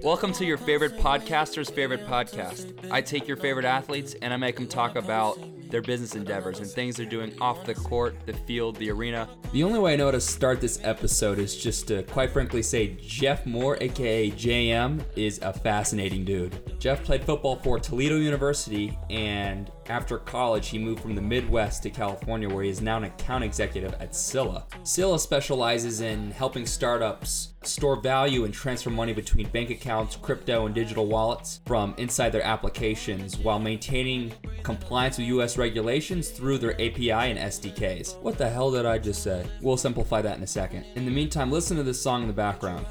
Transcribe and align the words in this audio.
Welcome 0.00 0.32
to 0.34 0.44
your 0.44 0.58
favorite 0.58 0.96
podcaster's 0.98 1.68
favorite 1.68 2.06
podcast. 2.06 2.88
I 2.92 3.02
take 3.02 3.26
your 3.26 3.36
favorite 3.36 3.64
athletes 3.64 4.14
and 4.22 4.32
I 4.32 4.36
make 4.36 4.54
them 4.54 4.68
talk 4.68 4.94
about 4.94 5.40
their 5.72 5.82
business 5.82 6.14
endeavors 6.14 6.60
and 6.60 6.68
things 6.70 6.96
they're 6.96 7.06
doing 7.06 7.32
off 7.40 7.64
the 7.64 7.74
court, 7.74 8.14
the 8.26 8.34
field, 8.34 8.76
the 8.76 8.90
arena. 8.90 9.28
The 9.52 9.64
only 9.64 9.80
way 9.80 9.94
I 9.94 9.96
know 9.96 10.12
to 10.12 10.20
start 10.20 10.60
this 10.60 10.78
episode 10.84 11.40
is 11.40 11.56
just 11.56 11.88
to 11.88 12.04
quite 12.04 12.30
frankly 12.30 12.62
say 12.62 12.96
Jeff 13.00 13.44
Moore, 13.46 13.76
aka 13.80 14.30
JM, 14.30 15.02
is 15.16 15.40
a 15.42 15.52
fascinating 15.52 16.24
dude. 16.24 16.78
Jeff 16.78 17.02
played 17.02 17.24
football 17.24 17.56
for 17.56 17.80
Toledo 17.80 18.16
University, 18.16 18.96
and 19.08 19.70
after 19.88 20.18
college, 20.18 20.68
he 20.68 20.78
moved 20.78 21.00
from 21.00 21.14
the 21.14 21.22
Midwest 21.22 21.82
to 21.82 21.90
California, 21.90 22.48
where 22.48 22.62
he 22.64 22.70
is 22.70 22.80
now 22.80 22.96
an 22.96 23.04
account 23.04 23.44
executive 23.44 23.94
at 23.94 24.14
Sila. 24.14 24.64
Sila 24.84 25.18
specializes 25.18 26.00
in 26.00 26.30
helping 26.30 26.66
startups 26.66 27.48
store 27.62 27.96
value 27.96 28.44
and 28.44 28.52
transfer 28.52 28.90
money 28.90 29.12
between 29.12 29.48
bank 29.48 29.70
accounts, 29.70 30.16
crypto, 30.16 30.66
and 30.66 30.74
digital 30.74 31.06
wallets 31.06 31.60
from 31.66 31.94
inside 31.96 32.30
their 32.30 32.42
applications 32.42 33.38
while 33.38 33.58
maintaining 33.58 34.32
compliance 34.62 35.18
with 35.18 35.28
US 35.28 35.56
regulations 35.56 36.30
through 36.30 36.58
their 36.58 36.74
API 36.74 37.10
and 37.10 37.38
SDKs. 37.38 38.20
What 38.20 38.38
the 38.38 38.48
hell 38.48 38.70
did 38.70 38.86
I 38.86 38.98
just 38.98 39.22
say? 39.22 39.46
We'll 39.60 39.76
simplify 39.76 40.22
that 40.22 40.36
in 40.36 40.42
a 40.42 40.46
second. 40.46 40.86
In 40.96 41.04
the 41.04 41.10
meantime, 41.10 41.50
listen 41.50 41.76
to 41.76 41.82
this 41.82 42.00
song 42.00 42.22
in 42.22 42.28
the 42.28 42.34
background. 42.34 42.86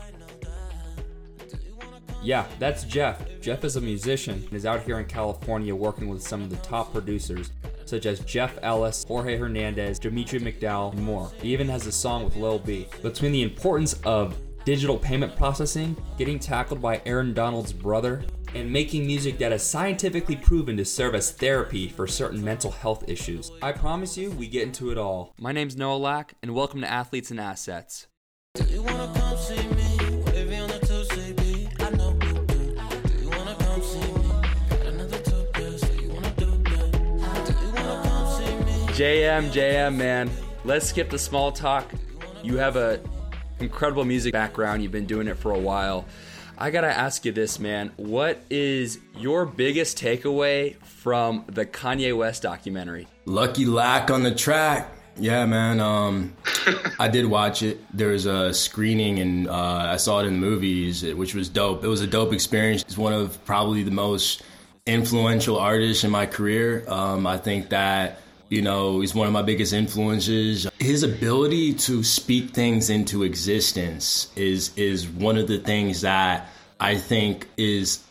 Yeah, 2.24 2.46
that's 2.60 2.84
Jeff. 2.84 3.20
Jeff 3.42 3.64
is 3.64 3.78
a 3.78 3.82
musician 3.82 4.44
and 4.46 4.54
is 4.54 4.66
out 4.66 4.84
here 4.84 5.00
in 5.00 5.06
California 5.06 5.76
working 5.76 6.08
with 6.08 6.22
some 6.22 6.44
of 6.44 6.52
the 6.52 6.58
top 6.58 6.94
producers, 6.94 7.52
such 7.86 8.06
as 8.06 8.20
Jeff 8.20 8.60
Ellis, 8.62 9.04
Jorge 9.08 9.38
Hernandez, 9.38 9.98
Dimitri 9.98 10.40
McDowell, 10.40 10.94
and 10.94 11.04
more. 11.04 11.32
He 11.42 11.52
even 11.52 11.68
has 11.70 11.88
a 11.88 11.92
song 11.92 12.24
with 12.24 12.36
Lil 12.36 12.60
B. 12.60 12.88
Between 13.02 13.32
the 13.32 13.42
importance 13.42 14.00
of 14.06 14.38
digital 14.66 15.00
payment 15.00 15.36
processing, 15.36 15.98
getting 16.20 16.38
tackled 16.38 16.80
by 16.80 17.02
Aaron 17.08 17.34
Donald's 17.34 17.74
brother, 17.74 18.24
and 18.54 18.72
making 18.72 19.08
music 19.08 19.40
that 19.40 19.52
is 19.52 19.64
scientifically 19.64 20.36
proven 20.36 20.78
to 20.78 20.86
serve 20.86 21.16
as 21.16 21.32
therapy 21.32 21.88
for 21.88 22.06
certain 22.06 22.44
mental 22.44 22.70
health 22.70 23.08
issues. 23.08 23.52
I 23.62 23.72
promise 23.72 24.16
you, 24.18 24.30
we 24.32 24.48
get 24.48 24.64
into 24.64 24.92
it 24.92 24.98
all. 24.98 25.34
My 25.40 25.52
name's 25.52 25.76
Noah 25.76 25.98
Lack, 25.98 26.36
and 26.44 26.54
welcome 26.54 26.82
to 26.82 26.88
Athletes 26.88 27.32
and 27.32 27.40
Assets. 27.40 28.08
JM, 39.02 39.50
JM, 39.50 39.96
man. 39.96 40.30
Let's 40.64 40.88
skip 40.88 41.10
the 41.10 41.18
small 41.18 41.52
talk. 41.52 41.92
You 42.44 42.58
have 42.58 42.76
a 42.76 43.00
incredible 43.60 44.06
music 44.06 44.32
background. 44.32 44.84
You've 44.84 44.92
been 44.92 45.08
doing 45.08 45.28
it 45.28 45.40
for 45.40 45.54
a 45.54 45.58
while. 45.58 46.06
I 46.56 46.70
gotta 46.70 46.96
ask 46.96 47.26
you 47.26 47.32
this, 47.32 47.58
man. 47.58 47.92
What 47.98 48.44
is 48.52 49.00
your 49.18 49.48
biggest 49.48 49.98
takeaway 49.98 50.76
from 50.84 51.46
the 51.48 51.66
Kanye 51.66 52.16
West 52.16 52.44
documentary? 52.44 53.08
Lucky 53.26 53.66
Lack 53.66 54.12
on 54.12 54.22
the 54.22 54.36
track. 54.36 54.88
Yeah, 55.18 55.48
man. 55.48 55.80
Um, 55.80 56.36
I 57.00 57.08
did 57.08 57.26
watch 57.26 57.64
it. 57.64 57.80
There 57.98 58.10
was 58.10 58.28
a 58.28 58.54
screening, 58.54 59.18
and 59.18 59.48
uh, 59.48 59.54
I 59.54 59.98
saw 59.98 60.20
it 60.20 60.28
in 60.28 60.34
the 60.34 60.40
movies, 60.40 61.04
which 61.04 61.34
was 61.34 61.50
dope. 61.50 61.84
It 61.84 61.88
was 61.88 62.02
a 62.02 62.08
dope 62.08 62.34
experience. 62.34 62.84
It's 62.84 63.00
one 63.00 63.14
of 63.14 63.44
probably 63.46 63.82
the 63.82 63.90
most 63.90 64.44
influential 64.86 65.58
artists 65.58 66.04
in 66.04 66.12
my 66.12 66.28
career. 66.28 66.86
Um, 66.88 67.26
I 67.26 67.40
think 67.40 67.70
that 67.70 68.20
you 68.52 68.62
know, 68.62 69.00
he's 69.00 69.16
one 69.16 69.28
of 69.28 69.34
my 69.34 69.42
biggest 69.42 69.72
influences. 69.72 70.68
His 70.78 71.04
ability 71.04 71.74
to 71.74 72.04
speak 72.04 72.50
things 72.50 72.90
into 72.90 73.24
existence 73.24 74.30
is 74.36 74.72
is 74.76 75.08
one 75.08 75.38
of 75.38 75.48
the 75.48 75.58
things 75.58 76.02
that 76.02 76.50
I 76.78 76.96
think 76.96 77.48
is 77.56 78.04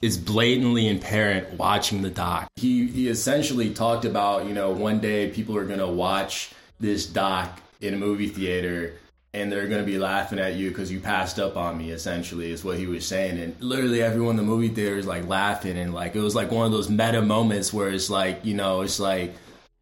is 0.00 0.16
blatantly 0.16 0.90
apparent 0.90 1.58
watching 1.58 2.00
the 2.00 2.08
doc. 2.08 2.48
He 2.56 2.86
he 2.86 3.08
essentially 3.08 3.74
talked 3.74 4.06
about, 4.06 4.46
you 4.46 4.54
know, 4.54 4.70
one 4.70 4.98
day 4.98 5.28
people 5.28 5.58
are 5.58 5.66
gonna 5.66 5.92
watch 5.92 6.52
this 6.80 7.04
doc 7.04 7.60
in 7.82 7.92
a 7.92 7.98
movie 7.98 8.28
theater 8.28 8.94
and 9.34 9.52
they're 9.52 9.68
gonna 9.68 9.82
be 9.82 9.98
laughing 9.98 10.38
at 10.38 10.54
you 10.54 10.70
because 10.70 10.90
you 10.90 11.00
passed 11.00 11.38
up 11.38 11.58
on 11.58 11.76
me. 11.76 11.90
Essentially, 11.90 12.50
is 12.50 12.64
what 12.64 12.78
he 12.78 12.86
was 12.86 13.06
saying, 13.06 13.38
and 13.38 13.60
literally 13.60 14.02
everyone 14.02 14.30
in 14.30 14.36
the 14.36 14.42
movie 14.42 14.68
theater 14.68 14.96
is 14.96 15.06
like 15.06 15.28
laughing, 15.28 15.76
and 15.76 15.92
like 15.92 16.16
it 16.16 16.20
was 16.20 16.34
like 16.34 16.50
one 16.50 16.64
of 16.64 16.72
those 16.72 16.88
meta 16.88 17.20
moments 17.20 17.74
where 17.74 17.90
it's 17.90 18.08
like, 18.08 18.42
you 18.42 18.54
know, 18.54 18.80
it's 18.80 18.98
like 18.98 19.34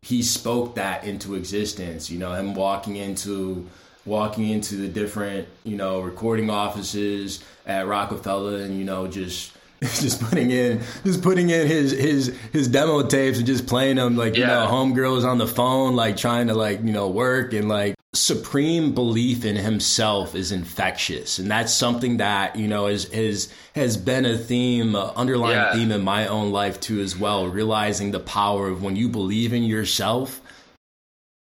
he 0.02 0.22
spoke 0.22 0.74
that 0.76 1.04
into 1.04 1.34
existence. 1.34 2.10
You 2.10 2.18
know, 2.18 2.32
him 2.34 2.54
walking 2.54 2.96
into 2.96 3.68
walking 4.06 4.48
into 4.48 4.76
the 4.76 4.88
different 4.88 5.48
you 5.64 5.76
know 5.76 6.00
recording 6.00 6.50
offices 6.50 7.42
at 7.66 7.86
Rockefeller, 7.86 8.58
and 8.58 8.78
you 8.78 8.84
know 8.84 9.06
just 9.06 9.52
just 9.80 10.20
putting 10.20 10.50
in 10.50 10.80
just 11.04 11.22
putting 11.22 11.50
in 11.50 11.66
his 11.66 11.92
his 11.92 12.36
his 12.52 12.68
demo 12.68 13.02
tapes 13.02 13.38
and 13.38 13.46
just 13.46 13.66
playing 13.66 13.96
them 13.96 14.16
like 14.16 14.36
yeah. 14.36 14.40
you 14.40 14.46
know 14.46 14.66
homegirls 14.70 15.24
on 15.24 15.38
the 15.38 15.46
phone 15.46 15.96
like 15.96 16.16
trying 16.16 16.48
to 16.48 16.54
like 16.54 16.82
you 16.82 16.92
know 16.92 17.08
work 17.08 17.52
and 17.54 17.68
like 17.68 17.94
supreme 18.12 18.92
belief 18.92 19.44
in 19.44 19.54
himself 19.54 20.34
is 20.34 20.50
infectious 20.50 21.38
and 21.38 21.48
that's 21.48 21.72
something 21.72 22.16
that 22.16 22.56
you 22.56 22.66
know 22.66 22.88
is 22.88 23.04
is 23.10 23.52
has 23.76 23.96
been 23.96 24.26
a 24.26 24.36
theme 24.36 24.96
uh, 24.96 25.12
underlying 25.14 25.54
yeah. 25.54 25.72
theme 25.72 25.92
in 25.92 26.02
my 26.02 26.26
own 26.26 26.50
life 26.50 26.80
too 26.80 27.00
as 27.00 27.16
well 27.16 27.46
realizing 27.46 28.10
the 28.10 28.18
power 28.18 28.66
of 28.66 28.82
when 28.82 28.96
you 28.96 29.08
believe 29.08 29.52
in 29.52 29.62
yourself 29.62 30.40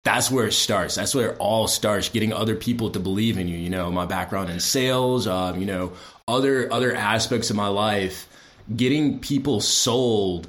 that's 0.03 0.29
where 0.29 0.49
it 0.49 0.53
starts 0.53 0.97
that's 0.97 1.15
where 1.15 1.31
it 1.31 1.37
all 1.39 1.69
starts 1.69 2.09
getting 2.09 2.33
other 2.33 2.57
people 2.57 2.91
to 2.91 2.99
believe 2.99 3.39
in 3.39 3.47
you 3.47 3.57
you 3.57 3.71
know 3.71 3.89
my 3.93 4.05
background 4.05 4.51
in 4.51 4.59
sales 4.59 5.29
um, 5.29 5.61
you 5.61 5.67
know 5.67 5.93
other 6.27 6.73
other 6.73 6.93
aspects 6.93 7.49
of 7.49 7.55
my 7.55 7.69
life 7.69 8.27
getting 8.75 9.21
people 9.21 9.61
sold 9.61 10.49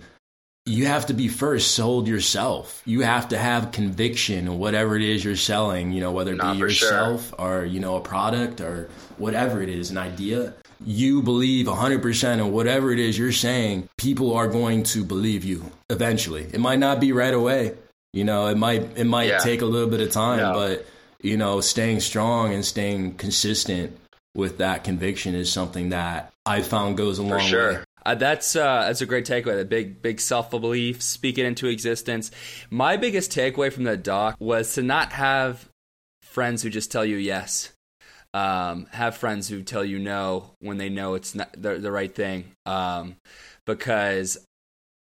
you 0.67 0.85
have 0.85 1.05
to 1.05 1.13
be 1.13 1.29
first 1.29 1.71
sold 1.71 2.07
yourself. 2.07 2.81
You 2.85 3.01
have 3.01 3.29
to 3.29 3.37
have 3.37 3.71
conviction 3.71 4.47
in 4.47 4.59
whatever 4.59 4.95
it 4.97 5.01
is 5.01 5.23
you're 5.23 5.37
selling, 5.37 5.93
you 5.93 6.01
know, 6.01 6.11
whether 6.11 6.33
it 6.33 6.37
Not 6.37 6.53
be 6.53 6.59
yourself 6.59 7.29
sure. 7.29 7.39
or, 7.39 7.65
you 7.65 7.79
know, 7.79 7.95
a 7.95 8.01
product 8.01 8.59
or 8.59 8.89
whatever 9.17 9.61
it 9.61 9.69
is, 9.69 9.91
an 9.91 9.97
idea. 9.97 10.53
You 10.85 11.21
believe 11.23 11.67
100% 11.67 12.33
in 12.33 12.51
whatever 12.51 12.91
it 12.91 12.99
is 12.99 13.17
you're 13.17 13.31
saying, 13.31 13.87
people 13.97 14.35
are 14.35 14.47
going 14.47 14.83
to 14.83 15.03
believe 15.03 15.43
you 15.43 15.71
eventually. 15.89 16.43
It 16.43 16.59
might 16.59 16.79
not 16.79 16.99
be 16.99 17.13
right 17.13 17.33
away. 17.33 17.75
You 18.13 18.25
know, 18.25 18.47
it 18.47 18.57
might 18.57 18.97
it 18.97 19.03
might 19.05 19.29
yeah. 19.29 19.37
take 19.39 19.61
a 19.61 19.65
little 19.65 19.89
bit 19.89 20.01
of 20.01 20.11
time, 20.11 20.39
yeah. 20.39 20.53
but 20.53 20.85
you 21.21 21.37
know, 21.37 21.61
staying 21.61 21.99
strong 21.99 22.53
and 22.53 22.63
staying 22.63 23.15
consistent 23.15 23.97
with 24.33 24.59
that 24.59 24.83
conviction 24.83 25.35
is 25.35 25.51
something 25.51 25.89
that 25.89 26.31
I 26.45 26.61
found 26.61 26.97
goes 26.97 27.19
a 27.19 27.23
long 27.23 27.41
sure. 27.41 27.73
way. 27.73 27.79
Uh, 28.07 28.15
that's 28.15 28.55
uh, 28.55 28.85
that's 28.87 29.01
a 29.01 29.05
great 29.05 29.25
takeaway. 29.25 29.57
The 29.57 29.65
big 29.65 30.01
big 30.01 30.21
self 30.21 30.49
belief, 30.49 31.01
speak 31.01 31.37
it 31.37 31.45
into 31.45 31.67
existence. 31.67 32.31
My 32.69 32.95
biggest 32.95 33.31
takeaway 33.31 33.71
from 33.71 33.83
the 33.83 33.97
doc 33.97 34.37
was 34.39 34.73
to 34.75 34.81
not 34.81 35.11
have 35.11 35.67
friends 36.21 36.61
who 36.61 36.69
just 36.69 36.89
tell 36.89 37.03
you 37.03 37.17
yes. 37.17 37.73
Um, 38.33 38.87
have 38.91 39.17
friends 39.17 39.49
who 39.49 39.61
tell 39.61 39.83
you 39.83 39.99
no 39.99 40.51
when 40.59 40.77
they 40.77 40.87
know 40.87 41.15
it's 41.15 41.35
not 41.35 41.49
the, 41.61 41.79
the 41.79 41.91
right 41.91 42.13
thing. 42.13 42.53
Um, 42.65 43.17
because 43.65 44.37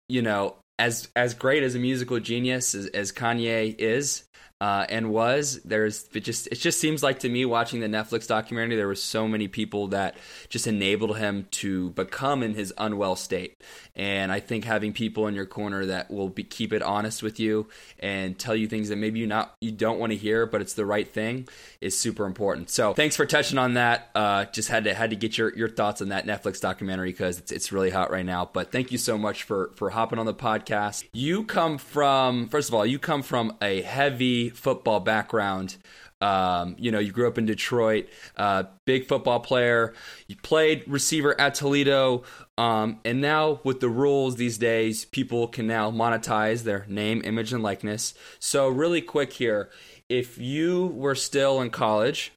you 0.07 0.21
know, 0.21 0.55
as 0.79 1.09
as 1.13 1.33
great 1.33 1.63
as 1.63 1.75
a 1.75 1.79
musical 1.79 2.21
genius 2.21 2.73
as, 2.73 2.85
as 2.87 3.11
Kanye 3.11 3.75
is, 3.77 4.23
uh, 4.63 4.85
and 4.87 5.11
was 5.11 5.59
there's 5.65 6.07
it 6.13 6.21
just 6.21 6.47
it 6.47 6.55
just 6.55 6.79
seems 6.79 7.03
like 7.03 7.19
to 7.19 7.27
me 7.27 7.43
watching 7.43 7.81
the 7.81 7.87
Netflix 7.87 8.29
documentary 8.29 8.77
there 8.77 8.87
were 8.87 8.95
so 8.95 9.27
many 9.27 9.49
people 9.49 9.87
that 9.87 10.15
just 10.47 10.67
enabled 10.67 11.17
him 11.17 11.47
to 11.51 11.89
become 11.89 12.41
in 12.41 12.53
his 12.53 12.73
unwell 12.77 13.17
state. 13.17 13.61
And 13.93 14.31
I 14.31 14.39
think 14.39 14.63
having 14.63 14.93
people 14.93 15.27
in 15.27 15.35
your 15.35 15.45
corner 15.45 15.87
that 15.87 16.09
will 16.09 16.29
be, 16.29 16.43
keep 16.43 16.71
it 16.71 16.81
honest 16.81 17.21
with 17.21 17.41
you 17.41 17.67
and 17.99 18.39
tell 18.39 18.55
you 18.55 18.67
things 18.67 18.87
that 18.87 18.95
maybe 18.95 19.19
you 19.19 19.27
not 19.27 19.53
you 19.59 19.69
don't 19.69 19.99
want 19.99 20.13
to 20.13 20.17
hear 20.17 20.45
but 20.45 20.61
it's 20.61 20.75
the 20.75 20.85
right 20.85 21.11
thing 21.11 21.45
is 21.81 21.99
super 21.99 22.25
important. 22.25 22.69
So 22.69 22.93
thanks 22.93 23.17
for 23.17 23.25
touching 23.25 23.57
on 23.57 23.73
that. 23.73 24.11
Uh, 24.15 24.45
just 24.45 24.69
had 24.69 24.85
to 24.85 24.93
had 24.93 25.09
to 25.09 25.17
get 25.17 25.37
your, 25.37 25.53
your 25.57 25.67
thoughts 25.67 26.01
on 26.01 26.07
that 26.09 26.25
Netflix 26.25 26.61
documentary 26.61 27.11
because 27.11 27.37
it's, 27.37 27.51
it's 27.51 27.73
really 27.73 27.89
hot 27.89 28.11
right 28.11 28.25
now. 28.25 28.49
But 28.51 28.71
thank 28.71 28.93
you 28.93 28.97
so 28.97 29.17
much 29.17 29.43
for 29.43 29.71
for 29.75 29.89
hopping 29.89 30.19
on 30.19 30.25
the 30.25 30.33
podcast. 30.33 31.03
You 31.11 31.43
come 31.43 31.77
from 31.77 32.47
first 32.47 32.69
of 32.69 32.75
all 32.75 32.85
you 32.85 32.97
come 32.97 33.23
from 33.23 33.57
a 33.61 33.81
heavy 33.81 34.52
football 34.53 34.99
background. 34.99 35.77
Um, 36.21 36.77
you 36.79 36.89
know, 36.89 36.99
you 36.99 37.11
grew 37.11 37.27
up 37.27 37.37
in 37.37 37.45
Detroit, 37.45 38.07
uh, 38.37 38.63
big 38.85 39.07
football 39.07 39.41
player. 39.41 39.93
You 40.27 40.37
played 40.37 40.83
receiver 40.87 41.39
at 41.39 41.55
Toledo, 41.55 42.23
um, 42.57 42.99
and 43.03 43.19
now 43.19 43.59
with 43.65 43.81
the 43.81 43.89
rules 43.89 44.37
these 44.37 44.57
days, 44.57 45.03
people 45.03 45.47
can 45.47 45.67
now 45.67 45.91
monetize 45.91 46.63
their 46.63 46.85
name, 46.87 47.21
image, 47.25 47.51
and 47.51 47.61
likeness. 47.61 48.13
So, 48.39 48.69
really 48.69 49.01
quick 49.01 49.33
here, 49.33 49.69
if 50.07 50.37
you 50.37 50.87
were 50.87 51.15
still 51.15 51.59
in 51.59 51.71
college, 51.71 52.31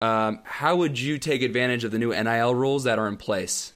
um, 0.00 0.40
how 0.42 0.76
would 0.76 0.98
you 0.98 1.18
take 1.18 1.42
advantage 1.42 1.84
of 1.84 1.92
the 1.92 1.98
new 1.98 2.10
NIL 2.10 2.54
rules 2.54 2.84
that 2.84 2.98
are 2.98 3.06
in 3.06 3.16
place? 3.16 3.72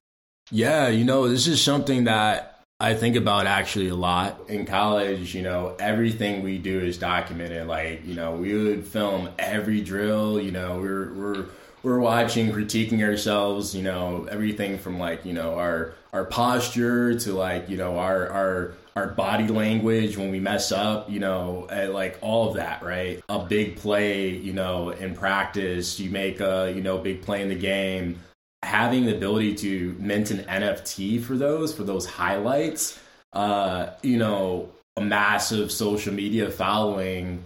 Yeah, 0.51 0.89
you 0.89 1.05
know, 1.05 1.29
this 1.29 1.47
is 1.47 1.63
something 1.63 2.05
that 2.05 2.52
I 2.83 2.95
think 2.95 3.15
about 3.15 3.47
actually 3.47 3.91
a 3.91 3.95
lot. 3.95 4.41
In 4.49 4.67
college, 4.67 5.37
you 5.37 5.43
know, 5.43 5.77
everything 5.79 6.43
we 6.43 6.59
do 6.59 6.81
is 6.81 6.99
documented. 6.99 7.69
Like, 7.69 8.05
you 8.05 8.17
know, 8.17 8.33
we 8.33 8.55
would 8.55 8.85
film 8.85 9.29
every 9.39 9.81
drill, 9.83 10.41
you 10.41 10.51
know, 10.51 10.81
we're 10.81 11.13
we're 11.15 11.47
we're 11.85 12.01
watching, 12.01 12.51
critiquing 12.51 13.01
ourselves, 13.01 13.73
you 13.73 13.83
know, 13.83 14.27
everything 14.29 14.79
from 14.79 14.99
like, 14.99 15.25
you 15.25 15.33
know, 15.33 15.55
our 15.55 15.95
our 16.13 16.25
posture 16.25 17.17
to 17.21 17.33
like, 17.35 17.69
you 17.69 17.77
know, 17.77 17.99
our 17.99 18.29
our 18.31 18.75
our 18.97 19.07
body 19.07 19.47
language 19.47 20.17
when 20.17 20.33
we 20.33 20.41
mess 20.41 20.73
up, 20.73 21.09
you 21.09 21.21
know, 21.21 21.69
eh, 21.71 21.87
like 21.87 22.19
all 22.21 22.49
of 22.49 22.57
that, 22.57 22.83
right? 22.83 23.23
A 23.29 23.39
big 23.39 23.77
play, 23.77 24.31
you 24.31 24.53
know, 24.53 24.91
in 24.91 25.15
practice, 25.15 26.01
you 26.01 26.11
make 26.11 26.41
a, 26.41 26.73
you 26.75 26.83
know, 26.83 26.99
big 26.99 27.23
play 27.23 27.43
in 27.43 27.49
the 27.49 27.55
game 27.55 28.19
having 28.63 29.07
the 29.07 29.15
ability 29.15 29.55
to 29.57 29.97
mint 29.99 30.31
an 30.31 30.39
NFT 30.39 31.23
for 31.23 31.37
those, 31.37 31.75
for 31.75 31.83
those 31.83 32.07
highlights, 32.07 32.99
uh, 33.33 33.91
you 34.03 34.19
know, 34.19 34.71
a 34.97 35.01
massive 35.01 35.73
social 35.73 36.13
media 36.13 36.51
following. 36.51 37.43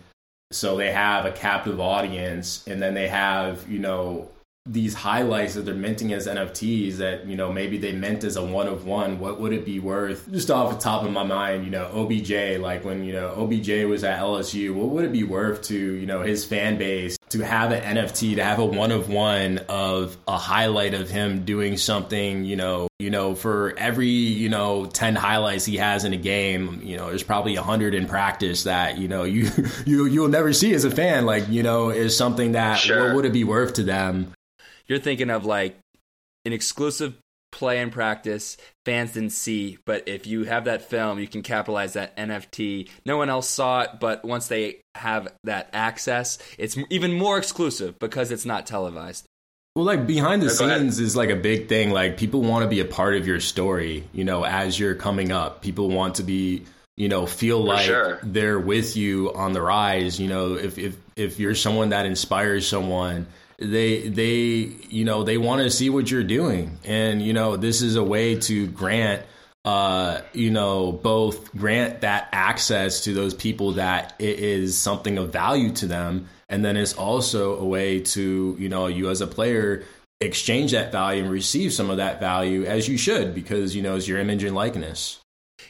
So 0.50 0.76
they 0.76 0.92
have 0.92 1.24
a 1.24 1.32
captive 1.32 1.80
audience 1.80 2.66
and 2.66 2.80
then 2.80 2.94
they 2.94 3.08
have, 3.08 3.68
you 3.68 3.78
know, 3.78 4.28
these 4.68 4.94
highlights 4.94 5.54
that 5.54 5.64
they're 5.64 5.74
minting 5.74 6.12
as 6.12 6.26
NFTs 6.26 6.96
that, 6.96 7.24
you 7.26 7.36
know, 7.36 7.52
maybe 7.52 7.78
they 7.78 7.92
mint 7.92 8.24
as 8.24 8.36
a 8.36 8.44
one 8.44 8.66
of 8.66 8.84
one. 8.84 9.20
What 9.20 9.40
would 9.40 9.52
it 9.52 9.64
be 9.64 9.78
worth? 9.78 10.30
Just 10.30 10.50
off 10.50 10.72
the 10.72 10.80
top 10.80 11.04
of 11.04 11.12
my 11.12 11.22
mind, 11.22 11.64
you 11.64 11.70
know, 11.70 11.88
OBJ, 11.92 12.58
like 12.60 12.84
when, 12.84 13.04
you 13.04 13.12
know, 13.12 13.32
OBJ 13.36 13.84
was 13.84 14.02
at 14.02 14.18
LSU, 14.18 14.74
what 14.74 14.88
would 14.88 15.04
it 15.04 15.12
be 15.12 15.22
worth 15.22 15.62
to, 15.62 15.76
you 15.76 16.06
know, 16.06 16.22
his 16.22 16.44
fan 16.44 16.78
base 16.78 17.15
to 17.30 17.40
have 17.44 17.72
an 17.72 17.96
NFT, 17.96 18.36
to 18.36 18.44
have 18.44 18.58
a 18.60 18.64
one 18.64 18.92
of 18.92 19.08
one 19.08 19.58
of 19.68 20.16
a 20.28 20.38
highlight 20.38 20.94
of 20.94 21.10
him 21.10 21.44
doing 21.44 21.76
something, 21.76 22.44
you 22.44 22.54
know, 22.54 22.86
you 23.00 23.10
know, 23.10 23.34
for 23.34 23.74
every, 23.76 24.06
you 24.06 24.48
know, 24.48 24.86
10 24.86 25.16
highlights 25.16 25.64
he 25.64 25.76
has 25.78 26.04
in 26.04 26.12
a 26.12 26.16
game, 26.16 26.80
you 26.84 26.96
know, 26.96 27.08
there's 27.08 27.24
probably 27.24 27.56
a 27.56 27.62
hundred 27.62 27.94
in 27.94 28.06
practice 28.06 28.62
that, 28.62 28.98
you 28.98 29.08
know, 29.08 29.24
you, 29.24 29.50
you, 29.84 30.06
you'll 30.06 30.28
never 30.28 30.52
see 30.52 30.72
as 30.72 30.84
a 30.84 30.90
fan, 30.90 31.26
like, 31.26 31.48
you 31.48 31.62
know, 31.64 31.90
is 31.90 32.16
something 32.16 32.52
that, 32.52 32.78
Sure. 32.78 33.06
what 33.08 33.16
would 33.16 33.24
it 33.24 33.32
be 33.32 33.44
worth 33.44 33.74
to 33.74 33.82
them? 33.82 34.32
You're 34.86 35.00
thinking 35.00 35.30
of 35.30 35.44
like 35.44 35.76
an 36.44 36.52
exclusive 36.52 37.14
play 37.56 37.80
in 37.80 37.90
practice 37.90 38.56
fans 38.84 39.14
didn't 39.14 39.30
see, 39.32 39.78
but 39.84 40.06
if 40.06 40.26
you 40.28 40.44
have 40.44 40.66
that 40.66 40.82
film, 40.88 41.18
you 41.18 41.26
can 41.26 41.42
capitalize 41.42 41.94
that 41.94 42.16
NFT. 42.16 42.88
No 43.04 43.16
one 43.16 43.28
else 43.28 43.48
saw 43.48 43.80
it, 43.80 43.90
but 43.98 44.24
once 44.24 44.46
they 44.46 44.80
have 44.94 45.26
that 45.44 45.68
access, 45.72 46.38
it's 46.58 46.76
even 46.90 47.12
more 47.14 47.38
exclusive 47.38 47.98
because 47.98 48.30
it's 48.30 48.44
not 48.44 48.66
televised. 48.66 49.24
Well, 49.74 49.84
like 49.84 50.06
behind 50.06 50.40
the 50.42 50.46
Yeah, 50.46 50.58
go 50.58 50.64
ahead. 50.66 50.80
scenes 50.82 51.00
is 51.00 51.16
like 51.16 51.30
a 51.30 51.36
big 51.36 51.68
thing. 51.68 51.90
Like 51.90 52.16
people 52.16 52.42
want 52.42 52.62
to 52.62 52.68
be 52.68 52.80
a 52.80 52.84
part 52.84 53.14
of 53.16 53.26
your 53.26 53.40
story, 53.40 54.04
you 54.12 54.24
know, 54.24 54.44
as 54.44 54.78
you're 54.78 54.94
coming 54.94 55.32
up. 55.32 55.60
People 55.62 55.88
want 55.90 56.14
to 56.16 56.22
be, 56.22 56.64
you 56.96 57.08
know, 57.08 57.26
feel 57.26 57.62
For 57.62 57.68
like 57.74 57.86
sure. 57.86 58.20
they're 58.22 58.60
with 58.60 58.96
you 58.96 59.32
on 59.34 59.52
the 59.52 59.60
rise. 59.60 60.20
You 60.20 60.28
know, 60.28 60.54
if 60.54 60.78
if 60.78 60.96
if 61.16 61.40
you're 61.40 61.54
someone 61.54 61.88
that 61.90 62.06
inspires 62.06 62.66
someone, 62.68 63.26
they 63.58 64.08
they 64.08 64.72
you 64.88 65.04
know 65.04 65.22
they 65.22 65.38
want 65.38 65.62
to 65.62 65.70
see 65.70 65.90
what 65.90 66.10
you're 66.10 66.24
doing, 66.24 66.78
and 66.84 67.22
you 67.22 67.32
know 67.32 67.56
this 67.56 67.82
is 67.82 67.96
a 67.96 68.04
way 68.04 68.38
to 68.40 68.66
grant. 68.68 69.22
Uh, 69.64 70.20
you 70.32 70.48
know, 70.48 70.92
both 70.92 71.52
grant 71.56 72.02
that 72.02 72.28
access 72.30 73.02
to 73.02 73.12
those 73.12 73.34
people 73.34 73.72
that 73.72 74.14
it 74.20 74.38
is 74.38 74.78
something 74.78 75.18
of 75.18 75.32
value 75.32 75.72
to 75.72 75.86
them, 75.86 76.28
and 76.48 76.64
then 76.64 76.76
it's 76.76 76.92
also 76.94 77.56
a 77.56 77.64
way 77.64 77.98
to, 77.98 78.56
you 78.60 78.68
know, 78.68 78.86
you 78.86 79.10
as 79.10 79.20
a 79.20 79.26
player 79.26 79.82
exchange 80.20 80.70
that 80.70 80.92
value 80.92 81.22
and 81.22 81.32
receive 81.32 81.72
some 81.72 81.90
of 81.90 81.96
that 81.96 82.20
value 82.20 82.64
as 82.64 82.88
you 82.88 82.96
should 82.96 83.34
because 83.34 83.76
you 83.76 83.82
know 83.82 83.96
it's 83.96 84.08
your 84.08 84.18
image 84.18 84.44
and 84.44 84.54
likeness. 84.54 85.20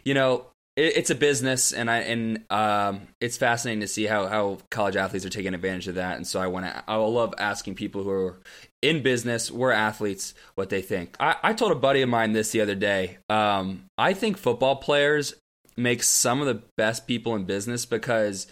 you 0.05 0.15
know 0.15 0.45
it, 0.77 0.97
it's 0.97 1.11
a 1.11 1.15
business 1.15 1.73
and 1.73 1.91
i 1.91 1.99
and 1.99 2.45
um 2.51 3.09
it's 3.21 3.37
fascinating 3.37 3.81
to 3.81 3.89
see 3.89 4.05
how 4.05 4.27
how 4.27 4.59
college 4.71 4.97
athletes 4.97 5.25
are 5.27 5.31
taking 5.31 5.55
advantage 5.55 5.89
of 5.89 5.97
that 5.97 6.17
and 6.17 6.27
so 6.27 6.41
i 6.41 6.47
want 6.47 6.65
to 6.67 6.85
i 6.87 6.97
love 6.97 7.35
asking 7.39 7.75
people 7.75 8.03
who 8.03 8.11
are 8.11 8.41
in 8.83 9.03
business 9.03 9.51
we're 9.51 9.73
athletes 9.73 10.35
what 10.55 10.69
they 10.71 10.83
think 10.83 11.17
i 11.19 11.37
i 11.43 11.53
told 11.53 11.73
a 11.73 11.77
buddy 11.77 12.03
of 12.03 12.09
mine 12.09 12.33
this 12.33 12.51
the 12.51 12.61
other 12.61 12.75
day 12.75 13.19
um 13.29 13.85
i 13.99 14.13
think 14.13 14.37
football 14.37 14.77
players 14.77 15.35
make 15.77 16.03
some 16.03 16.41
of 16.41 16.47
the 16.47 16.63
best 16.77 17.07
people 17.07 17.35
in 17.35 17.45
business 17.45 17.85
because 17.85 18.47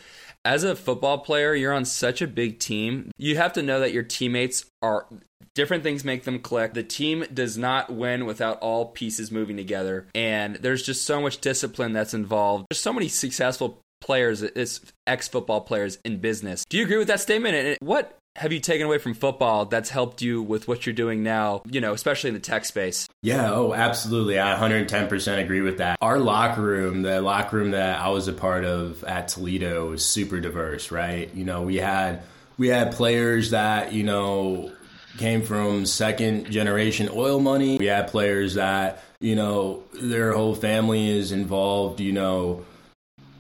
as 0.45 0.63
a 0.63 0.77
football 0.77 1.19
player, 1.19 1.55
you're 1.55 1.73
on 1.73 1.87
such 1.87 2.21
a 2.21 2.27
big 2.27 2.59
team. 2.59 3.11
You 3.17 3.37
have 3.37 3.55
to 3.55 3.63
know 3.63 3.81
that 3.81 3.93
your 3.93 4.03
teammates 4.03 4.67
are 4.83 5.07
different 5.55 5.83
things 5.83 6.05
make 6.05 6.25
them 6.25 6.39
click. 6.39 6.75
The 6.75 6.83
team 6.83 7.25
does 7.33 7.57
not 7.57 7.93
win 7.93 8.27
without 8.27 8.59
all 8.59 8.87
pieces 8.87 9.31
moving 9.31 9.57
together. 9.57 10.07
And 10.15 10.57
there's 10.57 10.83
just 10.83 11.05
so 11.05 11.21
much 11.21 11.39
discipline 11.39 11.93
that's 11.93 12.15
involved. 12.15 12.67
There's 12.71 12.81
so 12.81 12.93
many 12.93 13.09
successful 13.09 13.81
players, 14.01 14.45
ex 15.07 15.29
football 15.29 15.63
players 15.63 15.99
in 16.05 16.19
business. 16.19 16.65
Do 16.69 16.77
you 16.77 16.85
agree 16.85 16.99
with 16.99 17.09
that 17.09 17.21
statement? 17.21 17.55
And 17.55 17.77
what 17.81 18.19
have 18.37 18.53
you 18.53 18.59
taken 18.59 18.87
away 18.87 18.99
from 18.99 19.15
football 19.15 19.65
that's 19.65 19.89
helped 19.89 20.21
you 20.21 20.43
with 20.43 20.67
what 20.67 20.85
you're 20.85 20.95
doing 20.95 21.23
now, 21.23 21.63
you 21.71 21.81
know, 21.81 21.93
especially 21.95 22.29
in 22.29 22.35
the 22.35 22.41
tech 22.41 22.65
space? 22.65 23.09
Yeah, 23.23 23.53
oh, 23.53 23.73
absolutely. 23.73 24.41
I 24.41 24.57
110% 24.57 25.43
agree 25.43 25.61
with 25.61 25.79
that. 25.79 25.99
Our 26.03 26.19
locker 26.19 26.61
room, 26.61 27.03
the 27.03 27.23
locker 27.23 27.57
room 27.57 27.71
that 27.71 28.01
I 28.01 28.09
was 28.09 28.27
a 28.27 28.33
part 28.33 28.65
of 28.65 29.05
at 29.05 29.29
Toledo 29.29 29.91
was 29.91 30.05
super 30.05 30.41
diverse, 30.41 30.91
right? 30.91 31.33
You 31.35 31.45
know, 31.45 31.63
we 31.63 31.77
had 31.77 32.25
we 32.59 32.69
had 32.69 32.93
players 32.93 33.51
that, 33.51 33.93
you 33.93 34.03
know, 34.03 34.73
came 35.19 35.43
from 35.43 35.87
second 35.87 36.51
generation 36.51 37.09
oil 37.13 37.41
money. 37.41 37.79
We 37.79 37.87
had 37.87 38.09
players 38.09 38.55
that, 38.55 39.03
you 39.21 39.37
know, 39.37 39.83
their 39.93 40.33
whole 40.33 40.55
family 40.55 41.09
is 41.11 41.33
involved, 41.33 42.01
you 42.01 42.13
know, 42.13 42.65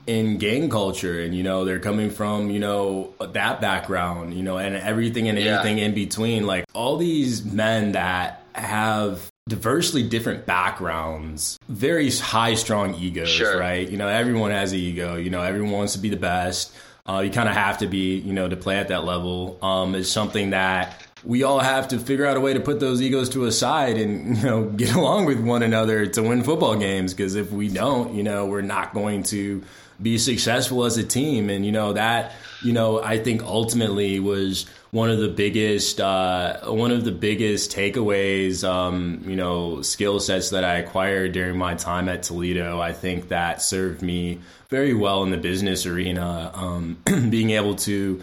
in 0.06 0.36
gang 0.36 0.68
culture 0.68 1.18
and 1.22 1.34
you 1.34 1.42
know 1.42 1.64
they're 1.64 1.80
coming 1.80 2.10
from 2.10 2.50
you 2.50 2.60
know 2.60 3.10
that 3.32 3.62
background 3.62 4.34
you 4.34 4.42
know 4.42 4.58
and 4.58 4.76
everything 4.76 5.30
and 5.30 5.38
Yeah. 5.38 5.54
anything 5.54 5.78
in 5.78 5.94
between 5.94 6.46
like 6.46 6.66
all 6.74 6.98
these 6.98 7.42
men 7.42 7.92
that 7.92 8.42
have 8.54 9.30
diversely 9.48 10.02
different 10.02 10.44
backgrounds 10.44 11.58
very 11.70 12.10
high 12.10 12.52
strong 12.52 12.94
egos 12.96 13.30
Sure. 13.30 13.58
right 13.58 13.88
you 13.88 13.96
know 13.96 14.08
everyone 14.08 14.50
has 14.50 14.72
an 14.72 14.78
ego 14.78 15.16
you 15.16 15.30
know 15.30 15.40
everyone 15.40 15.72
wants 15.72 15.94
to 15.94 15.98
be 15.98 16.10
the 16.10 16.18
best 16.18 16.70
uh, 17.08 17.20
you 17.24 17.30
kind 17.30 17.48
of 17.48 17.54
have 17.54 17.78
to 17.78 17.86
be 17.86 18.16
you 18.18 18.34
know 18.34 18.46
to 18.46 18.56
play 18.56 18.76
at 18.76 18.88
that 18.88 19.06
level 19.06 19.58
um, 19.62 19.94
is 19.94 20.10
something 20.12 20.50
that 20.50 21.00
we 21.24 21.42
all 21.42 21.60
have 21.60 21.88
to 21.88 21.98
figure 21.98 22.26
out 22.26 22.36
a 22.36 22.40
way 22.40 22.54
to 22.54 22.60
put 22.60 22.80
those 22.80 23.00
egos 23.00 23.30
to 23.30 23.44
a 23.44 23.52
side 23.52 23.96
and 23.96 24.36
you 24.38 24.44
know 24.44 24.64
get 24.64 24.94
along 24.94 25.24
with 25.24 25.40
one 25.40 25.62
another 25.62 26.06
to 26.06 26.22
win 26.22 26.42
football 26.42 26.76
games. 26.76 27.14
Because 27.14 27.34
if 27.34 27.50
we 27.50 27.68
don't 27.68 28.14
you 28.14 28.22
know 28.22 28.46
we're 28.46 28.62
not 28.62 28.94
going 28.94 29.22
to 29.24 29.62
be 30.00 30.18
successful 30.18 30.84
as 30.84 30.96
a 30.96 31.04
team. 31.04 31.50
And 31.50 31.64
you 31.64 31.72
know 31.72 31.92
that 31.92 32.32
you 32.62 32.72
know 32.72 33.02
I 33.02 33.19
think 33.19 33.43
ultimately 33.43 34.20
was 34.20 34.66
one 34.90 35.10
of 35.10 35.19
the 35.19 35.28
biggest 35.28 36.00
uh, 36.00 36.60
one 36.64 36.90
of 36.90 37.04
the 37.04 37.12
biggest 37.12 37.72
takeaways 37.72 38.69
um, 38.69 39.24
you 39.26 39.36
know 39.36 39.82
skill 39.82 40.20
sets 40.20 40.50
that 40.50 40.64
I 40.64 40.76
acquired 40.76 41.32
during 41.32 41.58
my 41.58 41.74
time 41.74 42.08
at 42.08 42.22
Toledo. 42.22 42.81
I 42.81 42.93
think 42.93 43.28
that 43.28 43.62
served 43.62 44.02
me 44.02 44.40
very 44.69 44.94
well 44.94 45.22
in 45.22 45.31
the 45.31 45.36
business 45.36 45.86
arena 45.86 46.50
um, 46.54 46.98
being 47.31 47.50
able 47.50 47.76
to 47.76 48.22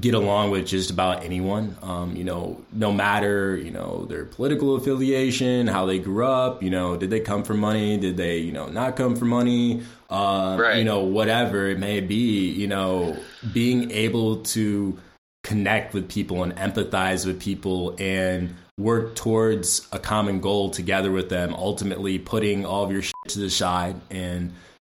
get 0.00 0.14
along 0.14 0.50
with 0.50 0.66
just 0.66 0.90
about 0.90 1.24
anyone. 1.24 1.76
Um, 1.82 2.16
you 2.16 2.24
know, 2.24 2.62
no 2.72 2.92
matter 2.92 3.56
you 3.56 3.70
know 3.70 4.06
their 4.06 4.24
political 4.24 4.76
affiliation, 4.76 5.66
how 5.66 5.86
they 5.86 5.98
grew 5.98 6.26
up. 6.26 6.62
You 6.62 6.70
know, 6.70 6.96
did 6.96 7.10
they 7.10 7.20
come 7.20 7.44
from 7.44 7.60
money? 7.60 7.96
Did 7.98 8.16
they 8.16 8.38
you 8.38 8.52
know 8.52 8.66
not 8.66 8.96
come 8.96 9.16
from 9.16 9.28
money? 9.28 9.82
Uh, 10.10 10.56
Right. 10.58 10.78
You 10.78 10.84
know, 10.84 11.00
whatever 11.00 11.68
it 11.68 11.78
may 11.78 12.00
be. 12.00 12.50
You 12.50 12.68
know, 12.68 13.16
being 13.52 13.90
able 13.90 14.42
to 14.56 14.98
connect 15.42 15.92
with 15.92 16.08
people 16.08 16.42
and 16.44 16.54
empathize 16.56 17.26
with 17.26 17.40
people 17.40 17.96
and 17.98 18.54
work 18.78 19.14
towards 19.14 19.86
a 19.92 19.98
common 19.98 20.40
goal 20.40 20.70
together 20.70 21.10
with 21.10 21.28
them 21.28 21.52
ultimately 21.54 22.18
putting 22.18 22.64
all 22.64 22.84
of 22.84 22.92
your 22.92 23.02
shit 23.02 23.12
to 23.28 23.38
the 23.38 23.50
side 23.50 23.96
and 24.10 24.52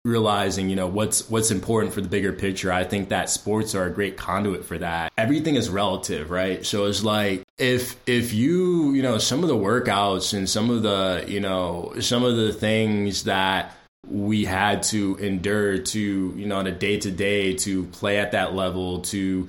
realizing 0.05 0.69
you 0.69 0.75
know 0.75 0.89
what's 0.89 1.31
what's 1.31 1.51
important 1.51 1.95
for 1.95 2.01
the 2.01 2.09
bigger 2.09 2.33
picture. 2.33 2.73
I 2.73 2.85
think 2.85 3.11
that 3.11 3.31
sports 3.31 3.75
are 3.75 3.85
a 3.85 3.91
great 3.91 4.17
conduit 4.17 4.65
for 4.65 4.79
that. 4.79 5.13
Everything 5.17 5.55
is 5.55 5.71
relative 5.71 6.31
right? 6.31 6.65
So 6.67 6.87
it's 6.87 7.05
like 7.05 7.45
if 7.59 7.97
if 8.07 8.33
you 8.33 8.93
you 8.93 9.03
know 9.03 9.19
some 9.19 9.43
of 9.43 9.49
the 9.49 9.57
workouts 9.57 10.37
and 10.37 10.49
some 10.49 10.71
of 10.71 10.83
the 10.83 11.25
you 11.29 11.41
know 11.41 11.95
some 12.01 12.25
of 12.25 12.37
the 12.37 12.53
things 12.53 13.25
that 13.25 13.77
we 14.09 14.45
had 14.45 14.83
to 14.83 15.17
endure 15.19 15.79
to 15.79 16.35
you 16.37 16.47
know 16.47 16.57
on 16.57 16.67
a 16.67 16.73
day 16.73 16.99
to 16.99 17.11
day 17.11 17.55
to 17.55 17.85
play 17.87 18.19
at 18.19 18.33
that 18.33 18.55
level 18.55 19.03
to 19.03 19.49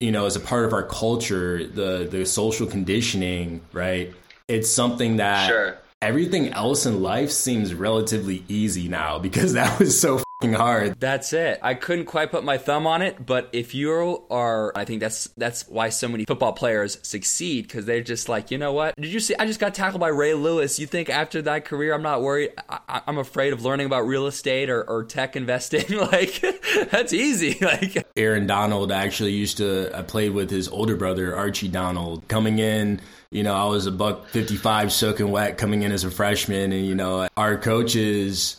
you 0.00 0.10
know 0.10 0.24
as 0.24 0.34
a 0.34 0.40
part 0.40 0.64
of 0.64 0.72
our 0.72 0.84
culture 0.84 1.66
the 1.66 2.08
the 2.10 2.24
social 2.24 2.66
conditioning 2.66 3.60
right? 3.74 4.14
It's 4.48 4.70
something 4.70 5.18
that 5.18 5.46
Sure. 5.46 5.78
Everything 6.02 6.52
else 6.52 6.86
in 6.86 7.02
life 7.02 7.30
seems 7.30 7.74
relatively 7.74 8.42
easy 8.48 8.88
now 8.88 9.18
because 9.18 9.52
that 9.52 9.78
was 9.78 10.00
so 10.00 10.22
hard. 10.42 10.98
That's 10.98 11.32
it. 11.32 11.58
I 11.62 11.74
couldn't 11.74 12.06
quite 12.06 12.30
put 12.30 12.44
my 12.44 12.58
thumb 12.58 12.86
on 12.86 13.02
it, 13.02 13.24
but 13.24 13.48
if 13.52 13.74
you 13.74 13.90
are, 14.30 14.72
I 14.76 14.84
think 14.84 15.00
that's 15.00 15.28
that's 15.36 15.68
why 15.68 15.90
so 15.90 16.08
many 16.08 16.24
football 16.24 16.52
players 16.52 16.98
succeed 17.02 17.66
because 17.66 17.84
they're 17.86 18.02
just 18.02 18.28
like, 18.28 18.50
you 18.50 18.58
know 18.58 18.72
what? 18.72 18.96
Did 18.96 19.12
you 19.12 19.20
see? 19.20 19.34
I 19.38 19.46
just 19.46 19.60
got 19.60 19.74
tackled 19.74 20.00
by 20.00 20.08
Ray 20.08 20.34
Lewis. 20.34 20.78
You 20.78 20.86
think 20.86 21.10
after 21.10 21.42
that 21.42 21.64
career, 21.64 21.94
I'm 21.94 22.02
not 22.02 22.22
worried? 22.22 22.52
I, 22.68 23.02
am 23.06 23.18
afraid 23.18 23.52
of 23.52 23.64
learning 23.64 23.86
about 23.86 24.06
real 24.06 24.26
estate 24.26 24.70
or, 24.70 24.82
or 24.82 25.04
tech 25.04 25.36
investing. 25.36 25.84
like 25.98 26.42
that's 26.90 27.12
easy. 27.12 27.58
Like 27.70 28.04
Aaron 28.16 28.46
Donald 28.46 28.90
actually 28.90 29.32
used 29.32 29.58
to. 29.58 29.94
Uh, 29.94 29.98
I 29.98 30.02
played 30.02 30.32
with 30.32 30.50
his 30.50 30.68
older 30.68 30.96
brother 30.96 31.36
Archie 31.36 31.68
Donald 31.68 32.26
coming 32.26 32.58
in. 32.58 33.00
You 33.30 33.44
know, 33.44 33.54
I 33.54 33.66
was 33.66 33.86
a 33.86 33.92
buck 33.92 34.26
55 34.28 34.90
soaking 34.90 35.30
wet 35.30 35.56
coming 35.56 35.82
in 35.82 35.92
as 35.92 36.02
a 36.02 36.10
freshman, 36.10 36.72
and 36.72 36.84
you 36.84 36.94
know, 36.94 37.28
our 37.36 37.58
coaches 37.58 38.56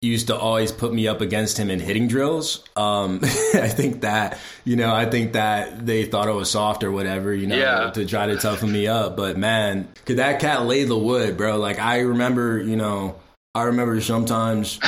used 0.00 0.28
to 0.28 0.36
always 0.36 0.70
put 0.70 0.92
me 0.92 1.08
up 1.08 1.20
against 1.20 1.58
him 1.58 1.70
in 1.70 1.80
hitting 1.80 2.06
drills. 2.06 2.62
Um, 2.76 3.20
I 3.24 3.68
think 3.68 4.02
that, 4.02 4.38
you 4.64 4.76
know, 4.76 4.94
I 4.94 5.06
think 5.06 5.32
that 5.32 5.84
they 5.84 6.04
thought 6.04 6.28
I 6.28 6.32
was 6.32 6.50
soft 6.50 6.84
or 6.84 6.92
whatever, 6.92 7.34
you 7.34 7.48
know, 7.48 7.56
yeah. 7.56 7.90
to 7.90 8.06
try 8.06 8.26
to 8.26 8.36
toughen 8.36 8.70
me 8.70 8.86
up. 8.86 9.16
But 9.16 9.36
man, 9.36 9.88
could 10.04 10.18
that 10.18 10.40
cat 10.40 10.66
lay 10.66 10.84
the 10.84 10.98
wood, 10.98 11.36
bro? 11.36 11.56
Like 11.56 11.80
I 11.80 12.00
remember, 12.00 12.62
you 12.62 12.76
know, 12.76 13.16
I 13.56 13.64
remember 13.64 14.00
sometimes 14.00 14.78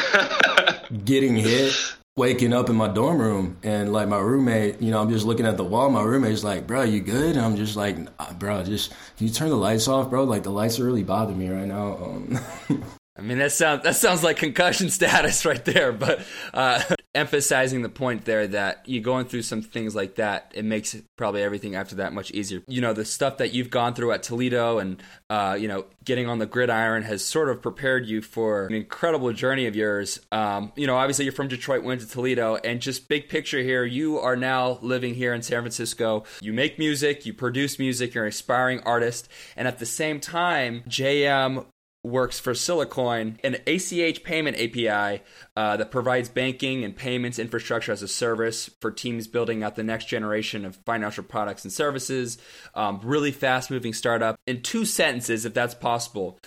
getting 1.04 1.34
hit, 1.34 1.74
waking 2.16 2.52
up 2.52 2.70
in 2.70 2.76
my 2.76 2.86
dorm 2.86 3.18
room 3.18 3.56
and 3.64 3.92
like 3.92 4.06
my 4.06 4.18
roommate, 4.18 4.80
you 4.80 4.92
know, 4.92 5.00
I'm 5.00 5.10
just 5.10 5.26
looking 5.26 5.46
at 5.46 5.56
the 5.56 5.64
wall. 5.64 5.90
My 5.90 6.02
roommate's 6.02 6.44
like, 6.44 6.68
bro, 6.68 6.82
you 6.82 7.00
good? 7.00 7.34
And 7.34 7.44
I'm 7.44 7.56
just 7.56 7.74
like, 7.74 7.96
bro, 8.38 8.62
just, 8.62 8.92
can 9.16 9.26
you 9.26 9.32
turn 9.32 9.48
the 9.48 9.56
lights 9.56 9.88
off, 9.88 10.08
bro? 10.08 10.22
Like 10.22 10.44
the 10.44 10.50
lights 10.50 10.78
are 10.78 10.84
really 10.84 11.02
bothering 11.02 11.38
me 11.38 11.48
right 11.48 11.66
now. 11.66 11.96
Um, 11.96 12.38
I 13.16 13.22
mean, 13.22 13.38
that 13.38 13.52
sounds 13.52 13.82
that 13.82 13.96
sounds 13.96 14.22
like 14.22 14.36
concussion 14.36 14.88
status 14.90 15.44
right 15.44 15.64
there. 15.64 15.92
But 15.92 16.20
uh, 16.54 16.82
emphasizing 17.14 17.82
the 17.82 17.88
point 17.88 18.24
there 18.24 18.46
that 18.46 18.88
you 18.88 19.00
going 19.00 19.26
through 19.26 19.42
some 19.42 19.62
things 19.62 19.94
like 19.96 20.14
that, 20.14 20.52
it 20.54 20.64
makes 20.64 20.96
probably 21.16 21.42
everything 21.42 21.74
after 21.74 21.96
that 21.96 22.12
much 22.12 22.30
easier. 22.30 22.62
You 22.68 22.80
know, 22.80 22.92
the 22.92 23.04
stuff 23.04 23.38
that 23.38 23.52
you've 23.52 23.70
gone 23.70 23.94
through 23.94 24.12
at 24.12 24.22
Toledo 24.22 24.78
and 24.78 25.02
uh, 25.28 25.56
you 25.58 25.66
know 25.66 25.86
getting 26.04 26.28
on 26.28 26.38
the 26.38 26.46
gridiron 26.46 27.02
has 27.02 27.24
sort 27.24 27.48
of 27.48 27.60
prepared 27.60 28.06
you 28.06 28.22
for 28.22 28.66
an 28.66 28.74
incredible 28.74 29.32
journey 29.32 29.66
of 29.66 29.74
yours. 29.74 30.20
Um, 30.30 30.72
you 30.76 30.86
know, 30.86 30.96
obviously 30.96 31.24
you're 31.24 31.32
from 31.32 31.48
Detroit, 31.48 31.82
went 31.82 32.00
to 32.00 32.08
Toledo, 32.08 32.56
and 32.56 32.80
just 32.80 33.08
big 33.08 33.28
picture 33.28 33.58
here, 33.58 33.84
you 33.84 34.18
are 34.18 34.36
now 34.36 34.78
living 34.82 35.14
here 35.14 35.34
in 35.34 35.42
San 35.42 35.60
Francisco. 35.62 36.24
You 36.40 36.52
make 36.52 36.78
music, 36.78 37.26
you 37.26 37.34
produce 37.34 37.78
music, 37.78 38.14
you're 38.14 38.24
an 38.24 38.30
aspiring 38.30 38.80
artist, 38.84 39.28
and 39.56 39.68
at 39.68 39.78
the 39.78 39.86
same 39.86 40.20
time, 40.20 40.84
JM 40.88 41.66
works 42.02 42.40
for 42.40 42.52
Silacoin, 42.52 43.36
an 43.44 43.56
ACH 43.66 44.24
payment 44.24 44.56
API 44.56 45.22
uh, 45.56 45.76
that 45.76 45.90
provides 45.90 46.28
banking 46.28 46.84
and 46.84 46.96
payments 46.96 47.38
infrastructure 47.38 47.92
as 47.92 48.02
a 48.02 48.08
service 48.08 48.70
for 48.80 48.90
teams 48.90 49.26
building 49.26 49.62
out 49.62 49.76
the 49.76 49.82
next 49.82 50.06
generation 50.06 50.64
of 50.64 50.76
financial 50.86 51.24
products 51.24 51.64
and 51.64 51.72
services. 51.72 52.38
Um, 52.74 53.00
really 53.02 53.32
fast 53.32 53.70
moving 53.70 53.92
startup. 53.92 54.36
In 54.46 54.62
two 54.62 54.84
sentences, 54.84 55.44
if 55.44 55.52
that's 55.52 55.74
possible, 55.74 56.38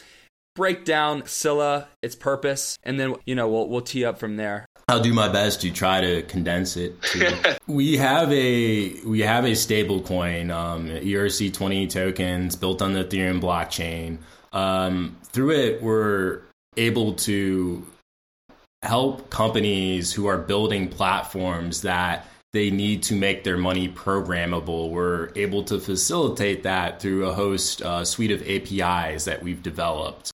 break 0.56 0.86
down 0.86 1.26
Sila, 1.26 1.88
its 2.02 2.16
purpose, 2.16 2.78
and 2.84 3.00
then 3.00 3.16
you 3.26 3.36
know 3.36 3.48
we'll 3.48 3.68
we'll 3.68 3.82
tee 3.82 4.06
up 4.06 4.18
from 4.18 4.38
there. 4.38 4.66
I'll 4.90 5.02
do 5.02 5.14
my 5.14 5.30
best 5.30 5.62
to 5.62 5.72
try 5.72 6.02
to 6.02 6.24
condense 6.24 6.76
it. 6.76 7.02
To, 7.02 7.58
we 7.68 7.98
have 7.98 8.32
a 8.32 9.00
we 9.06 9.22
have 9.22 9.46
a 9.46 9.56
stable 9.56 10.02
coin, 10.02 10.52
um, 10.52 10.90
ERC 10.90 11.54
twenty 11.54 11.88
tokens 11.88 12.56
built 12.56 12.82
on 12.82 12.94
the 12.94 13.04
Ethereum 13.04 13.42
blockchain. 13.42 14.18
Um, 14.54 15.18
through 15.24 15.52
it, 15.52 15.82
we're 15.82 16.42
able 16.78 17.14
to 17.14 17.86
help 18.84 19.30
companies 19.30 20.14
who 20.14 20.28
are 20.28 20.38
building 20.38 20.88
platforms 20.88 21.82
that 21.82 22.28
they 22.52 22.70
need 22.70 23.02
to 23.04 23.16
make 23.16 23.44
their 23.44 23.58
money 23.58 23.90
programmable. 23.90 24.92
We're 24.92 25.32
able 25.36 25.64
to 25.64 25.80
facilitate 25.80 26.64
that 26.64 27.02
through 27.02 27.26
a 27.26 27.34
host 27.34 27.82
uh, 27.82 28.06
suite 28.06 28.32
of 28.32 28.48
APIs 28.48 29.26
that 29.26 29.42
we've 29.42 29.64
developed 29.64 30.34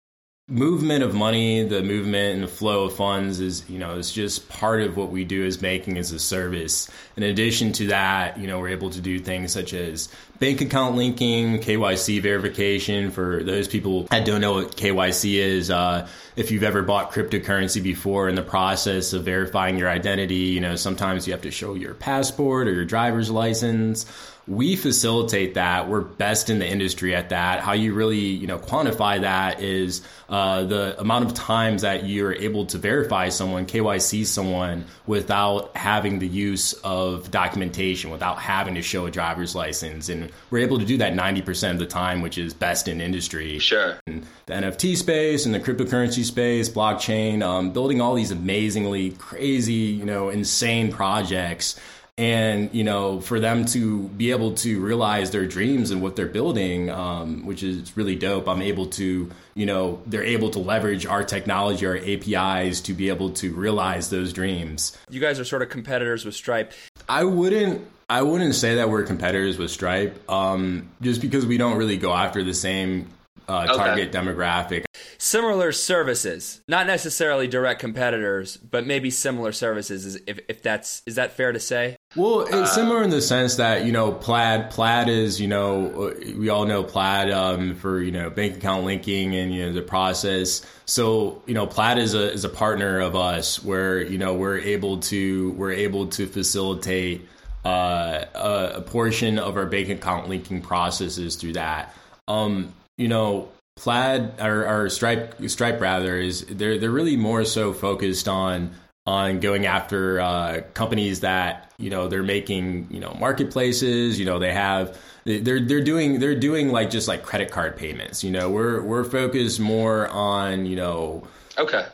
movement 0.49 1.03
of 1.03 1.13
money, 1.13 1.63
the 1.63 1.83
movement 1.83 2.35
and 2.35 2.43
the 2.43 2.47
flow 2.47 2.85
of 2.85 2.95
funds 2.95 3.41
is, 3.41 3.69
you 3.69 3.77
know, 3.77 3.95
is 3.95 4.11
just 4.11 4.47
part 4.47 4.81
of 4.81 4.95
what 4.95 5.11
we 5.11 5.25
do 5.25 5.45
as 5.45 5.57
banking 5.57 5.97
as 5.97 6.11
a 6.13 6.19
service. 6.19 6.89
In 7.17 7.23
addition 7.23 7.73
to 7.73 7.87
that, 7.87 8.37
you 8.37 8.47
know, 8.47 8.59
we're 8.59 8.69
able 8.69 8.89
to 8.91 9.01
do 9.01 9.19
things 9.19 9.51
such 9.51 9.73
as 9.73 10.07
bank 10.39 10.61
account 10.61 10.95
linking, 10.95 11.59
KYC 11.59 12.21
verification 12.21 13.11
for 13.11 13.43
those 13.43 13.67
people 13.67 14.03
that 14.03 14.25
don't 14.25 14.41
know 14.41 14.53
what 14.53 14.75
KYC 14.75 15.35
is. 15.35 15.71
Uh, 15.71 16.07
if 16.35 16.51
you've 16.51 16.63
ever 16.63 16.83
bought 16.83 17.11
cryptocurrency 17.11 17.81
before 17.81 18.29
in 18.29 18.35
the 18.35 18.43
process 18.43 19.13
of 19.13 19.23
verifying 19.23 19.77
your 19.77 19.89
identity, 19.89 20.35
you 20.35 20.59
know, 20.59 20.75
sometimes 20.75 21.27
you 21.27 21.33
have 21.33 21.41
to 21.41 21.51
show 21.51 21.73
your 21.73 21.93
passport 21.93 22.67
or 22.67 22.73
your 22.73 22.85
driver's 22.85 23.29
license 23.29 24.05
we 24.47 24.77
facilitate 24.77 25.55
that. 25.55 25.89
We're 25.89 26.01
best 26.01 26.49
in 26.49 26.59
the 26.59 26.67
industry 26.67 27.13
at 27.13 27.29
that. 27.29 27.59
How 27.59 27.73
you 27.73 27.93
really, 27.93 28.19
you 28.19 28.47
know, 28.47 28.57
quantify 28.57 29.21
that 29.21 29.61
is 29.61 30.01
uh, 30.29 30.63
the 30.63 30.99
amount 30.99 31.25
of 31.25 31.33
times 31.33 31.81
that 31.81 32.07
you're 32.07 32.33
able 32.33 32.65
to 32.67 32.77
verify 32.77 33.27
someone, 33.29 33.65
KYC 33.65 34.25
someone, 34.25 34.85
without 35.05 35.75
having 35.75 36.19
the 36.19 36.27
use 36.27 36.73
of 36.73 37.29
documentation, 37.29 38.09
without 38.09 38.39
having 38.39 38.75
to 38.75 38.81
show 38.81 39.05
a 39.05 39.11
driver's 39.11 39.53
license, 39.53 40.07
and 40.07 40.26
we're 40.49 40.59
able 40.59 40.79
to 40.79 40.85
do 40.85 40.97
that 40.97 41.13
90% 41.13 41.71
of 41.71 41.79
the 41.79 41.85
time, 41.85 42.21
which 42.21 42.37
is 42.37 42.53
best 42.53 42.87
in 42.87 43.01
industry. 43.01 43.59
Sure. 43.59 43.99
And 44.07 44.25
the 44.45 44.53
NFT 44.53 44.95
space 44.97 45.45
and 45.45 45.53
the 45.53 45.59
cryptocurrency 45.59 46.23
space, 46.23 46.69
blockchain, 46.69 47.43
um, 47.43 47.71
building 47.71 48.01
all 48.01 48.15
these 48.15 48.31
amazingly 48.31 49.11
crazy, 49.11 49.73
you 49.73 50.05
know, 50.05 50.29
insane 50.29 50.91
projects 50.91 51.79
and 52.17 52.73
you 52.73 52.83
know 52.83 53.21
for 53.21 53.39
them 53.39 53.65
to 53.65 54.07
be 54.09 54.31
able 54.31 54.53
to 54.55 54.79
realize 54.79 55.29
their 55.31 55.45
dreams 55.45 55.91
and 55.91 56.01
what 56.01 56.15
they're 56.15 56.25
building 56.25 56.89
um, 56.89 57.45
which 57.45 57.61
is 57.61 57.95
really 57.95 58.15
dope 58.15 58.47
i'm 58.49 58.61
able 58.61 58.87
to 58.87 59.29
you 59.53 59.65
know 59.65 60.01
they're 60.07 60.23
able 60.23 60.49
to 60.49 60.59
leverage 60.59 61.05
our 61.05 61.23
technology 61.23 61.85
our 61.85 61.97
apis 61.97 62.81
to 62.81 62.93
be 62.93 63.09
able 63.09 63.29
to 63.29 63.53
realize 63.53 64.09
those 64.09 64.33
dreams 64.33 64.97
you 65.09 65.21
guys 65.21 65.39
are 65.39 65.45
sort 65.45 65.61
of 65.61 65.69
competitors 65.69 66.25
with 66.25 66.33
stripe 66.33 66.73
i 67.07 67.23
wouldn't 67.23 67.85
i 68.09 68.21
wouldn't 68.21 68.55
say 68.55 68.75
that 68.75 68.89
we're 68.89 69.03
competitors 69.03 69.57
with 69.57 69.71
stripe 69.71 70.29
um, 70.29 70.89
just 71.01 71.21
because 71.21 71.45
we 71.45 71.57
don't 71.57 71.77
really 71.77 71.97
go 71.97 72.13
after 72.13 72.43
the 72.43 72.53
same 72.53 73.07
uh, 73.47 73.65
target 73.65 74.09
okay. 74.09 74.17
demographic. 74.17 74.85
Similar 75.17 75.71
services, 75.71 76.61
not 76.67 76.85
necessarily 76.85 77.47
direct 77.47 77.79
competitors, 77.79 78.57
but 78.57 78.85
maybe 78.85 79.09
similar 79.09 79.51
services. 79.51 80.19
If, 80.27 80.39
if 80.47 80.61
that's 80.61 81.01
is 81.05 81.15
that 81.15 81.31
fair 81.33 81.51
to 81.51 81.59
say? 81.59 81.97
Well, 82.15 82.41
it's 82.41 82.53
uh, 82.53 82.65
similar 82.65 83.03
in 83.03 83.09
the 83.09 83.21
sense 83.21 83.55
that 83.55 83.85
you 83.85 83.91
know 83.91 84.11
Plaid. 84.11 84.69
Plaid 84.71 85.09
is 85.09 85.39
you 85.39 85.47
know 85.47 86.13
we 86.35 86.49
all 86.49 86.65
know 86.65 86.83
Plaid 86.83 87.31
um, 87.31 87.75
for 87.75 88.01
you 88.01 88.11
know 88.11 88.29
bank 88.29 88.57
account 88.57 88.85
linking 88.85 89.35
and 89.35 89.53
you 89.53 89.65
know 89.65 89.73
the 89.73 89.81
process. 89.81 90.65
So 90.85 91.41
you 91.45 91.53
know 91.53 91.67
Plaid 91.67 91.97
is 91.97 92.13
a 92.13 92.31
is 92.31 92.43
a 92.43 92.49
partner 92.49 92.99
of 92.99 93.15
us 93.15 93.63
where 93.63 94.01
you 94.01 94.17
know 94.17 94.33
we're 94.33 94.59
able 94.59 94.99
to 95.01 95.51
we're 95.51 95.71
able 95.71 96.07
to 96.07 96.27
facilitate 96.27 97.27
uh, 97.67 98.71
a, 98.75 98.81
portion 98.81 99.37
of 99.37 99.57
our 99.57 99.65
bank 99.65 99.89
account 99.89 100.29
linking 100.29 100.61
processes 100.61 101.35
through 101.35 101.53
that. 101.53 101.93
Um, 102.27 102.73
you 102.97 103.09
know, 103.09 103.49
Plaid 103.75 104.39
or, 104.39 104.65
or 104.65 104.89
Stripe, 104.89 105.35
Stripe 105.49 105.81
rather 105.81 106.17
is 106.17 106.45
they're 106.45 106.79
they're 106.79 106.89
really 106.91 107.17
more 107.17 107.43
so 107.45 107.73
focused 107.73 108.27
on 108.27 108.71
on 109.05 109.39
going 109.39 109.65
after 109.65 110.19
uh, 110.19 110.61
companies 110.73 111.19
that 111.19 111.71
you 111.77 111.89
know 111.89 112.07
they're 112.07 112.23
making 112.23 112.87
you 112.89 112.99
know 112.99 113.15
marketplaces. 113.19 114.17
You 114.17 114.25
know, 114.25 114.39
they 114.39 114.53
have 114.53 114.97
they're 115.25 115.59
they're 115.59 115.83
doing 115.83 116.19
they're 116.19 116.39
doing 116.39 116.69
like 116.69 116.89
just 116.89 117.07
like 117.07 117.21
credit 117.21 117.51
card 117.51 117.75
payments. 117.77 118.23
You 118.23 118.31
know, 118.31 118.49
we're 118.49 118.81
we're 118.81 119.03
focused 119.03 119.59
more 119.59 120.07
on 120.07 120.65
you 120.65 120.77
know 120.77 121.27
okay 121.57 121.85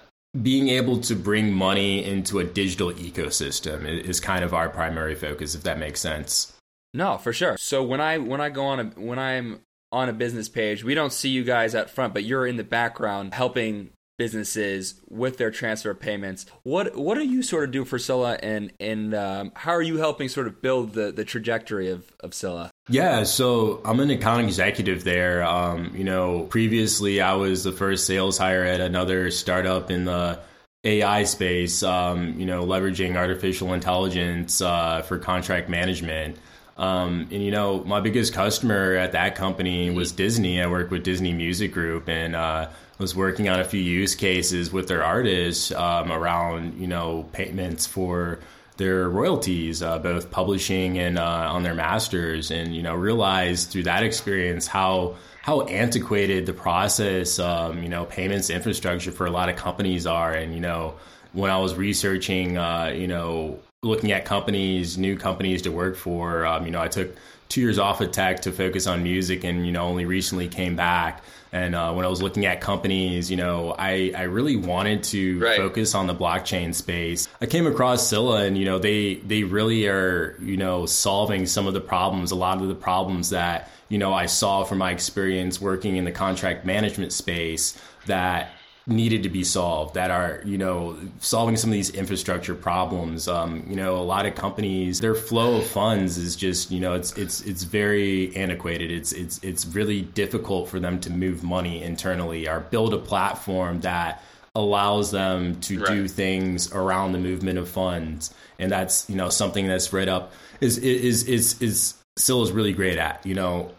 being 0.41 0.69
able 0.69 0.99
to 0.99 1.15
bring 1.15 1.53
money 1.53 2.03
into 2.03 2.39
a 2.39 2.43
digital 2.43 2.91
ecosystem 2.93 3.85
is 3.85 4.19
kind 4.19 4.43
of 4.43 4.53
our 4.53 4.69
primary 4.69 5.15
focus 5.15 5.53
if 5.55 5.63
that 5.63 5.77
makes 5.77 5.99
sense 5.99 6.53
no 6.93 7.17
for 7.17 7.31
sure 7.31 7.55
so 7.57 7.83
when 7.83 8.01
i 8.01 8.17
when 8.17 8.41
i 8.41 8.49
go 8.49 8.63
on 8.65 8.79
a 8.79 8.83
when 8.99 9.19
i'm 9.19 9.59
on 9.93 10.09
a 10.09 10.13
business 10.13 10.49
page. 10.49 10.83
We 10.83 10.95
don't 10.95 11.13
see 11.13 11.29
you 11.29 11.43
guys 11.43 11.75
at 11.75 11.89
front, 11.89 12.13
but 12.13 12.23
you're 12.23 12.47
in 12.47 12.57
the 12.57 12.63
background 12.63 13.35
helping 13.35 13.91
businesses 14.17 14.95
with 15.07 15.37
their 15.37 15.51
transfer 15.51 15.93
payments. 15.93 16.47
What 16.63 16.97
what 16.97 17.15
do 17.15 17.23
you 17.23 17.43
sort 17.43 17.63
of 17.63 17.71
do 17.71 17.85
for 17.85 17.99
Sila, 17.99 18.39
and 18.41 18.73
and 18.79 19.13
um, 19.13 19.51
how 19.55 19.71
are 19.71 19.81
you 19.81 19.97
helping 19.97 20.27
sort 20.27 20.47
of 20.47 20.61
build 20.61 20.93
the 20.93 21.11
the 21.11 21.23
trajectory 21.23 21.89
of 21.89 22.11
of 22.19 22.33
Sila? 22.33 22.71
Yeah, 22.89 23.23
so 23.23 23.81
I'm 23.85 24.01
an 24.01 24.09
account 24.09 24.45
executive 24.45 25.05
there. 25.05 25.43
Um, 25.43 25.95
you 25.95 26.03
know, 26.03 26.41
previously 26.43 27.21
I 27.21 27.33
was 27.33 27.63
the 27.63 27.71
first 27.71 28.05
sales 28.05 28.37
hire 28.37 28.65
at 28.65 28.81
another 28.81 29.31
startup 29.31 29.89
in 29.89 30.03
the 30.03 30.39
AI 30.83 31.23
space. 31.23 31.81
Um, 31.81 32.37
you 32.37 32.45
know, 32.45 32.65
leveraging 32.65 33.15
artificial 33.15 33.73
intelligence 33.73 34.61
uh, 34.61 35.01
for 35.01 35.17
contract 35.17 35.69
management. 35.69 36.37
Um, 36.75 37.29
and 37.31 37.41
you 37.41 37.51
know, 37.51 37.83
my 37.85 38.01
biggest 38.01 38.33
customer 38.33 38.95
at 38.95 39.13
that 39.13 39.35
company 39.35 39.89
was 39.89 40.11
Disney. 40.11 40.61
I 40.61 40.67
worked 40.67 40.91
with 40.91 41.03
Disney 41.03 41.31
Music 41.31 41.71
Group, 41.71 42.09
and 42.09 42.35
uh, 42.35 42.69
was 42.97 43.15
working 43.15 43.47
on 43.47 43.59
a 43.59 43.63
few 43.63 43.81
use 43.81 44.15
cases 44.15 44.73
with 44.73 44.87
their 44.87 45.03
artists 45.03 45.71
um, 45.71 46.11
around 46.11 46.79
you 46.79 46.87
know 46.87 47.29
payments 47.31 47.85
for 47.85 48.39
their 48.77 49.07
royalties, 49.09 49.81
uh, 49.81 49.99
both 49.99 50.31
publishing 50.31 50.97
and 50.97 51.17
uh, 51.17 51.51
on 51.51 51.63
their 51.63 51.75
masters, 51.75 52.51
and 52.51 52.75
you 52.75 52.81
know 52.81 52.95
realized 52.95 53.69
through 53.69 53.83
that 53.83 54.03
experience 54.03 54.67
how 54.67 55.15
how 55.41 55.61
antiquated 55.63 56.45
the 56.45 56.53
process, 56.53 57.37
um, 57.37 57.83
you 57.83 57.89
know, 57.89 58.05
payments 58.05 58.49
infrastructure 58.49 59.11
for 59.11 59.25
a 59.25 59.31
lot 59.31 59.49
of 59.49 59.57
companies 59.57 60.07
are, 60.07 60.33
and 60.33 60.53
you 60.53 60.61
know 60.61 60.95
when 61.33 61.51
I 61.51 61.57
was 61.57 61.75
researching, 61.75 62.57
uh, 62.57 62.93
you 62.95 63.07
know, 63.07 63.59
looking 63.81 64.11
at 64.11 64.23
companies, 64.23 64.97
new 64.97 65.17
companies 65.17 65.63
to 65.63 65.71
work 65.71 65.95
for, 65.95 66.45
um, 66.45 66.65
you 66.65 66.71
know, 66.71 66.81
I 66.81 66.87
took 66.87 67.15
two 67.49 67.59
years 67.59 67.79
off 67.79 68.01
of 68.01 68.11
tech 68.11 68.41
to 68.43 68.51
focus 68.51 68.87
on 68.87 69.03
music, 69.03 69.43
and 69.43 69.65
you 69.65 69.71
know, 69.71 69.83
only 69.83 70.05
recently 70.05 70.47
came 70.47 70.75
back. 70.75 71.23
And 71.53 71.75
uh, 71.75 71.93
when 71.93 72.03
I 72.03 72.09
was 72.09 72.19
looking 72.19 72.47
at 72.47 72.61
companies, 72.61 73.29
you 73.29 73.37
know, 73.37 73.75
I, 73.77 74.11
I 74.17 74.23
really 74.23 74.55
wanted 74.55 75.03
to 75.03 75.39
right. 75.39 75.55
focus 75.55 75.93
on 75.93 76.07
the 76.07 76.15
blockchain 76.15 76.73
space. 76.73 77.27
I 77.41 77.45
came 77.45 77.67
across 77.67 78.07
Sila, 78.07 78.43
and 78.43 78.57
you 78.57 78.65
know, 78.65 78.79
they 78.79 79.15
they 79.15 79.43
really 79.43 79.87
are, 79.87 80.35
you 80.41 80.57
know, 80.57 80.87
solving 80.87 81.45
some 81.45 81.67
of 81.67 81.75
the 81.75 81.79
problems, 81.79 82.31
a 82.31 82.35
lot 82.35 82.59
of 82.59 82.67
the 82.67 82.75
problems 82.75 83.29
that 83.29 83.69
you 83.87 83.99
know 83.99 84.11
I 84.11 84.25
saw 84.25 84.63
from 84.63 84.79
my 84.79 84.91
experience 84.91 85.61
working 85.61 85.95
in 85.95 86.05
the 86.05 86.11
contract 86.11 86.65
management 86.65 87.13
space 87.13 87.79
that 88.07 88.49
needed 88.85 89.23
to 89.23 89.29
be 89.29 89.43
solved 89.43 89.93
that 89.93 90.11
are 90.11 90.41
you 90.43 90.57
know 90.57 90.97
solving 91.19 91.55
some 91.55 91.69
of 91.69 91.73
these 91.73 91.89
infrastructure 91.91 92.55
problems. 92.55 93.27
Um, 93.27 93.65
you 93.67 93.75
know 93.75 93.97
a 93.97 94.03
lot 94.03 94.25
of 94.25 94.35
companies 94.35 94.99
their 94.99 95.15
flow 95.15 95.57
of 95.57 95.67
funds 95.67 96.17
is 96.17 96.35
just 96.35 96.71
you 96.71 96.79
know 96.79 96.93
it's 96.93 97.13
it's 97.17 97.41
it's 97.41 97.63
very 97.63 98.35
antiquated. 98.35 98.91
It's 98.91 99.13
it's 99.13 99.41
it's 99.43 99.65
really 99.65 100.01
difficult 100.01 100.69
for 100.69 100.79
them 100.79 100.99
to 101.01 101.11
move 101.11 101.43
money 101.43 101.81
internally 101.81 102.47
or 102.47 102.59
build 102.59 102.93
a 102.93 102.99
platform 102.99 103.79
that 103.81 104.21
allows 104.55 105.11
them 105.11 105.59
to 105.61 105.79
right. 105.79 105.87
do 105.87 106.07
things 106.07 106.71
around 106.73 107.11
the 107.11 107.17
movement 107.17 107.57
of 107.57 107.67
funds. 107.69 108.33
And 108.59 108.71
that's 108.71 109.09
you 109.09 109.15
know 109.15 109.29
something 109.29 109.67
that's 109.67 109.93
right 109.93 110.09
up 110.09 110.33
is 110.61 110.77
is 110.77 111.23
is 111.23 111.61
is 111.61 111.93
still 112.15 112.43
is 112.43 112.51
really 112.51 112.73
great 112.73 112.97
at 112.97 113.25
you 113.25 113.33
know 113.33 113.71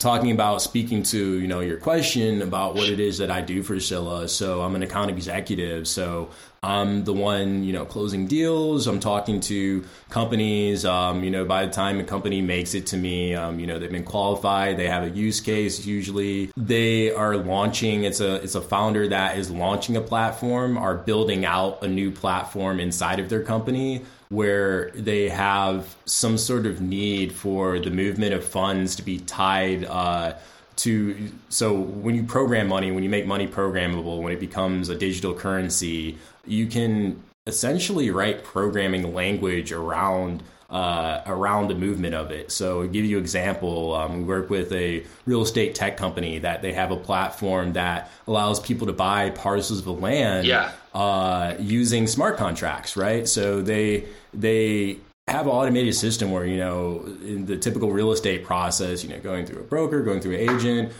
talking 0.00 0.30
about 0.30 0.62
speaking 0.62 1.02
to 1.02 1.38
you 1.38 1.46
know 1.46 1.60
your 1.60 1.76
question 1.76 2.42
about 2.42 2.74
what 2.74 2.88
it 2.88 2.98
is 2.98 3.18
that 3.18 3.30
I 3.30 3.42
do 3.42 3.62
for 3.62 3.78
Sila. 3.78 4.28
So 4.28 4.62
I'm 4.62 4.74
an 4.74 4.82
account 4.82 5.10
executive. 5.10 5.86
So 5.86 6.30
I'm 6.62 7.04
the 7.04 7.12
one 7.12 7.62
you 7.62 7.72
know 7.72 7.84
closing 7.84 8.26
deals. 8.26 8.86
I'm 8.86 8.98
talking 8.98 9.40
to 9.40 9.84
companies. 10.08 10.84
Um, 10.84 11.22
you 11.22 11.30
know, 11.30 11.44
by 11.44 11.66
the 11.66 11.72
time 11.72 12.00
a 12.00 12.04
company 12.04 12.40
makes 12.40 12.74
it 12.74 12.86
to 12.88 12.96
me, 12.96 13.34
um, 13.34 13.60
you 13.60 13.66
know 13.66 13.78
they've 13.78 13.92
been 13.92 14.02
qualified. 14.04 14.78
They 14.78 14.88
have 14.88 15.04
a 15.04 15.10
use 15.10 15.40
case. 15.40 15.86
Usually 15.86 16.50
they 16.56 17.12
are 17.12 17.36
launching. 17.36 18.04
It's 18.04 18.20
a 18.20 18.36
it's 18.36 18.54
a 18.54 18.62
founder 18.62 19.06
that 19.08 19.38
is 19.38 19.50
launching 19.50 19.96
a 19.96 20.00
platform, 20.00 20.78
are 20.78 20.96
building 20.96 21.44
out 21.44 21.84
a 21.84 21.88
new 21.88 22.10
platform 22.10 22.80
inside 22.80 23.20
of 23.20 23.28
their 23.28 23.42
company 23.42 24.02
where 24.30 24.92
they 24.92 25.28
have 25.28 25.96
some 26.06 26.38
sort 26.38 26.64
of 26.64 26.80
need 26.80 27.32
for 27.32 27.78
the 27.80 27.90
movement 27.90 28.32
of 28.32 28.44
funds 28.44 28.96
to 28.96 29.02
be 29.02 29.18
tied 29.18 29.84
uh, 29.84 30.34
to. 30.76 31.30
So 31.48 31.74
when 31.74 32.14
you 32.14 32.22
program 32.22 32.68
money, 32.68 32.92
when 32.92 33.02
you 33.02 33.10
make 33.10 33.26
money 33.26 33.46
programmable, 33.46 34.22
when 34.22 34.32
it 34.32 34.40
becomes 34.40 34.88
a 34.88 34.94
digital 34.94 35.34
currency, 35.34 36.16
you 36.46 36.68
can 36.68 37.22
essentially 37.46 38.10
write 38.10 38.44
programming 38.44 39.12
language 39.12 39.72
around. 39.72 40.42
Uh, 40.70 41.20
around 41.26 41.66
the 41.66 41.74
movement 41.74 42.14
of 42.14 42.30
it. 42.30 42.52
So, 42.52 42.82
I'll 42.82 42.86
give 42.86 43.04
you 43.04 43.16
an 43.16 43.24
example. 43.24 43.92
Um, 43.92 44.18
we 44.18 44.22
work 44.22 44.50
with 44.50 44.70
a 44.70 45.04
real 45.26 45.42
estate 45.42 45.74
tech 45.74 45.96
company 45.96 46.38
that 46.38 46.62
they 46.62 46.72
have 46.74 46.92
a 46.92 46.96
platform 46.96 47.72
that 47.72 48.08
allows 48.28 48.60
people 48.60 48.86
to 48.86 48.92
buy 48.92 49.30
parcels 49.30 49.80
of 49.80 49.88
land 49.88 50.46
yeah. 50.46 50.70
uh, 50.94 51.54
using 51.58 52.06
smart 52.06 52.36
contracts, 52.36 52.96
right? 52.96 53.26
So 53.26 53.62
they 53.62 54.04
they 54.32 54.98
have 55.30 55.46
an 55.46 55.52
automated 55.52 55.94
system 55.94 56.30
where 56.30 56.44
you 56.44 56.58
know 56.58 57.02
in 57.22 57.46
the 57.46 57.56
typical 57.56 57.92
real 57.92 58.12
estate 58.12 58.44
process 58.44 59.04
you 59.04 59.10
know 59.10 59.20
going 59.20 59.46
through 59.46 59.60
a 59.60 59.64
broker 59.64 60.02
going 60.02 60.20
through 60.20 60.34
an 60.34 60.50
agent 60.50 60.92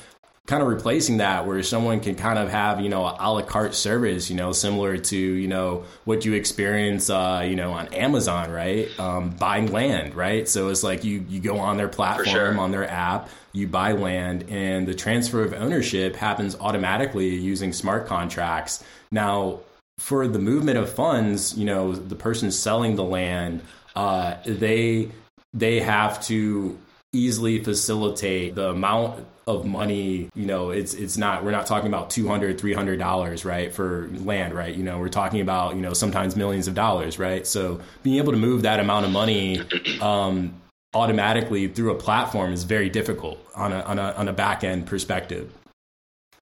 kind 0.47 0.62
of 0.62 0.68
replacing 0.68 1.18
that 1.18 1.47
where 1.47 1.62
someone 1.62 2.00
can 2.00 2.14
kind 2.14 2.38
of 2.38 2.50
have 2.50 2.80
you 2.80 2.88
know 2.88 3.02
a 3.04 3.32
la 3.32 3.42
carte 3.42 3.75
service 3.75 4.30
you 4.30 4.37
know 4.37 4.52
similar 4.52 4.97
to 4.97 5.16
you 5.16 5.47
know 5.47 5.85
what 6.04 6.25
you 6.25 6.32
experience 6.32 7.09
uh, 7.09 7.44
you 7.47 7.54
know 7.54 7.73
on 7.73 7.92
amazon 7.94 8.50
right? 8.50 8.88
Um, 8.99 9.30
buying 9.30 9.70
land 9.70 10.14
right? 10.14 10.49
So 10.49 10.68
it's 10.68 10.82
like 10.82 11.04
you 11.04 11.25
you 11.28 11.40
go 11.40 11.59
on 11.59 11.76
their 11.76 11.88
platform 11.88 12.26
sure. 12.26 12.58
on 12.58 12.71
their 12.71 12.88
app 12.88 13.28
you 13.52 13.67
buy 13.67 13.93
land 13.93 14.47
and 14.49 14.86
the 14.86 14.95
transfer 14.95 15.43
of 15.43 15.52
ownership 15.52 16.17
happens 16.17 16.56
automatically 16.60 17.28
using 17.28 17.73
smart 17.73 18.06
contracts. 18.06 18.82
Now 19.10 19.60
for 19.99 20.26
the 20.26 20.38
movement 20.38 20.78
of 20.78 20.91
funds, 20.91 21.56
you 21.56 21.67
know, 21.67 21.93
the 21.93 22.17
person 22.17 22.50
selling 22.50 22.97
the 22.97 23.04
land, 23.04 23.60
uh, 23.95 24.36
they 24.47 25.10
they 25.52 25.80
have 25.80 26.23
to 26.25 26.78
easily 27.12 27.62
facilitate 27.62 28.54
the 28.54 28.71
amount 28.71 29.26
of 29.56 29.67
money 29.67 30.28
you 30.34 30.47
know 30.47 30.71
it's 30.71 30.95
it's 30.95 31.17
not 31.17 31.45
we're 31.45 31.50
not 31.50 31.67
talking 31.67 31.89
about 31.89 32.10
200 32.10 32.58
300 32.58 32.99
dollars 32.99 33.45
right 33.45 33.75
for 33.75 34.08
land 34.13 34.54
right 34.54 34.75
you 34.75 34.82
know 34.82 34.99
we're 34.99 35.08
talking 35.08 35.41
about 35.41 35.75
you 35.75 35.82
know 35.82 35.93
sometimes 35.93 36.36
millions 36.36 36.69
of 36.69 36.75
dollars 36.75 37.19
right 37.19 37.47
so 37.47 37.80
being 38.02 38.17
able 38.17 38.32
to 38.32 38.39
move 38.39 38.63
that 38.63 38.80
amount 38.80 39.04
of 39.04 39.13
money 39.13 39.60
um, 40.00 40.60
automatically 40.95 41.69
through 41.69 41.93
a 41.93 41.97
platform 41.97 42.52
is 42.52 42.65
very 42.65 42.89
difficult 42.89 43.39
on 43.54 43.73
a 43.73 43.80
on 43.80 43.99
a, 43.99 44.13
on 44.13 44.28
a 44.28 44.32
back 44.32 44.65
end 44.65 44.86
perspective 44.86 45.52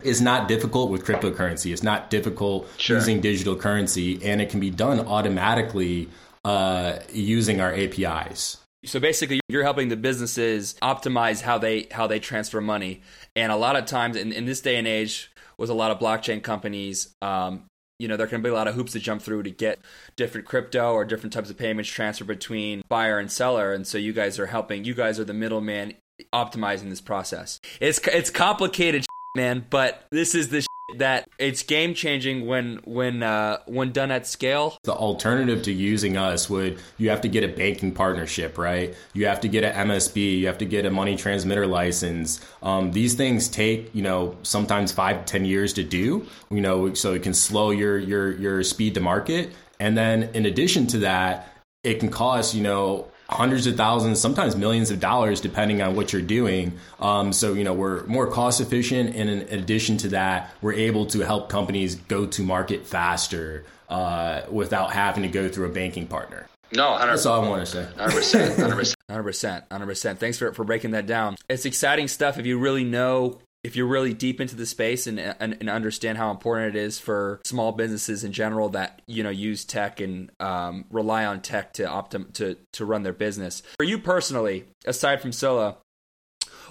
it's 0.04 0.20
not 0.20 0.46
difficult 0.46 0.90
with 0.90 1.04
cryptocurrency. 1.04 1.72
It's 1.72 1.82
not 1.82 2.08
difficult 2.08 2.68
sure. 2.76 2.98
using 2.98 3.20
digital 3.20 3.56
currency, 3.56 4.24
and 4.24 4.40
it 4.40 4.48
can 4.48 4.60
be 4.60 4.70
done 4.70 5.00
automatically 5.00 6.08
uh, 6.44 7.00
using 7.12 7.60
our 7.60 7.74
APIs. 7.74 8.58
So 8.88 9.00
basically, 9.00 9.40
you're 9.48 9.62
helping 9.62 9.88
the 9.88 9.96
businesses 9.96 10.74
optimize 10.82 11.42
how 11.42 11.58
they 11.58 11.86
how 11.90 12.06
they 12.06 12.18
transfer 12.18 12.60
money, 12.60 13.02
and 13.36 13.52
a 13.52 13.56
lot 13.56 13.76
of 13.76 13.84
times 13.86 14.16
in, 14.16 14.32
in 14.32 14.46
this 14.46 14.60
day 14.60 14.76
and 14.76 14.88
age, 14.88 15.30
with 15.58 15.70
a 15.70 15.74
lot 15.74 15.90
of 15.90 15.98
blockchain 15.98 16.42
companies, 16.42 17.14
um, 17.20 17.64
you 17.98 18.06
know, 18.06 18.16
there 18.16 18.26
can 18.26 18.42
be 18.42 18.48
a 18.48 18.54
lot 18.54 18.68
of 18.68 18.74
hoops 18.74 18.92
to 18.92 19.00
jump 19.00 19.22
through 19.22 19.42
to 19.42 19.50
get 19.50 19.80
different 20.16 20.46
crypto 20.46 20.92
or 20.92 21.04
different 21.04 21.32
types 21.32 21.50
of 21.50 21.58
payments 21.58 21.90
transferred 21.90 22.28
between 22.28 22.82
buyer 22.88 23.18
and 23.18 23.30
seller. 23.30 23.72
And 23.72 23.86
so 23.86 23.98
you 23.98 24.12
guys 24.12 24.38
are 24.38 24.46
helping. 24.46 24.84
You 24.84 24.94
guys 24.94 25.18
are 25.18 25.24
the 25.24 25.34
middleman 25.34 25.94
optimizing 26.32 26.90
this 26.90 27.00
process. 27.00 27.60
It's 27.80 27.98
it's 28.06 28.30
complicated 28.30 29.04
man. 29.36 29.66
But 29.68 30.04
this 30.10 30.34
is 30.34 30.48
the 30.48 30.64
that 30.96 31.28
it's 31.38 31.62
game 31.62 31.94
changing 31.94 32.46
when 32.46 32.80
when 32.84 33.22
uh, 33.22 33.58
when 33.66 33.92
done 33.92 34.10
at 34.10 34.26
scale. 34.26 34.78
The 34.84 34.92
alternative 34.92 35.62
to 35.64 35.72
using 35.72 36.16
us 36.16 36.48
would 36.48 36.78
you 36.96 37.10
have 37.10 37.20
to 37.22 37.28
get 37.28 37.44
a 37.44 37.48
banking 37.48 37.92
partnership, 37.92 38.56
right? 38.56 38.94
You 39.12 39.26
have 39.26 39.40
to 39.40 39.48
get 39.48 39.64
an 39.64 39.88
MSB, 39.88 40.38
you 40.38 40.46
have 40.46 40.58
to 40.58 40.64
get 40.64 40.86
a 40.86 40.90
money 40.90 41.16
transmitter 41.16 41.66
license. 41.66 42.40
Um, 42.62 42.92
these 42.92 43.14
things 43.14 43.48
take 43.48 43.94
you 43.94 44.02
know 44.02 44.36
sometimes 44.42 44.92
five 44.92 45.26
ten 45.26 45.44
years 45.44 45.72
to 45.74 45.84
do. 45.84 46.26
You 46.50 46.60
know, 46.60 46.94
so 46.94 47.12
it 47.12 47.22
can 47.22 47.34
slow 47.34 47.70
your 47.70 47.98
your 47.98 48.32
your 48.32 48.62
speed 48.62 48.94
to 48.94 49.00
market. 49.00 49.52
And 49.80 49.96
then 49.96 50.24
in 50.34 50.46
addition 50.46 50.86
to 50.88 50.98
that, 51.00 51.52
it 51.84 52.00
can 52.00 52.10
cost 52.10 52.54
you 52.54 52.62
know 52.62 53.08
hundreds 53.28 53.66
of 53.66 53.76
thousands, 53.76 54.20
sometimes 54.20 54.56
millions 54.56 54.90
of 54.90 55.00
dollars, 55.00 55.40
depending 55.40 55.82
on 55.82 55.94
what 55.94 56.12
you're 56.12 56.22
doing. 56.22 56.72
Um, 56.98 57.32
so, 57.32 57.52
you 57.52 57.64
know, 57.64 57.74
we're 57.74 58.04
more 58.06 58.26
cost 58.26 58.60
efficient. 58.60 59.14
And 59.14 59.28
in 59.28 59.58
addition 59.58 59.98
to 59.98 60.08
that, 60.08 60.54
we're 60.62 60.72
able 60.72 61.06
to 61.06 61.20
help 61.20 61.48
companies 61.48 61.94
go 61.94 62.26
to 62.26 62.42
market 62.42 62.86
faster 62.86 63.64
uh, 63.88 64.42
without 64.50 64.92
having 64.92 65.22
to 65.22 65.28
go 65.28 65.48
through 65.48 65.66
a 65.66 65.72
banking 65.72 66.06
partner. 66.06 66.46
No, 66.72 66.90
100. 66.90 67.12
that's 67.12 67.26
all 67.26 67.44
I 67.44 67.48
want 67.48 67.66
to 67.66 67.72
say. 67.72 67.88
100%. 67.96 68.56
100%. 68.56 68.94
100%. 69.10 69.68
100%. 69.68 70.18
Thanks 70.18 70.38
for, 70.38 70.52
for 70.52 70.64
breaking 70.64 70.90
that 70.90 71.06
down. 71.06 71.36
It's 71.48 71.64
exciting 71.64 72.08
stuff 72.08 72.38
if 72.38 72.44
you 72.44 72.58
really 72.58 72.84
know 72.84 73.38
if 73.68 73.76
you're 73.76 73.86
really 73.86 74.14
deep 74.14 74.40
into 74.40 74.56
the 74.56 74.64
space 74.64 75.06
and, 75.06 75.20
and, 75.20 75.58
and 75.60 75.68
understand 75.68 76.16
how 76.16 76.30
important 76.30 76.74
it 76.74 76.78
is 76.78 76.98
for 76.98 77.38
small 77.44 77.70
businesses 77.70 78.24
in 78.24 78.32
general 78.32 78.70
that 78.70 79.02
you 79.06 79.22
know 79.22 79.28
use 79.28 79.66
tech 79.66 80.00
and 80.00 80.32
um, 80.40 80.86
rely 80.90 81.26
on 81.26 81.42
tech 81.42 81.74
to 81.74 81.82
optim 81.82 82.32
to 82.32 82.56
to 82.72 82.86
run 82.86 83.02
their 83.02 83.12
business. 83.12 83.62
For 83.76 83.84
you 83.84 83.98
personally, 83.98 84.64
aside 84.86 85.20
from 85.20 85.32
Sila, 85.32 85.76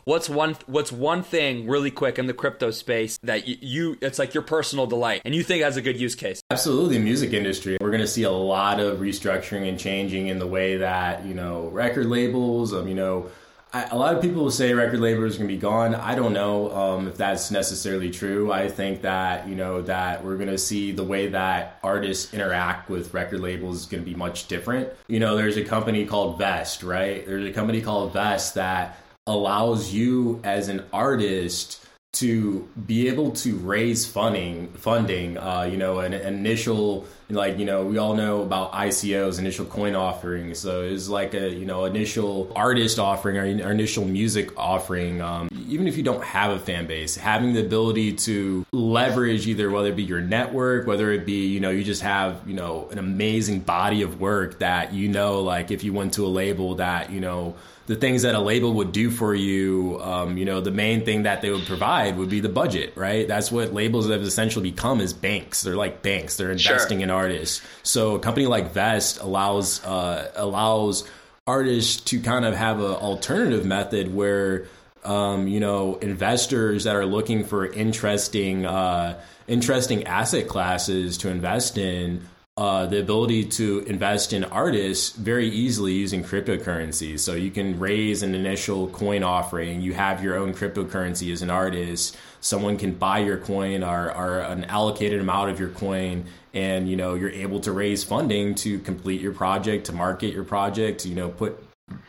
what's 0.05 0.27
one 0.27 0.57
what's 0.65 0.91
one 0.91 1.21
thing 1.21 1.67
really 1.67 1.91
quick 1.91 2.17
in 2.17 2.25
the 2.25 2.33
crypto 2.33 2.71
space 2.71 3.19
that 3.21 3.47
you, 3.47 3.57
you, 3.61 3.97
it's 4.01 4.17
like 4.17 4.33
your 4.33 4.41
personal 4.41 4.87
delight 4.87 5.21
and 5.23 5.35
you 5.35 5.43
think 5.43 5.63
has 5.63 5.77
a 5.77 5.81
good 5.83 5.99
use 5.99 6.15
case 6.15 6.41
absolutely 6.49 6.97
music 6.97 7.33
industry 7.33 7.77
we're 7.81 7.91
going 7.91 7.99
to 7.99 8.07
see 8.07 8.23
a 8.23 8.31
lot 8.31 8.79
of 8.79 8.99
restructuring 8.99 9.67
and 9.67 9.77
changing 9.77 10.27
in 10.27 10.39
the 10.39 10.47
way 10.47 10.77
that 10.77 11.25
you 11.25 11.33
know 11.33 11.67
record 11.67 12.05
labels 12.05 12.73
um, 12.73 12.87
you 12.87 12.95
know 12.95 13.29
I, 13.73 13.85
a 13.85 13.97
lot 13.97 14.15
of 14.15 14.21
people 14.21 14.49
say 14.49 14.73
record 14.73 14.99
labels 14.99 15.35
are 15.35 15.39
going 15.39 15.49
to 15.49 15.53
be 15.53 15.59
gone. 15.59 15.93
I 15.93 16.15
don't 16.15 16.33
know 16.33 16.71
um, 16.71 17.07
if 17.07 17.17
that's 17.17 17.51
necessarily 17.51 18.09
true. 18.09 18.51
I 18.51 18.69
think 18.69 19.01
that 19.01 19.47
you 19.47 19.55
know 19.55 19.81
that 19.81 20.23
we're 20.23 20.37
going 20.37 20.49
to 20.49 20.57
see 20.57 20.91
the 20.93 21.03
way 21.03 21.27
that 21.27 21.79
artists 21.83 22.33
interact 22.33 22.89
with 22.89 23.13
record 23.13 23.41
labels 23.41 23.81
is 23.81 23.85
going 23.85 24.03
to 24.03 24.09
be 24.09 24.15
much 24.15 24.47
different. 24.47 24.89
You 25.07 25.19
know, 25.19 25.35
there's 25.35 25.57
a 25.57 25.63
company 25.63 26.05
called 26.05 26.37
Vezt, 26.37 26.83
right? 26.83 27.25
There's 27.25 27.45
a 27.45 27.53
company 27.53 27.81
called 27.81 28.13
Vezt 28.13 28.55
that 28.55 28.97
allows 29.25 29.93
you 29.93 30.39
as 30.43 30.69
an 30.69 30.85
artist 30.93 31.85
to 32.13 32.67
be 32.87 33.09
able 33.09 33.31
to 33.31 33.57
raise 33.57 34.07
funding 34.07 34.69
funding 34.73 35.37
uh, 35.37 35.67
you 35.69 35.77
know 35.77 35.99
an, 35.99 36.13
an, 36.13 36.35
initial 36.35 37.05
like 37.29 37.59
you 37.59 37.65
know 37.65 37.83
we 37.83 37.97
all 37.97 38.15
know 38.15 38.41
about 38.41 38.71
ICOs 38.71 39.39
initial 39.39 39.65
coin 39.65 39.95
offerings 39.95 40.59
so 40.59 40.83
it's 40.83 41.09
like 41.09 41.33
a 41.33 41.49
you 41.49 41.65
know 41.65 41.85
initial 41.85 42.51
artist 42.55 42.99
offering 42.99 43.37
or, 43.37 43.71
initial 43.71 44.05
music 44.05 44.57
offering 44.57 45.21
um, 45.21 45.49
even 45.67 45.87
if 45.87 45.97
you 45.97 46.03
don't 46.03 46.23
have 46.23 46.51
a 46.51 46.59
fan 46.59 46.87
base 46.87 47.15
having 47.15 47.53
the 47.53 47.61
ability 47.61 48.13
to 48.13 48.65
leverage 48.71 49.47
either 49.47 49.69
whether 49.69 49.89
it 49.89 49.95
be 49.95 50.03
your 50.03 50.21
network 50.21 50.87
whether 50.87 51.11
it 51.11 51.25
be 51.25 51.47
you 51.47 51.59
know 51.59 51.69
you 51.69 51.83
just 51.83 52.01
have 52.01 52.41
you 52.47 52.53
know 52.53 52.87
an 52.91 52.97
amazing 52.97 53.59
body 53.59 54.01
of 54.01 54.21
work 54.21 54.59
that 54.59 54.93
you 54.93 55.09
know 55.09 55.41
like 55.41 55.69
if 55.71 55.83
you 55.83 55.91
went 55.91 56.13
to 56.13 56.25
a 56.25 56.29
label 56.29 56.75
that 56.75 57.11
you 57.11 57.19
know 57.19 57.55
the 57.87 57.95
things 57.95 58.23
that 58.23 58.35
a 58.35 58.39
label 58.39 58.73
would 58.73 58.91
do 58.91 59.09
for 59.09 59.33
you, 59.33 59.97
um, 60.01 60.37
you 60.37 60.43
know, 60.43 60.59
the 60.59 60.71
main 60.71 61.05
thing 61.05 61.23
that 61.23 61.41
they 61.41 61.49
would 61.49 61.65
provide 61.65 62.17
would 62.17 62.29
be 62.29 62.41
the 62.41 62.49
budget, 62.49 62.91
right? 62.95 63.25
That's 63.27 63.49
what 63.49 63.73
labels 63.73 64.09
have 64.09 64.21
essentially 64.21 64.71
become 64.71 64.99
is 64.99 65.13
banks. 65.13 65.63
They're 65.63 65.77
like 65.77 66.01
banks. 66.01 66.35
They're 66.35 66.51
investing 66.51 66.99
sure. 66.99 67.03
in 67.03 67.09
artists. 67.17 67.61
So 67.83 68.15
a 68.15 68.19
company 68.19 68.45
like 68.45 68.71
Vezt 68.71 69.19
allows 69.19 69.83
uh, 69.83 70.31
allows 70.35 71.03
artists 71.47 72.01
to 72.11 72.21
kind 72.21 72.45
of 72.45 72.55
have 72.55 72.79
an 72.79 72.91
alternative 72.91 73.65
method 73.65 74.13
where 74.13 74.67
um, 75.03 75.47
you 75.47 75.59
know 75.59 75.95
investors 75.95 76.83
that 76.83 76.95
are 76.95 77.05
looking 77.05 77.43
for 77.43 77.65
interesting 77.65 78.65
uh, 78.65 79.19
interesting 79.47 80.05
asset 80.05 80.47
classes 80.47 81.17
to 81.19 81.29
invest 81.29 81.77
in 81.77 82.21
uh, 82.57 82.87
the 82.87 82.99
ability 82.99 83.45
to 83.45 83.79
invest 83.81 84.33
in 84.33 84.43
artists 84.43 85.15
very 85.15 85.47
easily 85.47 85.93
using 85.93 86.23
cryptocurrency. 86.23 87.19
So 87.19 87.33
you 87.33 87.51
can 87.51 87.79
raise 87.79 88.23
an 88.23 88.33
initial 88.33 88.87
coin 88.87 89.21
offering. 89.21 89.81
You 89.81 89.93
have 89.93 90.23
your 90.23 90.35
own 90.35 90.55
cryptocurrency 90.55 91.31
as 91.31 91.43
an 91.43 91.51
artist. 91.51 92.17
Someone 92.41 92.77
can 92.77 92.95
buy 92.95 93.19
your 93.19 93.37
coin 93.37 93.83
or, 93.83 94.11
or 94.11 94.39
an 94.39 94.63
allocated 94.65 95.21
amount 95.21 95.51
of 95.51 95.59
your 95.59 95.69
coin, 95.69 96.25
and 96.53 96.89
you 96.89 96.95
know 96.95 97.13
you're 97.13 97.29
able 97.29 97.59
to 97.59 97.71
raise 97.71 98.03
funding 98.03 98.55
to 98.55 98.79
complete 98.79 99.21
your 99.21 99.33
project, 99.33 99.85
to 99.85 99.93
market 99.93 100.33
your 100.33 100.43
project, 100.43 101.05
you 101.05 101.13
know 101.13 101.29
put 101.29 101.63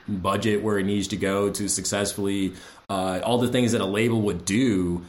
budget 0.08 0.62
where 0.62 0.78
it 0.78 0.84
needs 0.84 1.08
to 1.08 1.16
go 1.16 1.50
to 1.50 1.68
successfully 1.68 2.54
uh, 2.88 3.20
all 3.22 3.38
the 3.38 3.48
things 3.48 3.72
that 3.72 3.80
a 3.80 3.86
label 3.86 4.22
would 4.22 4.44
do 4.44 5.04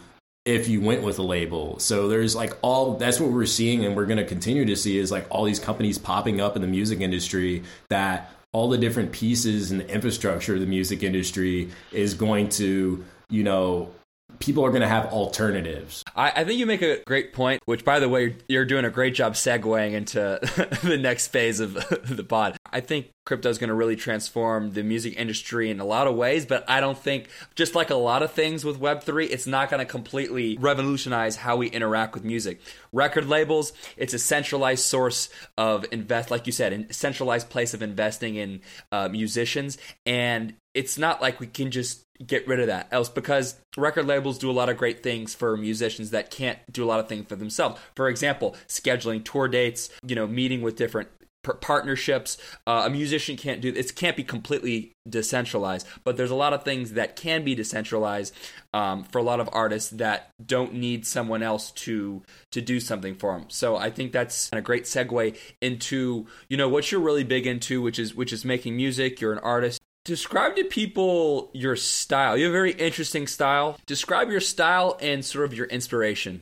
if 0.50 0.68
you 0.68 0.82
went 0.82 1.04
with 1.04 1.20
a 1.20 1.24
label. 1.24 1.78
So 1.78 2.08
there's 2.08 2.36
like 2.36 2.58
all 2.64 2.96
that's 2.96 3.20
what 3.20 3.32
we're 3.32 3.46
seeing 3.46 3.86
and 3.86 3.96
we're 3.96 4.08
going 4.08 4.18
to 4.18 4.26
continue 4.26 4.66
to 4.66 4.76
see 4.76 4.98
is 4.98 5.12
like 5.12 5.28
all 5.30 5.44
these 5.44 5.60
companies 5.60 6.00
popping 6.00 6.42
up 6.42 6.56
in 6.56 6.64
the 6.64 6.68
music 6.68 7.02
industry 7.02 7.64
that 7.90 8.32
all 8.52 8.68
the 8.68 8.78
different 8.80 9.12
pieces 9.12 9.70
and 9.70 9.80
the 9.80 9.88
infrastructure 9.88 10.56
of 10.56 10.60
the 10.60 10.66
music 10.66 11.04
industry 11.04 11.70
is 11.92 12.16
going 12.16 12.50
to, 12.50 13.06
you 13.30 13.44
know, 13.44 13.92
people 14.38 14.64
are 14.64 14.70
going 14.70 14.82
to 14.82 14.88
have 14.88 15.08
alternatives. 15.08 16.04
I, 16.16 16.32
I, 16.36 16.44
think 16.44 16.60
you 16.60 16.66
make 16.66 16.82
a 16.82 17.02
great 17.06 17.34
point, 17.34 17.62
which, 17.66 17.84
by 17.84 18.00
the 18.00 18.08
way, 18.08 18.36
you're 18.48 18.66
doing 18.66 18.86
a 18.86 18.90
great 18.90 19.16
job 19.16 19.34
segueing 19.34 19.94
into 19.94 20.40
the 20.84 20.98
next 20.98 21.28
phase 21.28 21.60
of 21.60 21.74
the 22.04 22.24
pod. 22.24 22.56
I 22.72 22.80
think 22.80 23.10
crypto 23.26 23.50
is 23.50 23.58
going 23.58 23.70
to 23.70 23.74
really 23.74 23.96
transform 23.96 24.72
the 24.72 24.84
music 24.84 25.16
industry 25.18 25.70
in 25.70 25.80
a 25.80 25.86
lot 25.86 26.08
of 26.08 26.16
ways, 26.16 26.46
but 26.46 26.68
I 26.70 26.80
don't 26.80 26.98
think, 26.98 27.30
just 27.56 27.76
like 27.76 27.90
a 27.90 27.96
lot 27.96 28.24
of 28.24 28.32
things 28.32 28.64
with 28.64 28.80
Web3, 28.80 29.30
it's 29.30 29.48
not 29.48 29.70
going 29.70 29.80
to 29.80 29.86
completely 29.86 30.58
revolutionize 30.60 31.36
how 31.36 31.58
we 31.58 31.68
interact 31.68 32.14
with 32.14 32.24
music. 32.24 32.62
Record 32.92 33.28
labels, 33.28 33.74
it's 33.98 34.14
a 34.14 34.20
centralized 34.20 34.84
source 34.84 35.30
of 35.58 35.86
invest, 35.92 36.32
like 36.32 36.46
you 36.46 36.54
said, 36.54 36.88
a 36.90 36.94
centralized 36.94 37.50
place 37.50 37.74
of 37.74 37.82
investing 37.82 38.36
in 38.36 38.62
uh, 38.92 39.10
musicians. 39.10 39.78
And 40.06 40.54
it's 40.74 40.98
not 40.98 41.22
like 41.22 41.40
we 41.40 41.48
can 41.48 41.72
just 41.72 42.06
get 42.26 42.48
rid 42.48 42.60
of 42.60 42.68
that 42.68 42.88
else 42.92 43.10
because 43.10 43.60
record 43.78 44.06
labels 44.06 44.38
do 44.38 44.50
a 44.50 44.54
lot 44.54 44.70
of 44.70 44.78
great 44.78 45.02
things 45.04 45.34
for 45.34 45.56
musicians 45.56 46.12
that 46.12 46.32
can't 46.32 46.60
do 46.72 46.84
a 46.84 46.88
lot 46.88 47.00
of 47.00 47.08
things 47.08 47.28
for 47.28 47.36
themselves. 47.36 47.80
For 47.96 48.10
example 48.10 48.56
scheduling 48.68 49.24
tour 49.24 49.48
dates 49.48 49.90
you 50.06 50.16
know 50.16 50.28
meeting 50.28 50.62
with 50.62 50.76
different 50.76 51.10
partnerships. 51.62 52.38
Uh, 52.68 52.84
a 52.86 52.90
musician 52.90 53.38
can't 53.38 53.62
do 53.62 53.74
it 53.76 53.96
can't 53.96 54.18
be 54.18 54.24
completely 54.24 54.92
decentralized 55.10 55.88
but 56.04 56.18
there's 56.18 56.30
a 56.30 56.36
lot 56.36 56.54
of 56.54 56.64
things 56.64 56.94
that 56.94 57.16
can 57.16 57.44
be 57.44 57.56
decentralized 57.56 58.34
um, 58.74 59.04
for 59.06 59.18
a 59.18 59.24
lot 59.24 59.40
of 59.40 59.50
artists 59.54 59.90
that 59.92 60.30
don't 60.46 60.74
need 60.74 61.08
someone 61.08 61.42
else 61.42 61.72
to 61.72 62.22
to 62.52 62.62
do 62.62 62.80
something 62.80 63.16
for 63.16 63.36
them 63.36 63.50
so 63.50 63.76
i 63.76 63.90
think 63.90 64.12
that's 64.12 64.50
a 64.54 64.62
great 64.62 64.84
segue 64.84 65.36
into 65.62 66.28
you 66.50 66.58
know 66.58 66.70
what 66.70 66.92
you're 66.92 67.02
really 67.02 67.24
big 67.24 67.48
into 67.48 67.82
which 67.82 67.98
is 67.98 68.14
which 68.14 68.34
is 68.34 68.44
making 68.46 68.76
music. 68.76 69.22
You're 69.22 69.34
an 69.34 69.40
artist 69.40 69.79
describe 70.10 70.56
to 70.56 70.64
people 70.64 71.52
your 71.54 71.76
style. 71.76 72.36
You 72.36 72.46
have 72.46 72.52
a 72.52 72.58
very 72.58 72.72
interesting 72.72 73.28
style. 73.28 73.78
Describe 73.86 74.32
your 74.32 74.42
style 74.42 74.98
and 75.00 75.24
sort 75.24 75.46
of 75.46 75.54
your 75.54 75.68
inspiration. 75.68 76.42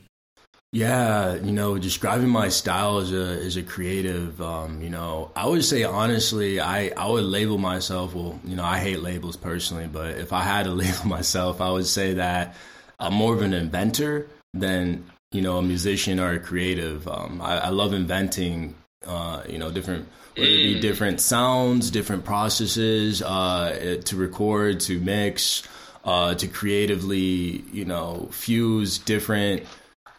Yeah, 0.72 1.34
you 1.34 1.52
know, 1.52 1.78
describing 1.78 2.28
my 2.30 2.48
style 2.48 2.98
as 2.98 3.12
a 3.12 3.24
as 3.46 3.56
a 3.56 3.62
creative, 3.62 4.40
um, 4.42 4.82
you 4.82 4.90
know, 4.90 5.30
I 5.34 5.46
would 5.46 5.64
say 5.64 5.84
honestly, 5.84 6.60
I 6.60 6.88
I 6.96 7.08
would 7.08 7.24
label 7.24 7.58
myself. 7.58 8.14
Well, 8.14 8.38
you 8.44 8.56
know, 8.56 8.64
I 8.64 8.78
hate 8.78 9.00
labels 9.00 9.36
personally, 9.36 9.86
but 9.86 10.18
if 10.18 10.32
I 10.32 10.42
had 10.42 10.64
to 10.64 10.72
label 10.82 11.06
myself, 11.06 11.60
I 11.60 11.70
would 11.70 11.86
say 11.86 12.14
that 12.14 12.54
I'm 12.98 13.14
more 13.14 13.34
of 13.34 13.42
an 13.42 13.54
inventor 13.54 14.28
than 14.52 15.04
you 15.30 15.40
know 15.40 15.58
a 15.58 15.62
musician 15.62 16.20
or 16.20 16.32
a 16.32 16.40
creative. 16.40 17.06
Um, 17.08 17.40
I, 17.40 17.58
I 17.58 17.68
love 17.68 17.94
inventing, 17.94 18.74
uh, 19.06 19.42
you 19.48 19.58
know, 19.58 19.70
different 19.70 20.08
whether 20.36 20.50
it 20.50 20.62
be 20.62 20.74
mm. 20.76 20.80
different 20.80 21.20
sounds, 21.20 21.90
different 21.90 22.24
processes 22.24 23.22
uh, 23.22 24.00
to 24.04 24.16
record, 24.16 24.80
to 24.80 25.00
mix, 25.00 25.62
uh, 26.04 26.34
to 26.34 26.46
creatively, 26.46 27.64
you 27.72 27.84
know, 27.84 28.28
fuse 28.30 28.98
different 28.98 29.64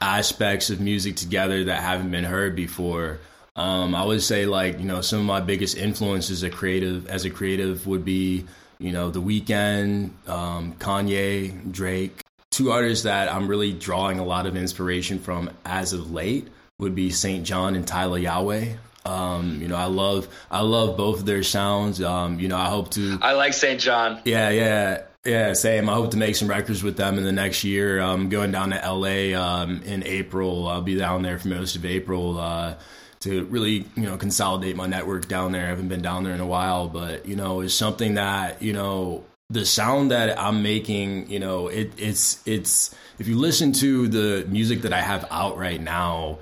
aspects 0.01 0.69
of 0.69 0.79
music 0.79 1.15
together 1.15 1.65
that 1.65 1.81
haven't 1.81 2.11
been 2.11 2.23
heard 2.23 2.55
before. 2.55 3.19
Um, 3.55 3.93
I 3.93 4.05
would 4.05 4.21
say 4.21 4.45
like 4.45 4.79
you 4.79 4.85
know 4.85 5.01
some 5.01 5.19
of 5.19 5.25
my 5.25 5.41
biggest 5.41 5.75
influences 5.77 6.43
as 6.43 6.43
a 6.43 6.49
creative 6.49 7.07
as 7.09 7.25
a 7.25 7.29
creative 7.29 7.87
would 7.87 8.05
be 8.05 8.45
you 8.77 8.91
know 8.91 9.09
The 9.09 9.21
Weeknd, 9.21 10.11
um, 10.29 10.73
Kanye, 10.75 11.71
Drake. 11.71 12.21
Two 12.51 12.71
artists 12.71 13.03
that 13.03 13.31
I'm 13.31 13.47
really 13.47 13.73
drawing 13.73 14.19
a 14.19 14.25
lot 14.25 14.45
of 14.45 14.55
inspiration 14.55 15.19
from 15.19 15.49
as 15.65 15.93
of 15.93 16.11
late 16.11 16.47
would 16.79 16.95
be 16.95 17.11
St. 17.11 17.45
JHN 17.45 17.75
and 17.75 17.87
Tyla 17.87 18.19
Yaweh. 18.19 18.75
Um, 19.05 19.61
you 19.61 19.67
know, 19.67 19.75
I 19.75 19.85
love 19.85 20.27
I 20.49 20.61
love 20.61 20.97
both 20.97 21.19
of 21.19 21.25
their 21.25 21.43
sounds. 21.43 22.01
Um, 22.01 22.39
you 22.39 22.47
know, 22.47 22.57
I 22.57 22.65
hope 22.65 22.91
to. 22.91 23.19
I 23.21 23.33
like 23.33 23.53
St. 23.53 23.79
JHN. 23.79 24.21
Yeah, 24.25 24.49
yeah, 24.49 25.03
yeah. 25.25 25.53
Same. 25.53 25.89
I 25.89 25.93
hope 25.93 26.11
to 26.11 26.17
make 26.17 26.35
some 26.35 26.47
records 26.47 26.83
with 26.83 26.97
them 26.97 27.17
in 27.17 27.23
the 27.23 27.31
next 27.31 27.63
year. 27.63 27.99
I'm 27.99 28.21
um, 28.21 28.29
going 28.29 28.51
down 28.51 28.71
to 28.71 28.77
LA 28.77 29.39
um, 29.39 29.81
in 29.83 30.03
April. 30.03 30.67
I'll 30.67 30.81
be 30.81 30.95
down 30.95 31.21
there 31.21 31.37
for 31.37 31.49
most 31.49 31.75
of 31.75 31.85
April. 31.85 32.39
Uh, 32.39 32.75
to 33.21 33.43
really, 33.45 33.85
you 33.95 34.03
know, 34.03 34.15
consolidate 34.15 34.77
my 34.77 34.87
network 34.87 35.27
down 35.27 35.51
there. 35.51 35.65
I 35.65 35.69
haven't 35.69 35.89
been 35.89 36.01
down 36.01 36.23
there 36.23 36.33
in 36.33 36.39
a 36.39 36.45
while, 36.45 36.87
but 36.87 37.25
you 37.25 37.35
know, 37.35 37.61
it's 37.61 37.73
something 37.73 38.15
that 38.15 38.61
you 38.61 38.73
know 38.73 39.25
the 39.49 39.65
sound 39.65 40.11
that 40.11 40.39
I'm 40.39 40.61
making, 40.61 41.29
you 41.29 41.39
know, 41.39 41.67
it, 41.67 41.91
it's 41.97 42.41
it's 42.45 42.95
if 43.17 43.27
you 43.27 43.37
listen 43.37 43.71
to 43.73 44.07
the 44.07 44.45
music 44.47 44.83
that 44.83 44.93
I 44.93 45.01
have 45.01 45.25
out 45.31 45.57
right 45.57 45.81
now, 45.81 46.39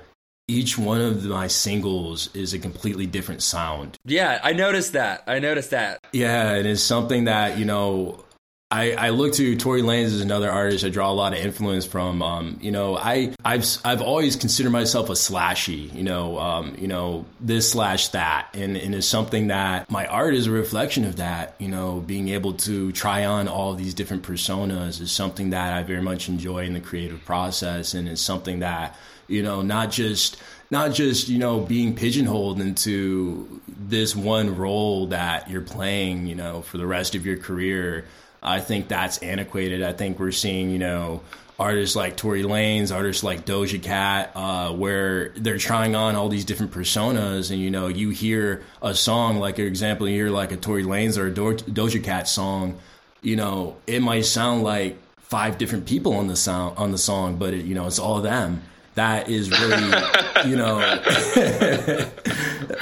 each 0.48 0.78
one 0.78 1.02
of 1.02 1.24
my 1.26 1.46
singles 1.46 2.34
is 2.34 2.54
a 2.54 2.58
completely 2.58 3.06
different 3.06 3.42
sound. 3.42 3.98
Yeah, 4.04 4.40
I 4.42 4.54
noticed 4.54 4.94
that. 4.94 5.22
I 5.26 5.38
noticed 5.38 5.70
that. 5.70 6.00
Yeah, 6.12 6.56
it 6.56 6.64
is 6.64 6.82
something 6.82 7.24
that, 7.24 7.58
you 7.58 7.66
know, 7.66 8.24
I, 8.70 8.92
I 8.92 9.10
look 9.10 9.32
to 9.34 9.56
Tory 9.56 9.80
Lanez 9.80 10.06
as 10.06 10.20
another 10.20 10.50
artist 10.50 10.84
I 10.84 10.90
draw 10.90 11.10
a 11.10 11.12
lot 11.12 11.32
of 11.32 11.38
influence 11.38 11.86
from. 11.86 12.22
Um, 12.22 12.58
you 12.60 12.70
know, 12.70 12.98
I 12.98 13.34
I've 13.42 13.64
I've 13.82 14.02
always 14.02 14.36
considered 14.36 14.72
myself 14.72 15.08
a 15.08 15.14
slashy. 15.14 15.94
You 15.94 16.02
know, 16.02 16.38
um, 16.38 16.76
you 16.78 16.86
know 16.86 17.24
this 17.40 17.72
slash 17.72 18.08
that, 18.08 18.50
and 18.52 18.76
and 18.76 18.94
it's 18.94 19.06
something 19.06 19.46
that 19.46 19.90
my 19.90 20.06
art 20.06 20.34
is 20.34 20.48
a 20.48 20.50
reflection 20.50 21.06
of 21.06 21.16
that. 21.16 21.54
You 21.58 21.68
know, 21.68 22.00
being 22.00 22.28
able 22.28 22.52
to 22.54 22.92
try 22.92 23.24
on 23.24 23.48
all 23.48 23.72
these 23.72 23.94
different 23.94 24.22
personas 24.22 25.00
is 25.00 25.12
something 25.12 25.48
that 25.50 25.72
I 25.72 25.82
very 25.82 26.02
much 26.02 26.28
enjoy 26.28 26.66
in 26.66 26.74
the 26.74 26.80
creative 26.80 27.24
process, 27.24 27.94
and 27.94 28.06
it's 28.06 28.20
something 28.20 28.58
that 28.58 28.94
you 29.28 29.42
know, 29.42 29.62
not 29.62 29.92
just 29.92 30.36
not 30.70 30.92
just 30.92 31.28
you 31.28 31.38
know 31.38 31.60
being 31.60 31.94
pigeonholed 31.94 32.60
into 32.60 33.60
this 33.78 34.16
one 34.16 34.56
role 34.56 35.06
that 35.08 35.48
you're 35.50 35.60
playing, 35.62 36.26
you 36.26 36.34
know, 36.34 36.62
for 36.62 36.78
the 36.78 36.86
rest 36.86 37.14
of 37.14 37.24
your 37.24 37.36
career. 37.36 38.04
I 38.42 38.60
think 38.60 38.88
that's 38.88 39.18
antiquated. 39.18 39.82
I 39.82 39.92
think 39.92 40.18
we're 40.18 40.30
seeing, 40.30 40.70
you 40.70 40.78
know, 40.78 41.22
artists 41.58 41.96
like 41.96 42.16
Tory 42.16 42.44
Lanez, 42.44 42.94
artists 42.94 43.24
like 43.24 43.44
Doja 43.44 43.82
Cat, 43.82 44.30
uh, 44.34 44.72
where 44.72 45.30
they're 45.30 45.58
trying 45.58 45.96
on 45.96 46.14
all 46.14 46.28
these 46.28 46.44
different 46.44 46.72
personas, 46.72 47.50
and 47.50 47.60
you 47.60 47.70
know, 47.70 47.88
you 47.88 48.10
hear 48.10 48.62
a 48.80 48.94
song 48.94 49.38
like, 49.38 49.56
for 49.56 49.62
example, 49.62 50.08
you 50.08 50.14
hear 50.14 50.30
like 50.30 50.52
a 50.52 50.56
Tory 50.56 50.84
Lanez 50.84 51.18
or 51.18 51.26
a 51.26 51.34
Do- 51.34 51.56
Doja 51.56 52.02
Cat 52.02 52.28
song, 52.28 52.78
you 53.22 53.36
know, 53.36 53.76
it 53.86 54.00
might 54.00 54.24
sound 54.24 54.62
like 54.62 54.96
five 55.18 55.58
different 55.58 55.86
people 55.86 56.14
on 56.14 56.28
the 56.28 56.36
sound 56.36 56.78
on 56.78 56.92
the 56.92 56.98
song, 56.98 57.36
but 57.36 57.52
it, 57.52 57.64
you 57.64 57.74
know, 57.74 57.86
it's 57.86 57.98
all 57.98 58.20
them. 58.20 58.62
That 58.98 59.28
is 59.28 59.48
really, 59.50 60.50
you 60.50 60.56
know, 60.56 60.80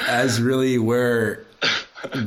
as 0.07 0.41
really 0.41 0.79
where 0.79 1.45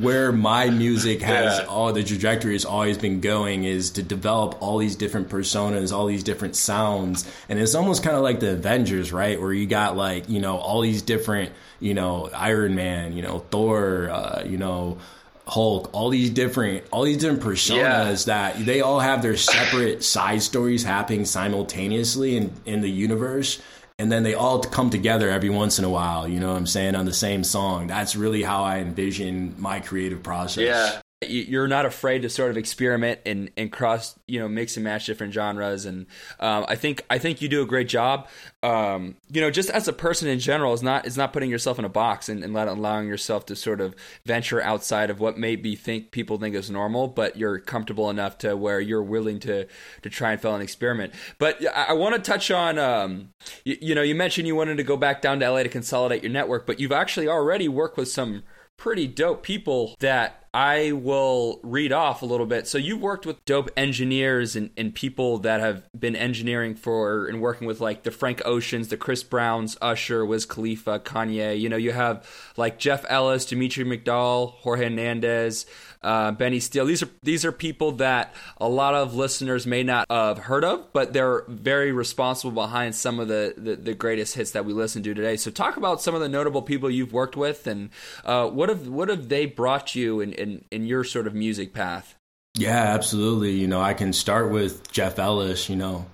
where 0.01 0.31
my 0.31 0.71
music 0.71 1.23
has 1.23 1.59
yeah. 1.59 1.65
all 1.65 1.93
the 1.93 2.05
trajectory 2.05 2.53
has 2.53 2.65
always 2.65 2.99
been 2.99 3.21
going 3.21 3.65
is 3.65 3.91
to 3.91 4.03
develop 4.03 4.61
all 4.63 4.79
these 4.79 4.95
different 4.95 5.29
personas, 5.29 5.93
all 5.93 6.07
these 6.07 6.23
different 6.23 6.55
sounds. 6.55 7.31
And 7.49 7.59
it's 7.59 7.75
almost 7.75 8.03
kind 8.03 8.17
of 8.17 8.23
like 8.23 8.41
the 8.41 8.53
Avengers, 8.53 9.13
right? 9.13 9.41
Where 9.41 9.53
you 9.53 9.67
got 9.67 9.97
like, 9.97 10.29
you 10.29 10.41
know, 10.41 10.57
all 10.57 10.81
these 10.83 11.03
different, 11.03 11.53
you 11.81 11.95
know, 11.95 12.31
Iron 12.35 12.75
Man, 12.75 13.13
you 13.17 13.23
know, 13.23 13.41
Thor, 13.51 14.11
uh, 14.11 14.45
you 14.45 14.57
know, 14.57 14.99
Hulk, 15.47 15.91
all 15.93 16.11
these 16.11 16.31
different 16.31 16.85
all 16.93 17.03
these 17.03 17.17
different 17.17 17.43
personas 17.43 18.27
yeah. 18.27 18.53
that 18.53 18.65
they 18.65 18.83
all 18.83 19.01
have 19.01 19.21
their 19.21 19.37
separate 19.37 20.05
side 20.05 20.43
stories 20.43 20.85
happening 20.85 21.25
simultaneously 21.25 22.37
in, 22.37 22.53
in 22.67 22.83
the 22.83 22.91
universe 22.91 23.61
and 24.01 24.11
then 24.11 24.23
they 24.23 24.35
all 24.35 24.61
come 24.61 24.91
together 24.91 25.31
every 25.31 25.51
once 25.51 25.79
in 25.79 25.85
a 25.85 25.91
while, 25.91 26.27
you 26.27 26.41
know 26.41 26.49
what 26.49 26.57
I'm 26.57 26.67
saying, 26.67 26.95
on 26.95 27.05
the 27.05 27.13
same 27.13 27.45
song. 27.45 27.87
That's 27.87 28.17
really 28.17 28.43
how 28.43 28.65
I 28.65 28.79
envision 28.79 29.55
my 29.59 29.81
creative 29.81 30.23
process. 30.23 30.65
Yeah 30.65 31.01
you're 31.29 31.69
not 31.69 31.85
afraid 31.85 32.23
to 32.23 32.31
sort 32.31 32.51
of 32.51 32.57
experiment 32.57 33.21
and, 33.27 33.51
and 33.55 33.71
cross 33.71 34.19
you 34.27 34.41
know 34.41 34.49
mix 34.49 34.79
and 34.79 34.85
match 34.85 35.05
different 35.05 35.35
genres. 35.35 35.85
And 35.85 36.07
um, 36.39 36.65
I 36.67 36.77
think 36.77 37.05
I 37.11 37.19
think 37.19 37.43
you 37.43 37.49
do 37.49 37.61
a 37.61 37.67
great 37.67 37.89
job. 37.89 38.27
Um, 38.63 39.17
you 39.31 39.43
know 39.43 39.51
just 39.51 39.69
as 39.69 39.87
a 39.87 39.93
person 39.93 40.29
in 40.29 40.39
general 40.39 40.73
is 40.73 40.83
not 40.83 41.07
is 41.07 41.19
not 41.19 41.35
putting 41.35 41.51
yourself 41.51 41.79
in 41.79 41.85
a 41.85 41.91
box 41.91 42.31
and, 42.31 42.43
and 42.43 42.55
let, 42.55 42.69
allowing 42.69 43.07
yourself 43.07 43.45
to 43.47 43.57
sort 43.57 43.83
of 43.83 43.95
venture 44.25 44.63
outside 44.63 45.11
of 45.11 45.21
what 45.21 45.37
maybe 45.37 45.77
think 45.77 46.11
people 46.11 46.39
think 46.39 46.55
is 46.55 46.71
normal 46.71 47.07
but 47.07 47.37
you're 47.37 47.59
comfortable 47.59 48.09
enough 48.09 48.39
to 48.39 48.57
where 48.57 48.81
you're 48.81 49.03
willing 49.03 49.39
to 49.41 49.67
to 50.03 50.09
try 50.09 50.33
and 50.33 50.41
fail 50.41 50.55
and 50.55 50.63
experiment. 50.63 51.13
But 51.39 51.63
I, 51.75 51.89
I 51.89 51.93
want 51.93 52.15
to 52.15 52.21
touch 52.23 52.51
on 52.51 52.79
um, 52.79 53.35
you, 53.65 53.77
you 53.83 53.95
know 53.95 54.03
you 54.03 54.15
mentioned 54.15 54.47
you 54.47 54.57
wanted 54.57 54.79
to 54.79 54.85
go 54.85 54.97
back 54.97 55.21
down 55.21 55.41
to 55.41 55.51
LA 55.51 55.65
to 55.65 55.69
consolidate 55.69 56.23
your 56.23 56.33
network 56.33 56.67
but 56.67 56.81
you've 56.81 56.93
actually 56.93 57.29
already 57.29 57.69
worked 57.69 57.99
with 57.99 58.09
some 58.09 58.43
pretty 58.79 59.07
dope 59.07 59.43
people 59.43 59.95
that 60.01 60.40
I 60.53 60.91
will 60.93 61.61
read 61.63 61.93
off 61.93 62.23
a 62.23 62.27
little 62.27 62.47
bit. 62.47 62.67
So 62.67 62.77
you've 62.77 63.01
worked 63.01 63.25
with 63.25 63.45
dope 63.45 63.71
engineers 63.77 64.57
and, 64.57 64.71
and 64.77 64.93
people 64.93 65.39
that 65.39 65.61
have 65.61 65.85
been 65.99 66.17
engineering 66.17 66.75
for 66.75 67.27
and 67.27 67.41
working 67.41 67.69
with 67.69 67.81
like 67.81 68.03
the 68.03 68.11
Frank 68.11 68.43
Oceans, 68.45 68.89
the 68.89 68.97
Chris 68.97 69.23
Browns, 69.23 69.77
Usher, 69.81 70.27
Wiz 70.27 70.47
Khalifa, 70.47 70.99
Kanye. 71.01 71.61
You 71.61 71.69
know, 71.69 71.77
you 71.77 71.93
have 71.93 72.29
like 72.57 72.81
Jeff 72.81 73.05
Ellis, 73.09 73.47
Dimitri 73.47 73.85
McDowell, 73.85 74.55
Jorge 74.55 74.85
Hernandez, 74.85 75.67
uh, 76.03 76.33
Benny 76.33 76.61
Steele. 76.61 76.87
These 76.87 77.03
are 77.03 77.11
these 77.23 77.45
are 77.45 77.53
people 77.53 77.93
that 77.93 78.35
a 78.59 78.69
lot 78.69 78.95
of 78.95 79.15
listeners 79.15 79.67
may 79.67 79.83
not 79.83 80.07
have 80.11 80.39
heard 80.39 80.65
of, 80.65 80.93
but 80.93 81.13
they're 81.13 81.45
very 81.49 81.93
responsible 81.93 82.53
behind 82.53 82.95
some 82.95 83.21
of 83.21 83.29
the, 83.29 83.55
the, 83.57 83.77
the 83.77 83.95
greatest 83.95 84.35
hits 84.35 84.53
that 84.53 84.65
we 84.65 84.73
listen 84.73 85.03
to 85.03 85.15
today. 85.15 85.37
So 85.37 85.51
talk 85.51 85.77
about 85.77 86.01
some 86.01 86.15
of 86.15 86.21
the 86.21 86.29
notable 86.29 86.63
people 86.63 86.91
you've 86.91 87.13
worked 87.13 87.37
with, 87.37 87.67
and 87.67 87.91
uh, 88.25 88.49
what 88.49 88.69
have 88.69 88.89
what 88.89 89.09
have 89.09 89.29
they 89.29 89.47
brought 89.47 89.95
you 89.95 90.21
in, 90.21 90.33
in 90.33 90.65
in 90.71 90.87
your 90.87 91.05
sort 91.05 91.27
of 91.27 91.35
music 91.35 91.75
path? 91.75 92.17
Yeah, 92.57 92.83
absolutely. 92.95 93.53
You 93.53 93.69
know, 93.69 93.81
I 93.81 93.95
can 93.95 94.13
start 94.13 94.51
with 94.51 94.91
Jeff 94.91 95.19
Ellis. 95.19 95.69
You 95.69 95.77
know, 95.77 96.07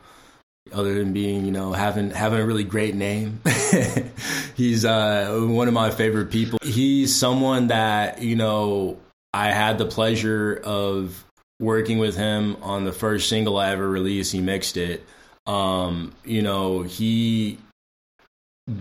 other 0.72 0.94
than 0.94 1.12
being 1.12 1.44
you 1.44 1.53
know 1.53 1.72
having 1.72 2.11
having 2.11 2.40
a 2.40 2.44
really 2.44 2.64
great 2.64 2.94
name 2.94 3.40
he's 4.57 4.85
uh, 4.85 5.46
one 5.49 5.68
of 5.68 5.75
my 5.75 5.90
favorite 5.90 6.31
people 6.31 6.59
he's 6.62 7.14
someone 7.14 7.68
that 7.68 8.20
you 8.20 8.35
know 8.35 8.99
I 9.37 9.53
had 9.53 9.77
the 9.77 9.85
pleasure 9.85 10.59
of 10.64 11.22
working 11.61 11.99
with 11.99 12.16
him 12.16 12.57
on 12.62 12.85
the 12.85 12.92
first 12.92 13.29
single 13.29 13.59
I 13.59 13.70
ever 13.70 13.87
released. 13.87 14.33
He 14.33 14.40
mixed 14.40 14.79
it. 14.79 15.05
Um, 15.46 16.14
you 16.25 16.40
know, 16.40 16.81
he 16.81 17.59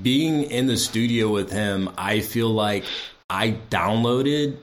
being 0.01 0.43
in 0.43 0.67
the 0.67 0.77
studio 0.77 1.27
with 1.27 1.51
him, 1.51 1.89
I 1.97 2.21
feel 2.21 2.49
like 2.49 2.85
I 3.29 3.57
downloaded 3.69 4.55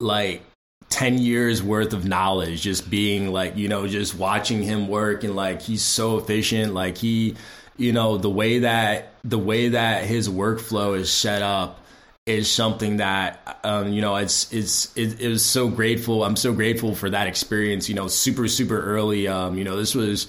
like 0.00 0.42
10 0.90 1.16
years 1.16 1.62
worth 1.62 1.94
of 1.94 2.04
knowledge 2.04 2.60
just 2.60 2.90
being 2.90 3.32
like, 3.32 3.56
you 3.56 3.68
know, 3.68 3.86
just 3.88 4.14
watching 4.14 4.62
him 4.62 4.86
work 4.86 5.24
and 5.24 5.34
like 5.34 5.62
he's 5.62 5.82
so 5.82 6.18
efficient. 6.18 6.74
Like 6.74 6.98
he, 6.98 7.36
you 7.78 7.94
know, 7.94 8.18
the 8.18 8.28
way 8.28 8.58
that 8.58 9.14
the 9.24 9.38
way 9.38 9.70
that 9.70 10.04
his 10.04 10.28
workflow 10.28 10.94
is 10.94 11.10
set 11.10 11.40
up 11.40 11.80
is 12.26 12.50
something 12.50 12.96
that 12.96 13.60
um, 13.62 13.92
you 13.92 14.02
know 14.02 14.16
it's 14.16 14.52
it's 14.52 14.94
it, 14.96 15.20
it, 15.20 15.28
was 15.28 15.44
so 15.44 15.68
grateful. 15.68 16.24
I'm 16.24 16.36
so 16.36 16.52
grateful 16.52 16.94
for 16.94 17.08
that 17.10 17.28
experience 17.28 17.88
you 17.88 17.94
know 17.94 18.08
super 18.08 18.48
super 18.48 18.80
early. 18.80 19.28
Um, 19.28 19.56
you 19.56 19.64
know 19.64 19.76
this 19.76 19.94
was 19.94 20.26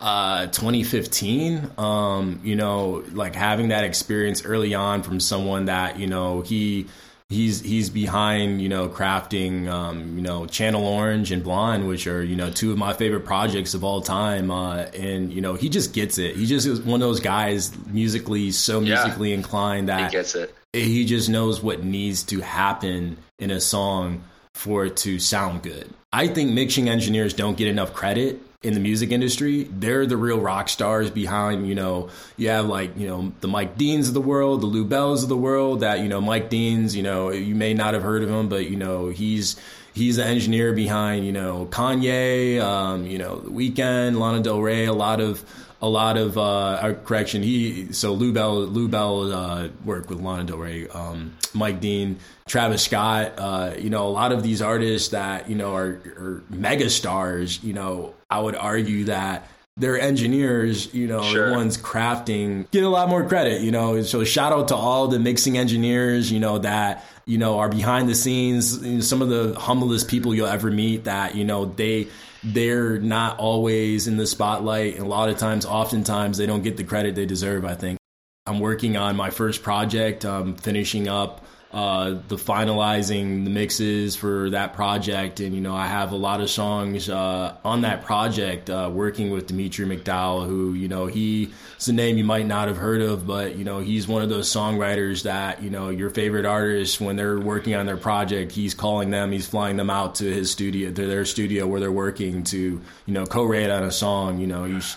uh, 0.00 0.46
2015 0.46 1.72
um, 1.78 2.40
you 2.44 2.56
know 2.56 3.04
like 3.12 3.34
having 3.34 3.68
that 3.68 3.84
experience 3.84 4.44
early 4.44 4.74
on 4.74 5.02
from 5.02 5.18
someone 5.18 5.64
that 5.64 5.98
you 5.98 6.06
know 6.06 6.42
he 6.42 6.86
he's 7.28 7.60
he's 7.60 7.90
behind 7.90 8.62
you 8.62 8.68
know 8.68 8.88
crafting 8.88 9.68
um, 9.68 10.16
you 10.16 10.22
know 10.22 10.46
channel 10.46 10.86
orange 10.86 11.32
and 11.32 11.42
blonde 11.42 11.88
which 11.88 12.06
are 12.06 12.22
you 12.22 12.36
know 12.36 12.50
two 12.50 12.70
of 12.70 12.78
my 12.78 12.92
favorite 12.92 13.24
projects 13.24 13.74
of 13.74 13.82
all 13.82 14.00
time. 14.00 14.52
Uh, 14.52 14.76
and 14.94 15.32
you 15.32 15.40
know 15.40 15.54
he 15.54 15.68
just 15.68 15.92
gets 15.92 16.18
it. 16.18 16.36
He 16.36 16.46
just 16.46 16.68
is 16.68 16.80
one 16.80 17.02
of 17.02 17.08
those 17.08 17.20
guys 17.20 17.76
musically 17.88 18.52
so 18.52 18.80
musically 18.80 19.30
yeah. 19.30 19.36
inclined 19.36 19.88
that 19.88 20.12
he 20.12 20.16
gets 20.16 20.36
it 20.36 20.54
he 20.72 21.04
just 21.04 21.28
knows 21.28 21.62
what 21.62 21.84
needs 21.84 22.22
to 22.24 22.40
happen 22.40 23.18
in 23.38 23.50
a 23.50 23.60
song 23.60 24.24
for 24.54 24.86
it 24.86 24.96
to 24.98 25.18
sound 25.18 25.62
good. 25.62 25.92
I 26.12 26.28
think 26.28 26.52
mixing 26.52 26.88
engineers 26.88 27.34
don't 27.34 27.56
get 27.56 27.68
enough 27.68 27.92
credit 27.92 28.40
in 28.62 28.74
the 28.74 28.80
music 28.80 29.10
industry, 29.10 29.64
they're 29.64 30.06
the 30.06 30.16
real 30.16 30.38
rock 30.38 30.68
stars 30.68 31.10
behind, 31.10 31.66
you 31.66 31.74
know, 31.74 32.10
you 32.36 32.48
have 32.48 32.66
like, 32.66 32.96
you 32.96 33.08
know, 33.08 33.32
the 33.40 33.48
Mike 33.48 33.76
Deans 33.76 34.06
of 34.06 34.14
the 34.14 34.20
world, 34.20 34.60
the 34.60 34.66
Lou 34.66 34.84
Bells 34.84 35.24
of 35.24 35.28
the 35.28 35.36
world 35.36 35.80
that, 35.80 35.98
you 35.98 36.08
know, 36.08 36.20
Mike 36.20 36.48
Deans, 36.48 36.94
you 36.94 37.02
know, 37.02 37.30
you 37.30 37.56
may 37.56 37.74
not 37.74 37.94
have 37.94 38.04
heard 38.04 38.22
of 38.22 38.30
him, 38.30 38.48
but, 38.48 38.70
you 38.70 38.76
know, 38.76 39.08
he's, 39.08 39.56
he's 39.94 40.16
the 40.16 40.24
engineer 40.24 40.72
behind, 40.72 41.26
you 41.26 41.32
know, 41.32 41.66
Kanye, 41.70 42.60
um, 42.60 43.04
you 43.04 43.18
know, 43.18 43.40
The 43.40 43.50
Weeknd, 43.50 44.16
Lana 44.16 44.40
Del 44.40 44.60
Rey, 44.60 44.84
a 44.84 44.92
lot 44.92 45.20
of, 45.20 45.44
a 45.82 45.88
lot 45.88 46.16
of 46.16 46.38
uh, 46.38 46.94
correction. 47.04 47.42
He 47.42 47.92
so 47.92 48.12
Lou 48.12 48.32
Bell 48.32 48.60
Lou 48.60 48.88
Bell 48.88 49.32
uh, 49.32 49.68
worked 49.84 50.08
with 50.08 50.20
Lana 50.20 50.44
Del 50.44 50.56
Rey, 50.56 50.88
um, 50.88 51.36
Mike 51.52 51.80
Dean, 51.80 52.18
Travis 52.46 52.84
Scott. 52.84 53.32
Uh, 53.36 53.74
you 53.76 53.90
know, 53.90 54.06
a 54.06 54.10
lot 54.10 54.30
of 54.30 54.44
these 54.44 54.62
artists 54.62 55.08
that 55.08 55.50
you 55.50 55.56
know 55.56 55.74
are, 55.74 56.00
are 56.16 56.44
mega 56.48 56.88
stars. 56.88 57.62
You 57.64 57.72
know, 57.72 58.14
I 58.30 58.40
would 58.40 58.54
argue 58.54 59.04
that 59.04 59.48
their 59.76 59.98
engineers, 59.98 60.92
you 60.92 61.06
know, 61.06 61.22
sure. 61.22 61.50
the 61.50 61.56
ones 61.56 61.78
crafting, 61.78 62.70
get 62.70 62.84
a 62.84 62.88
lot 62.88 63.08
more 63.08 63.26
credit. 63.26 63.62
You 63.62 63.70
know, 63.70 64.02
so 64.02 64.24
shout 64.24 64.52
out 64.52 64.68
to 64.68 64.76
all 64.76 65.08
the 65.08 65.18
mixing 65.18 65.56
engineers. 65.56 66.30
You 66.30 66.40
know 66.40 66.58
that 66.58 67.04
you 67.24 67.38
know 67.38 67.58
are 67.58 67.68
behind 67.68 68.08
the 68.08 68.14
scenes. 68.14 68.84
You 68.84 68.94
know, 68.94 69.00
some 69.00 69.22
of 69.22 69.28
the 69.28 69.54
humblest 69.58 70.08
people 70.08 70.34
you'll 70.34 70.46
ever 70.46 70.70
meet. 70.70 71.04
That 71.04 71.34
you 71.34 71.44
know 71.44 71.64
they 71.64 72.08
they're 72.44 72.98
not 72.98 73.38
always 73.38 74.08
in 74.08 74.16
the 74.16 74.26
spotlight. 74.26 74.94
And 74.94 75.04
a 75.04 75.08
lot 75.08 75.28
of 75.28 75.38
times, 75.38 75.64
oftentimes, 75.64 76.38
they 76.38 76.46
don't 76.46 76.62
get 76.62 76.76
the 76.76 76.84
credit 76.84 77.14
they 77.14 77.26
deserve, 77.26 77.64
I 77.64 77.74
think. 77.74 77.98
I'm 78.46 78.58
working 78.58 78.96
on 78.96 79.16
my 79.16 79.30
first 79.30 79.62
project, 79.62 80.24
um, 80.24 80.56
finishing 80.56 81.06
up 81.06 81.41
uh, 81.72 82.18
the 82.28 82.36
finalizing 82.36 83.44
the 83.44 83.50
mixes 83.50 84.14
for 84.14 84.50
that 84.50 84.74
project, 84.74 85.40
and 85.40 85.54
you 85.54 85.60
know 85.62 85.74
I 85.74 85.86
have 85.86 86.12
a 86.12 86.16
lot 86.16 86.42
of 86.42 86.50
songs 86.50 87.08
uh, 87.08 87.56
on 87.64 87.80
that 87.82 88.04
project. 88.04 88.68
Uh, 88.68 88.90
working 88.92 89.30
with 89.30 89.46
Dimitri 89.46 89.86
McDowell, 89.86 90.46
who 90.46 90.74
you 90.74 90.88
know 90.88 91.06
he's 91.06 91.48
a 91.88 91.92
name 91.92 92.18
you 92.18 92.24
might 92.24 92.46
not 92.46 92.68
have 92.68 92.76
heard 92.76 93.00
of, 93.00 93.26
but 93.26 93.56
you 93.56 93.64
know 93.64 93.80
he's 93.80 94.06
one 94.06 94.22
of 94.22 94.28
those 94.28 94.50
songwriters 94.50 95.22
that 95.22 95.62
you 95.62 95.70
know 95.70 95.88
your 95.88 96.10
favorite 96.10 96.44
artists 96.44 97.00
when 97.00 97.16
they're 97.16 97.40
working 97.40 97.74
on 97.74 97.86
their 97.86 97.96
project, 97.96 98.52
he's 98.52 98.74
calling 98.74 99.10
them, 99.10 99.32
he's 99.32 99.46
flying 99.46 99.78
them 99.78 99.88
out 99.88 100.16
to 100.16 100.24
his 100.24 100.50
studio, 100.50 100.92
to 100.92 101.06
their 101.06 101.24
studio 101.24 101.66
where 101.66 101.80
they're 101.80 101.90
working 101.90 102.44
to 102.44 102.82
you 103.06 103.14
know 103.14 103.24
co-write 103.24 103.70
on 103.70 103.82
a 103.82 103.92
song. 103.92 104.38
You 104.38 104.46
know 104.46 104.64
he's 104.64 104.94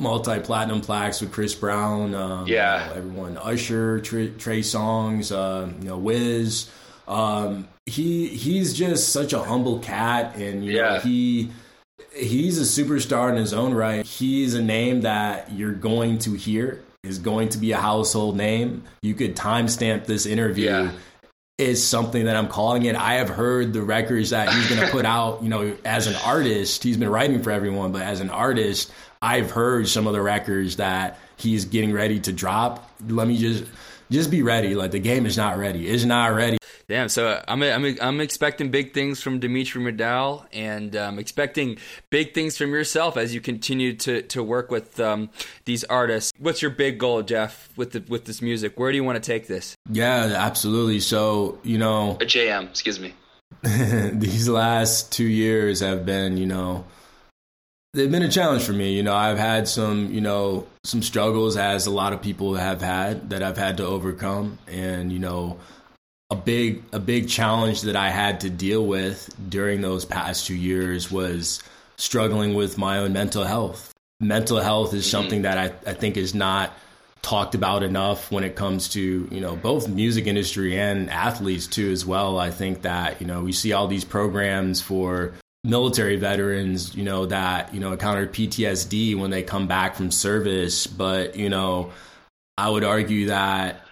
multi 0.00 0.40
platinum 0.40 0.80
plaques 0.80 1.20
with 1.20 1.32
Chris 1.32 1.54
Brown. 1.54 2.14
Um, 2.14 2.46
yeah, 2.46 2.84
you 2.84 2.90
know, 2.90 2.96
everyone 2.96 3.36
Usher, 3.38 4.00
Trey, 4.00 4.30
Trey 4.30 4.60
Songz, 4.60 5.32
uh, 5.32 5.70
you 5.80 5.88
know 5.88 5.98
Wiz. 5.98 6.70
Um, 7.06 7.68
he 7.86 8.28
he's 8.28 8.74
just 8.74 9.10
such 9.10 9.32
a 9.32 9.42
humble 9.42 9.78
cat, 9.78 10.36
and 10.36 10.64
you 10.64 10.72
yeah. 10.72 10.94
know 10.94 11.00
he 11.00 11.50
he's 12.14 12.58
a 12.58 12.82
superstar 12.82 13.30
in 13.30 13.36
his 13.36 13.52
own 13.52 13.74
right. 13.74 14.04
He's 14.04 14.54
a 14.54 14.62
name 14.62 15.02
that 15.02 15.52
you're 15.52 15.72
going 15.72 16.18
to 16.20 16.34
hear 16.34 16.82
is 17.02 17.18
going 17.18 17.48
to 17.50 17.58
be 17.58 17.72
a 17.72 17.76
household 17.78 18.36
name. 18.36 18.84
You 19.02 19.14
could 19.14 19.36
timestamp 19.36 20.06
this 20.06 20.26
interview. 20.26 20.66
Yeah. 20.66 20.92
Is 21.58 21.84
something 21.84 22.26
that 22.26 22.36
I'm 22.36 22.46
calling 22.46 22.84
it. 22.84 22.94
I 22.94 23.14
have 23.14 23.28
heard 23.28 23.72
the 23.72 23.82
records 23.82 24.30
that 24.30 24.48
he's 24.48 24.68
going 24.68 24.80
to 24.86 24.92
put 24.92 25.04
out. 25.04 25.42
You 25.42 25.48
know, 25.48 25.76
as 25.84 26.06
an 26.06 26.14
artist, 26.24 26.84
he's 26.84 26.96
been 26.96 27.08
writing 27.08 27.42
for 27.42 27.50
everyone, 27.50 27.90
but 27.90 28.02
as 28.02 28.20
an 28.20 28.30
artist, 28.30 28.92
I've 29.20 29.50
heard 29.50 29.88
some 29.88 30.06
of 30.06 30.12
the 30.12 30.22
records 30.22 30.76
that 30.76 31.18
he's 31.36 31.64
getting 31.64 31.92
ready 31.92 32.20
to 32.20 32.32
drop. 32.32 32.90
Let 33.06 33.28
me 33.28 33.38
just 33.38 33.64
just 34.10 34.30
be 34.30 34.42
ready. 34.42 34.74
Like 34.74 34.90
the 34.90 34.98
game 34.98 35.26
is 35.26 35.36
not 35.36 35.58
ready. 35.58 35.88
It's 35.88 36.04
not 36.04 36.34
ready. 36.34 36.58
Damn. 36.88 37.08
So 37.08 37.42
I'm 37.46 37.62
I'm 37.62 37.96
I'm 38.00 38.20
expecting 38.20 38.70
big 38.70 38.94
things 38.94 39.20
from 39.20 39.40
Dimitri 39.40 39.82
McDowell, 39.82 40.46
and 40.52 40.96
um, 40.96 41.18
expecting 41.18 41.76
big 42.10 42.32
things 42.32 42.56
from 42.56 42.70
yourself 42.70 43.16
as 43.16 43.34
you 43.34 43.40
continue 43.40 43.94
to 43.96 44.22
to 44.22 44.42
work 44.42 44.70
with 44.70 44.98
um, 44.98 45.30
these 45.66 45.84
artists. 45.84 46.32
What's 46.38 46.62
your 46.62 46.70
big 46.70 46.98
goal, 46.98 47.22
Jeff, 47.22 47.68
with 47.76 47.92
the 47.92 48.04
with 48.08 48.24
this 48.24 48.40
music? 48.40 48.78
Where 48.78 48.90
do 48.90 48.96
you 48.96 49.04
want 49.04 49.22
to 49.22 49.26
take 49.26 49.48
this? 49.48 49.76
Yeah, 49.90 50.32
absolutely. 50.36 51.00
So 51.00 51.58
you 51.62 51.76
know, 51.76 52.12
a 52.12 52.24
JM. 52.24 52.70
Excuse 52.70 52.98
me. 52.98 53.12
these 53.62 54.48
last 54.48 55.12
two 55.12 55.24
years 55.24 55.80
have 55.80 56.06
been, 56.06 56.36
you 56.36 56.46
know, 56.46 56.84
they've 57.94 58.10
been 58.10 58.22
a 58.22 58.30
challenge 58.30 58.64
for 58.64 58.72
me. 58.72 58.94
You 58.94 59.02
know, 59.02 59.14
I've 59.14 59.38
had 59.38 59.68
some, 59.68 60.12
you 60.12 60.20
know, 60.20 60.66
some 60.84 61.02
struggles 61.02 61.56
as 61.56 61.86
a 61.86 61.90
lot 61.90 62.12
of 62.12 62.22
people 62.22 62.54
have 62.54 62.80
had 62.80 63.30
that 63.30 63.42
I've 63.42 63.56
had 63.56 63.78
to 63.78 63.86
overcome, 63.86 64.58
and 64.66 65.12
you 65.12 65.18
know 65.18 65.58
a 66.30 66.36
big 66.36 66.82
a 66.92 66.98
big 66.98 67.28
challenge 67.28 67.82
that 67.82 67.96
I 67.96 68.10
had 68.10 68.40
to 68.40 68.50
deal 68.50 68.84
with 68.84 69.34
during 69.48 69.80
those 69.80 70.04
past 70.04 70.46
two 70.46 70.54
years 70.54 71.10
was 71.10 71.62
struggling 71.96 72.54
with 72.54 72.78
my 72.78 72.98
own 72.98 73.12
mental 73.12 73.44
health. 73.44 73.92
Mental 74.20 74.60
health 74.60 74.94
is 74.94 75.04
mm-hmm. 75.04 75.10
something 75.10 75.42
that 75.42 75.58
I, 75.58 75.90
I 75.90 75.94
think 75.94 76.16
is 76.16 76.34
not 76.34 76.72
talked 77.22 77.54
about 77.54 77.82
enough 77.82 78.30
when 78.30 78.44
it 78.44 78.54
comes 78.54 78.90
to 78.90 79.28
you 79.30 79.40
know 79.40 79.56
both 79.56 79.88
music 79.88 80.26
industry 80.26 80.78
and 80.78 81.10
athletes 81.10 81.66
too 81.66 81.90
as 81.90 82.04
well. 82.04 82.38
I 82.38 82.50
think 82.50 82.82
that 82.82 83.20
you 83.20 83.26
know 83.26 83.42
we 83.42 83.52
see 83.52 83.72
all 83.72 83.88
these 83.88 84.04
programs 84.04 84.80
for 84.80 85.34
military 85.64 86.16
veterans 86.16 86.94
you 86.94 87.02
know 87.02 87.26
that 87.26 87.74
you 87.74 87.80
know 87.80 87.92
encounter 87.92 88.26
PTSD 88.26 89.18
when 89.18 89.30
they 89.30 89.42
come 89.42 89.66
back 89.66 89.96
from 89.96 90.10
service, 90.10 90.86
but 90.86 91.36
you 91.36 91.48
know 91.48 91.92
I 92.56 92.68
would 92.68 92.84
argue 92.84 93.26
that 93.26 93.82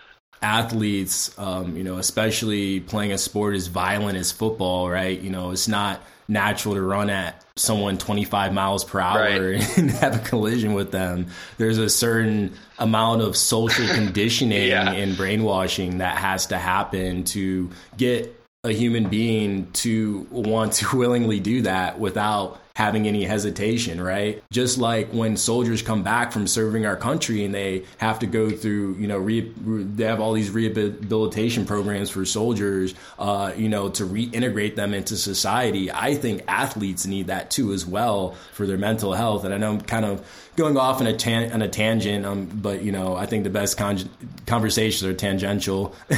athletes, 0.42 1.36
um, 1.38 1.76
you 1.76 1.84
know, 1.84 1.98
especially 1.98 2.80
playing 2.80 3.12
a 3.12 3.18
sport 3.18 3.54
as 3.54 3.68
violent 3.68 4.18
as 4.18 4.32
football, 4.32 4.90
right? 4.90 5.18
You 5.20 5.30
know, 5.30 5.52
it's 5.52 5.68
not 5.68 6.02
natural 6.28 6.74
to 6.74 6.82
run 6.82 7.08
at 7.08 7.44
someone 7.56 7.96
25 7.96 8.52
miles 8.52 8.84
per 8.84 9.00
hour 9.00 9.52
right. 9.52 9.78
and 9.78 9.90
have 9.90 10.16
a 10.16 10.28
collision 10.28 10.74
with 10.74 10.90
them. 10.90 11.28
There's 11.58 11.78
a 11.78 11.88
certain 11.88 12.54
amount 12.78 13.22
of 13.22 13.36
social 13.36 13.86
conditioning 13.94 14.68
yeah. 14.68 14.90
and 14.90 15.16
brainwashing 15.16 15.98
that 15.98 16.18
has 16.18 16.46
to 16.46 16.58
happen 16.58 17.24
to 17.24 17.70
get 17.96 18.35
a 18.66 18.72
human 18.72 19.08
being 19.08 19.70
to 19.72 20.26
want 20.30 20.74
to 20.74 20.96
willingly 20.96 21.40
do 21.40 21.62
that 21.62 21.98
without 21.98 22.60
having 22.76 23.08
any 23.08 23.24
hesitation, 23.24 23.98
right? 23.98 24.42
Just 24.50 24.76
like 24.76 25.08
when 25.08 25.38
soldiers 25.38 25.80
come 25.80 26.02
back 26.02 26.30
from 26.30 26.46
serving 26.46 26.84
our 26.84 26.94
country 26.94 27.42
and 27.42 27.54
they 27.54 27.84
have 27.96 28.18
to 28.18 28.26
go 28.26 28.50
through, 28.50 28.94
you 28.96 29.06
know, 29.06 29.16
re- 29.16 29.50
re- 29.64 29.82
they 29.82 30.04
have 30.04 30.20
all 30.20 30.34
these 30.34 30.50
rehabilitation 30.50 31.64
programs 31.64 32.10
for 32.10 32.26
soldiers, 32.26 32.94
uh, 33.18 33.50
you 33.56 33.70
know, 33.70 33.88
to 33.88 34.04
reintegrate 34.04 34.74
them 34.74 34.92
into 34.92 35.16
society. 35.16 35.90
I 35.90 36.16
think 36.16 36.44
athletes 36.48 37.06
need 37.06 37.28
that 37.28 37.50
too 37.50 37.72
as 37.72 37.86
well 37.86 38.36
for 38.52 38.66
their 38.66 38.76
mental 38.76 39.14
health. 39.14 39.44
And 39.44 39.54
I 39.54 39.56
know 39.56 39.70
I'm 39.70 39.80
kind 39.80 40.04
of 40.04 40.26
going 40.56 40.76
off 40.76 41.00
on 41.00 41.06
a, 41.06 41.16
tan- 41.16 41.52
on 41.52 41.62
a 41.62 41.68
tangent, 41.68 42.26
um, 42.26 42.44
but 42.44 42.82
you 42.82 42.92
know, 42.92 43.16
I 43.16 43.24
think 43.24 43.44
the 43.44 43.50
best 43.50 43.78
con- 43.78 44.10
conversations 44.44 45.02
are 45.08 45.14
tangential. 45.14 45.94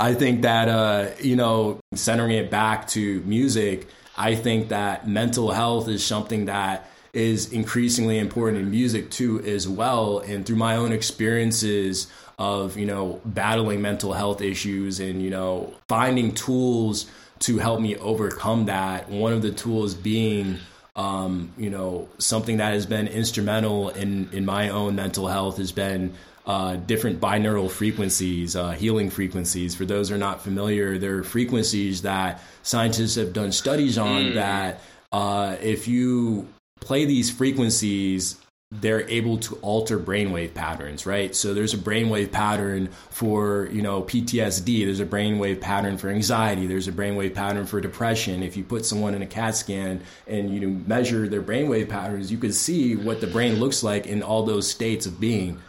I 0.00 0.14
think 0.14 0.42
that 0.42 0.68
uh, 0.68 1.10
you 1.20 1.36
know, 1.36 1.78
centering 1.94 2.32
it 2.32 2.50
back 2.50 2.88
to 2.88 3.20
music 3.20 3.86
I 4.16 4.34
think 4.34 4.68
that 4.68 5.08
mental 5.08 5.52
health 5.52 5.88
is 5.88 6.04
something 6.04 6.46
that 6.46 6.88
is 7.12 7.52
increasingly 7.52 8.18
important 8.18 8.62
in 8.62 8.70
music 8.70 9.10
too 9.10 9.40
as 9.40 9.68
well. 9.68 10.20
And 10.20 10.46
through 10.46 10.56
my 10.56 10.76
own 10.76 10.92
experiences 10.92 12.08
of 12.38 12.76
you 12.76 12.86
know 12.86 13.20
battling 13.24 13.82
mental 13.82 14.12
health 14.12 14.40
issues 14.40 15.00
and 15.00 15.22
you 15.22 15.30
know 15.30 15.72
finding 15.88 16.32
tools 16.34 17.10
to 17.40 17.58
help 17.58 17.80
me 17.80 17.96
overcome 17.96 18.66
that 18.66 19.08
one 19.08 19.32
of 19.32 19.42
the 19.42 19.50
tools 19.52 19.94
being 19.94 20.58
um, 20.96 21.52
you 21.56 21.70
know 21.70 22.08
something 22.18 22.56
that 22.56 22.72
has 22.72 22.86
been 22.86 23.06
instrumental 23.06 23.90
in 23.90 24.28
in 24.32 24.44
my 24.44 24.70
own 24.70 24.96
mental 24.96 25.28
health 25.28 25.58
has 25.58 25.72
been 25.72 26.14
uh, 26.46 26.76
different 26.76 27.20
binaural 27.20 27.70
frequencies, 27.70 28.56
uh, 28.56 28.70
healing 28.72 29.10
frequencies. 29.10 29.74
For 29.74 29.84
those 29.84 30.08
who 30.08 30.16
are 30.16 30.18
not 30.18 30.42
familiar, 30.42 30.98
they 30.98 31.06
are 31.06 31.22
frequencies 31.22 32.02
that 32.02 32.42
scientists 32.62 33.14
have 33.14 33.32
done 33.32 33.52
studies 33.52 33.98
on 33.98 34.24
mm. 34.24 34.34
that 34.34 34.80
uh, 35.12 35.56
if 35.60 35.86
you 35.86 36.48
play 36.80 37.04
these 37.04 37.30
frequencies, 37.30 38.36
they're 38.72 39.06
able 39.10 39.36
to 39.36 39.54
alter 39.56 39.98
brainwave 39.98 40.54
patterns, 40.54 41.04
right? 41.04 41.36
So 41.36 41.52
there's 41.52 41.74
a 41.74 41.78
brainwave 41.78 42.32
pattern 42.32 42.88
for, 43.10 43.68
you 43.70 43.82
know, 43.82 44.02
PTSD, 44.02 44.86
there's 44.86 44.98
a 44.98 45.04
brainwave 45.04 45.60
pattern 45.60 45.98
for 45.98 46.08
anxiety, 46.08 46.66
there's 46.66 46.88
a 46.88 46.92
brainwave 46.92 47.34
pattern 47.34 47.66
for 47.66 47.82
depression. 47.82 48.42
If 48.42 48.56
you 48.56 48.64
put 48.64 48.86
someone 48.86 49.14
in 49.14 49.20
a 49.20 49.26
CAT 49.26 49.56
scan 49.56 50.00
and 50.26 50.54
you 50.54 50.68
measure 50.86 51.28
their 51.28 51.42
brainwave 51.42 51.90
patterns, 51.90 52.32
you 52.32 52.38
can 52.38 52.52
see 52.52 52.96
what 52.96 53.20
the 53.20 53.26
brain 53.26 53.60
looks 53.60 53.82
like 53.82 54.06
in 54.06 54.22
all 54.22 54.44
those 54.44 54.68
states 54.70 55.04
of 55.04 55.20
being. 55.20 55.60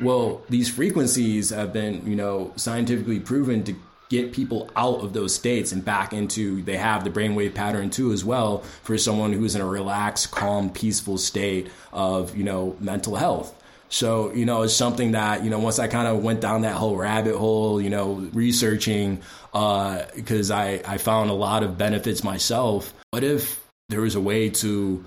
Well, 0.00 0.42
these 0.48 0.68
frequencies 0.68 1.50
have 1.50 1.72
been, 1.72 2.06
you 2.06 2.16
know, 2.16 2.52
scientifically 2.56 3.20
proven 3.20 3.62
to 3.64 3.74
get 4.08 4.32
people 4.32 4.70
out 4.76 5.00
of 5.00 5.12
those 5.14 5.34
states 5.34 5.72
and 5.72 5.84
back 5.84 6.12
into 6.12 6.62
they 6.62 6.76
have 6.76 7.02
the 7.02 7.10
brainwave 7.10 7.54
pattern 7.54 7.88
too 7.88 8.12
as 8.12 8.24
well 8.24 8.58
for 8.82 8.98
someone 8.98 9.32
who's 9.32 9.54
in 9.54 9.60
a 9.60 9.66
relaxed, 9.66 10.30
calm, 10.30 10.70
peaceful 10.70 11.16
state 11.16 11.70
of, 11.92 12.36
you 12.36 12.44
know, 12.44 12.76
mental 12.78 13.16
health. 13.16 13.54
So, 13.88 14.32
you 14.32 14.46
know, 14.46 14.62
it's 14.62 14.74
something 14.74 15.12
that, 15.12 15.44
you 15.44 15.50
know, 15.50 15.58
once 15.58 15.78
I 15.78 15.86
kind 15.86 16.08
of 16.08 16.22
went 16.22 16.40
down 16.40 16.62
that 16.62 16.76
whole 16.76 16.96
rabbit 16.96 17.36
hole, 17.36 17.80
you 17.80 17.90
know, 17.90 18.14
researching, 18.32 19.20
because 19.52 20.50
uh, 20.50 20.56
I, 20.56 20.82
I 20.86 20.96
found 20.98 21.28
a 21.28 21.34
lot 21.34 21.62
of 21.62 21.76
benefits 21.76 22.24
myself. 22.24 22.94
What 23.10 23.22
if 23.22 23.62
there 23.90 24.00
was 24.00 24.14
a 24.14 24.20
way 24.20 24.48
to 24.48 25.04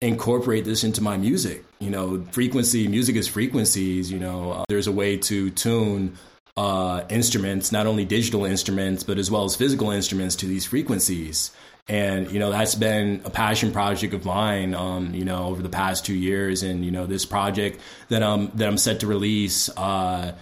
incorporate 0.00 0.64
this 0.64 0.84
into 0.84 1.02
my 1.02 1.16
music. 1.16 1.64
You 1.80 1.90
know, 1.90 2.24
frequency, 2.32 2.88
music 2.88 3.16
is 3.16 3.28
frequencies. 3.28 4.10
You 4.10 4.18
know, 4.18 4.52
uh, 4.52 4.64
there's 4.68 4.86
a 4.86 4.92
way 4.92 5.16
to 5.16 5.50
tune 5.50 6.16
uh, 6.56 7.04
instruments, 7.08 7.72
not 7.72 7.86
only 7.86 8.04
digital 8.04 8.44
instruments, 8.44 9.02
but 9.02 9.18
as 9.18 9.30
well 9.30 9.44
as 9.44 9.56
physical 9.56 9.90
instruments 9.90 10.36
to 10.36 10.46
these 10.46 10.64
frequencies. 10.64 11.52
And, 11.88 12.30
you 12.30 12.38
know, 12.38 12.50
that's 12.50 12.74
been 12.74 13.22
a 13.24 13.30
passion 13.30 13.72
project 13.72 14.12
of 14.12 14.24
mine, 14.24 14.74
um, 14.74 15.14
you 15.14 15.24
know, 15.24 15.46
over 15.46 15.62
the 15.62 15.70
past 15.70 16.04
two 16.04 16.14
years. 16.14 16.62
And, 16.62 16.84
you 16.84 16.90
know, 16.90 17.06
this 17.06 17.24
project 17.24 17.80
that 18.08 18.22
I'm, 18.22 18.50
that 18.56 18.68
I'm 18.68 18.76
set 18.76 19.00
to 19.00 19.06
release, 19.06 19.70
uh, 19.76 20.32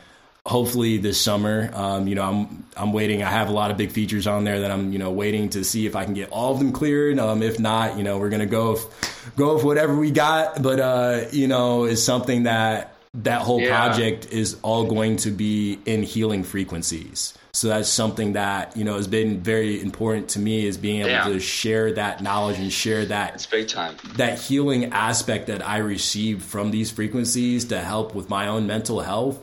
hopefully 0.47 0.97
this 0.97 1.21
summer. 1.21 1.71
Um, 1.75 2.07
you 2.09 2.15
know, 2.15 2.23
I'm 2.23 2.65
I'm 2.77 2.93
waiting. 2.93 3.23
I 3.23 3.31
have 3.31 3.49
a 3.49 3.53
lot 3.53 3.71
of 3.71 3.77
big 3.77 3.91
features 3.91 4.27
on 4.27 4.45
there 4.45 4.61
that 4.61 4.71
I'm 4.71 4.93
you 4.93 4.99
know 4.99 5.11
waiting 5.11 5.51
to 5.51 5.65
see 5.65 5.87
if 5.87 5.97
I 5.97 6.05
can 6.05 6.15
get 6.15 6.31
all 6.31 6.53
of 6.53 6.59
them 6.59 6.73
cleared. 6.73 7.19
Um, 7.19 7.43
if 7.43 7.59
not, 7.59 7.99
you 7.99 8.05
know, 8.05 8.19
we're 8.19 8.31
gonna 8.31 8.47
go 8.47 8.73
with, 8.73 9.33
go 9.37 9.55
with 9.55 9.65
whatever 9.65 9.95
we 9.95 10.11
got. 10.11 10.63
But 10.63 10.81
uh, 10.81 11.25
you 11.33 11.49
know, 11.49 11.85
is 11.85 12.03
something 12.03 12.45
that 12.45 12.95
that 13.15 13.43
whole 13.43 13.61
yeah. 13.61 13.69
project 13.69 14.29
is 14.31 14.57
all 14.63 14.85
going 14.85 15.17
to 15.17 15.31
be 15.31 15.79
in 15.87 16.03
healing 16.03 16.45
frequencies. 16.45 17.35
So 17.53 17.69
that's 17.69 17.89
something 17.89 18.35
that 18.35 18.77
you 18.77 18.85
know 18.85 18.97
has 18.97 19.09
been 19.09 19.41
very 19.41 19.81
important 19.81 20.29
to 20.31 20.39
me 20.39 20.67
is 20.67 20.77
being 20.77 21.01
able 21.01 21.09
Damn. 21.09 21.33
to 21.33 21.41
share 21.41 21.93
that 21.93 22.23
knowledge 22.23 22.59
and 22.59 22.71
share 22.71 23.07
that 23.07 23.35
it's 23.35 23.47
big 23.47 23.69
time 23.69 23.97
that 24.17 24.39
healing 24.39 24.93
aspect 24.93 25.47
that 25.47 25.67
I 25.67 25.79
received 25.79 26.43
from 26.43 26.71
these 26.71 26.91
frequencies 26.91 27.65
to 27.67 27.81
help 27.81 28.15
with 28.15 28.29
my 28.29 28.49
own 28.49 28.67
mental 28.67 29.01
health 29.01 29.39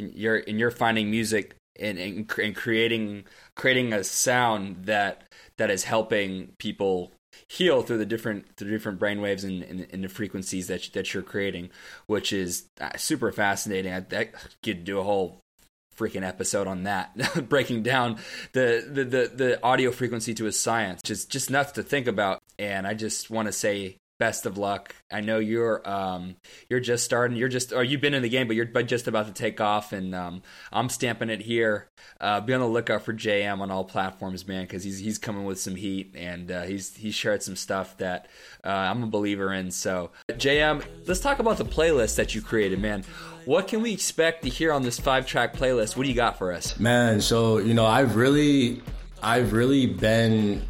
you're 0.00 0.36
and 0.36 0.58
you're 0.58 0.70
finding 0.70 1.10
music 1.10 1.54
and, 1.78 1.98
and, 1.98 2.30
and 2.38 2.56
creating 2.56 3.24
creating 3.54 3.92
a 3.92 4.04
sound 4.04 4.84
that 4.86 5.22
that 5.58 5.70
is 5.70 5.84
helping 5.84 6.52
people 6.58 7.12
heal 7.48 7.82
through 7.82 7.98
the 7.98 8.06
different 8.06 8.56
the 8.56 8.64
different 8.64 8.98
brainwaves 8.98 9.44
and, 9.44 9.62
and, 9.62 9.86
and, 9.90 10.04
the 10.04 10.08
frequencies 10.08 10.66
that 10.68 10.90
that 10.94 11.12
you're 11.12 11.22
creating, 11.22 11.70
which 12.06 12.32
is 12.32 12.66
uh, 12.80 12.90
super 12.96 13.32
fascinating. 13.32 13.92
I, 13.92 14.04
I 14.12 14.28
could 14.62 14.84
do 14.84 14.98
a 14.98 15.02
whole 15.02 15.40
freaking 15.96 16.26
episode 16.26 16.66
on 16.66 16.84
that, 16.84 17.14
breaking 17.48 17.82
down 17.82 18.16
the, 18.52 18.84
the 18.90 19.04
the 19.04 19.32
the 19.34 19.62
audio 19.62 19.90
frequency 19.90 20.34
to 20.34 20.46
a 20.46 20.52
science. 20.52 21.02
Just 21.02 21.30
just 21.30 21.50
nuts 21.50 21.72
to 21.72 21.82
think 21.82 22.06
about. 22.06 22.40
And 22.58 22.86
I 22.86 22.94
just 22.94 23.30
want 23.30 23.46
to 23.46 23.52
say 23.52 23.96
best 24.20 24.44
of 24.44 24.58
luck. 24.58 24.94
I 25.10 25.22
know 25.22 25.38
you're 25.38 25.82
um, 25.88 26.36
you're 26.68 26.78
just 26.78 27.04
starting. 27.04 27.36
You're 27.36 27.48
just 27.48 27.72
or 27.72 27.82
you've 27.82 28.02
been 28.02 28.14
in 28.14 28.22
the 28.22 28.28
game, 28.28 28.46
but 28.46 28.54
you're 28.54 28.66
but 28.66 28.86
just 28.86 29.08
about 29.08 29.26
to 29.26 29.32
take 29.32 29.60
off. 29.60 29.92
And 29.92 30.14
um, 30.14 30.42
I'm 30.70 30.88
stamping 30.88 31.30
it 31.30 31.40
here. 31.40 31.88
Uh, 32.20 32.40
be 32.40 32.54
on 32.54 32.60
the 32.60 32.66
lookout 32.66 33.02
for 33.02 33.12
JM 33.12 33.58
on 33.58 33.70
all 33.72 33.82
platforms, 33.82 34.46
man, 34.46 34.64
because 34.64 34.84
he's 34.84 34.98
he's 34.98 35.18
coming 35.18 35.44
with 35.44 35.58
some 35.58 35.74
heat 35.74 36.14
and 36.14 36.52
uh, 36.52 36.62
he's 36.62 36.94
he's 36.94 37.14
shared 37.14 37.42
some 37.42 37.56
stuff 37.56 37.96
that 37.96 38.28
uh, 38.62 38.68
I'm 38.68 39.02
a 39.02 39.08
believer 39.08 39.52
in. 39.52 39.72
So 39.72 40.10
JM, 40.28 40.84
let's 41.06 41.20
talk 41.20 41.40
about 41.40 41.56
the 41.56 41.64
playlist 41.64 42.16
that 42.16 42.34
you 42.34 42.42
created, 42.42 42.78
man. 42.78 43.02
What 43.46 43.68
can 43.68 43.80
we 43.80 43.92
expect 43.92 44.42
to 44.42 44.50
hear 44.50 44.70
on 44.70 44.82
this 44.82 45.00
five 45.00 45.26
track 45.26 45.56
playlist? 45.56 45.96
What 45.96 46.04
do 46.04 46.10
you 46.10 46.14
got 46.14 46.36
for 46.36 46.52
us, 46.52 46.78
man? 46.78 47.22
So 47.22 47.56
you 47.56 47.72
know, 47.72 47.86
I've 47.86 48.16
really 48.16 48.82
I've 49.22 49.54
really 49.54 49.86
been 49.86 50.62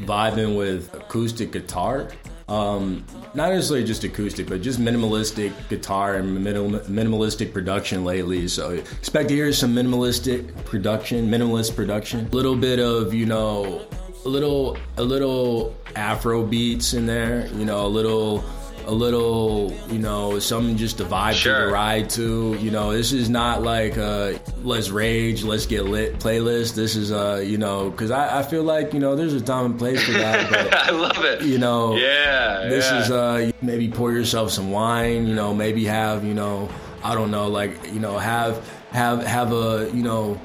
vibing 0.00 0.56
with 0.56 0.92
acoustic 0.94 1.52
guitar 1.52 2.08
um, 2.48 3.04
not 3.34 3.52
necessarily 3.52 3.84
just 3.84 4.04
acoustic, 4.04 4.48
but 4.48 4.62
just 4.62 4.80
minimalistic 4.80 5.52
guitar 5.68 6.14
and 6.16 6.42
minimal, 6.42 6.80
minimalistic 6.80 7.52
production 7.52 8.04
lately. 8.04 8.48
So 8.48 8.70
expect 8.70 9.28
to 9.28 9.34
hear 9.34 9.52
some 9.52 9.74
minimalistic 9.74 10.64
production, 10.64 11.28
minimalist 11.28 11.76
production, 11.76 12.26
a 12.26 12.30
little 12.30 12.56
bit 12.56 12.78
of 12.78 13.12
you 13.12 13.26
know, 13.26 13.86
a 14.24 14.28
little 14.28 14.78
a 14.96 15.02
little 15.02 15.76
Afro 15.94 16.44
beats 16.44 16.94
in 16.94 17.06
there, 17.06 17.46
you 17.48 17.64
know, 17.64 17.84
a 17.84 17.88
little 17.88 18.44
a 18.88 18.92
little, 18.92 19.72
you 19.90 19.98
know, 19.98 20.38
something 20.38 20.76
just 20.76 20.98
to 20.98 21.04
vibe 21.04 21.34
Sure. 21.34 21.58
to 21.60 21.66
the 21.66 21.72
ride 21.72 22.08
to. 22.10 22.56
You 22.58 22.70
know, 22.70 22.92
this 22.92 23.12
is 23.12 23.28
not 23.28 23.62
like 23.62 23.96
a 23.98 24.40
let's 24.62 24.88
rage, 24.90 25.44
let's 25.44 25.66
get 25.66 25.84
lit 25.84 26.18
playlist. 26.18 26.74
This 26.74 26.96
is 26.96 27.12
uh, 27.12 27.42
you 27.46 27.58
know, 27.58 27.90
because 27.90 28.10
I, 28.10 28.38
I 28.40 28.42
feel 28.42 28.62
like 28.64 28.94
you 28.94 29.00
know 29.00 29.14
there's 29.14 29.34
a 29.34 29.40
time 29.40 29.66
and 29.66 29.78
place 29.78 30.02
for 30.04 30.12
that, 30.12 30.50
but 30.50 30.74
I 30.88 30.90
love 30.90 31.18
it. 31.24 31.42
you 31.42 31.58
know, 31.58 31.96
Yeah. 31.96 32.66
this 32.68 32.90
yeah. 32.90 33.00
is 33.02 33.10
uh, 33.10 33.52
maybe 33.62 33.88
pour 33.88 34.10
yourself 34.10 34.50
some 34.50 34.70
wine. 34.70 35.26
You 35.26 35.34
know, 35.34 35.52
maybe 35.54 35.84
have 35.84 36.24
you 36.24 36.34
know, 36.34 36.68
I 37.04 37.14
don't 37.14 37.30
know, 37.30 37.48
like 37.48 37.92
you 37.92 38.00
know, 38.00 38.18
have 38.18 38.66
have 38.90 39.22
have 39.24 39.52
a 39.52 39.90
you 39.94 40.02
know. 40.02 40.40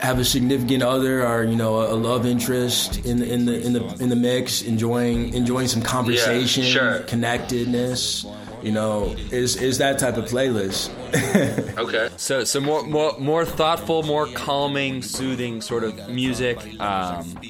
Have 0.00 0.18
a 0.18 0.24
significant 0.24 0.82
other 0.82 1.26
or 1.26 1.44
you 1.44 1.56
know 1.56 1.82
a 1.82 1.94
love 1.94 2.24
interest 2.24 3.04
in 3.04 3.18
the 3.18 3.32
in 3.32 3.46
the 3.46 3.60
in 3.60 3.72
the 3.72 3.84
in 4.00 4.08
the 4.08 4.16
mix, 4.16 4.62
enjoying 4.62 5.34
enjoying 5.34 5.66
some 5.68 5.82
conversation, 5.82 6.64
sure. 6.64 7.00
connectedness. 7.00 8.24
You 8.62 8.72
know, 8.72 9.14
is 9.30 9.56
is 9.56 9.78
that 9.78 9.98
type 9.98 10.16
of 10.16 10.24
playlist. 10.26 10.90
Okay. 11.78 12.08
So 12.16 12.42
so 12.44 12.60
more 12.60 12.82
more 12.82 13.16
more 13.18 13.44
thoughtful, 13.44 14.02
more 14.02 14.26
calming, 14.26 15.02
soothing 15.02 15.60
sort 15.60 15.84
of 15.84 16.08
music. 16.08 16.58
Um, 16.80 17.40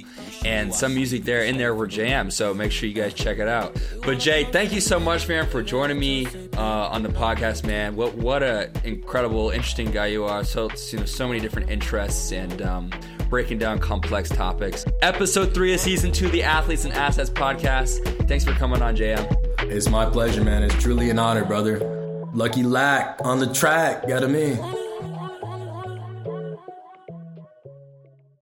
and 0.45 0.75
some 0.75 0.95
music 0.95 1.25
there 1.25 1.45
in 1.45 1.57
there 1.57 1.75
were 1.75 1.87
jams, 1.87 2.35
so 2.35 2.55
make 2.55 2.73
sure 2.73 2.89
you 2.89 2.95
guys 2.95 3.15
check 3.15 3.39
it 3.39 3.49
out. 3.49 3.81
But 4.05 4.19
Jay, 4.19 4.45
thank 4.45 4.73
you 4.73 4.81
so 4.81 4.99
much, 5.01 5.29
man, 5.29 5.47
for 5.47 5.63
joining 5.63 5.99
me 5.99 6.27
uh, 6.57 6.61
on 6.61 7.03
the 7.03 7.09
podcast, 7.09 7.67
man. 7.67 7.97
What 7.97 8.15
what 8.15 8.43
a 8.43 8.71
incredible, 8.85 9.51
interesting 9.51 9.91
guy 9.91 10.07
you 10.07 10.25
are. 10.25 10.45
So 10.45 10.69
you 10.93 10.99
know, 10.99 11.05
so 11.05 11.27
many 11.29 11.41
different 11.41 11.71
interests 11.71 12.33
and 12.33 12.63
um, 12.63 12.91
breaking 13.29 13.59
down 13.59 13.79
complex 13.79 14.29
topics. 14.29 14.85
Episode 15.03 15.55
three 15.55 15.75
of 15.75 15.81
season 15.81 16.13
two, 16.13 16.27
of 16.27 16.33
the 16.33 16.43
Athletes 16.43 16.85
and 16.85 16.95
Assets 16.95 17.31
podcast. 17.31 18.29
Thanks 18.29 18.45
for 18.45 18.53
coming 18.53 18.83
on, 18.83 18.97
JM. 18.97 19.35
It's 19.71 19.89
my 19.89 20.09
pleasure, 20.09 20.43
man. 20.43 20.63
It's 20.63 20.75
truly 20.83 21.11
an 21.11 21.19
honor, 21.19 21.45
brother. 21.45 21.79
Lucky 22.33 22.63
Lack 22.63 23.19
on 23.25 23.39
the 23.39 23.53
track, 23.53 24.07
got 24.07 24.23
him 24.23 24.35
in. 24.35 24.88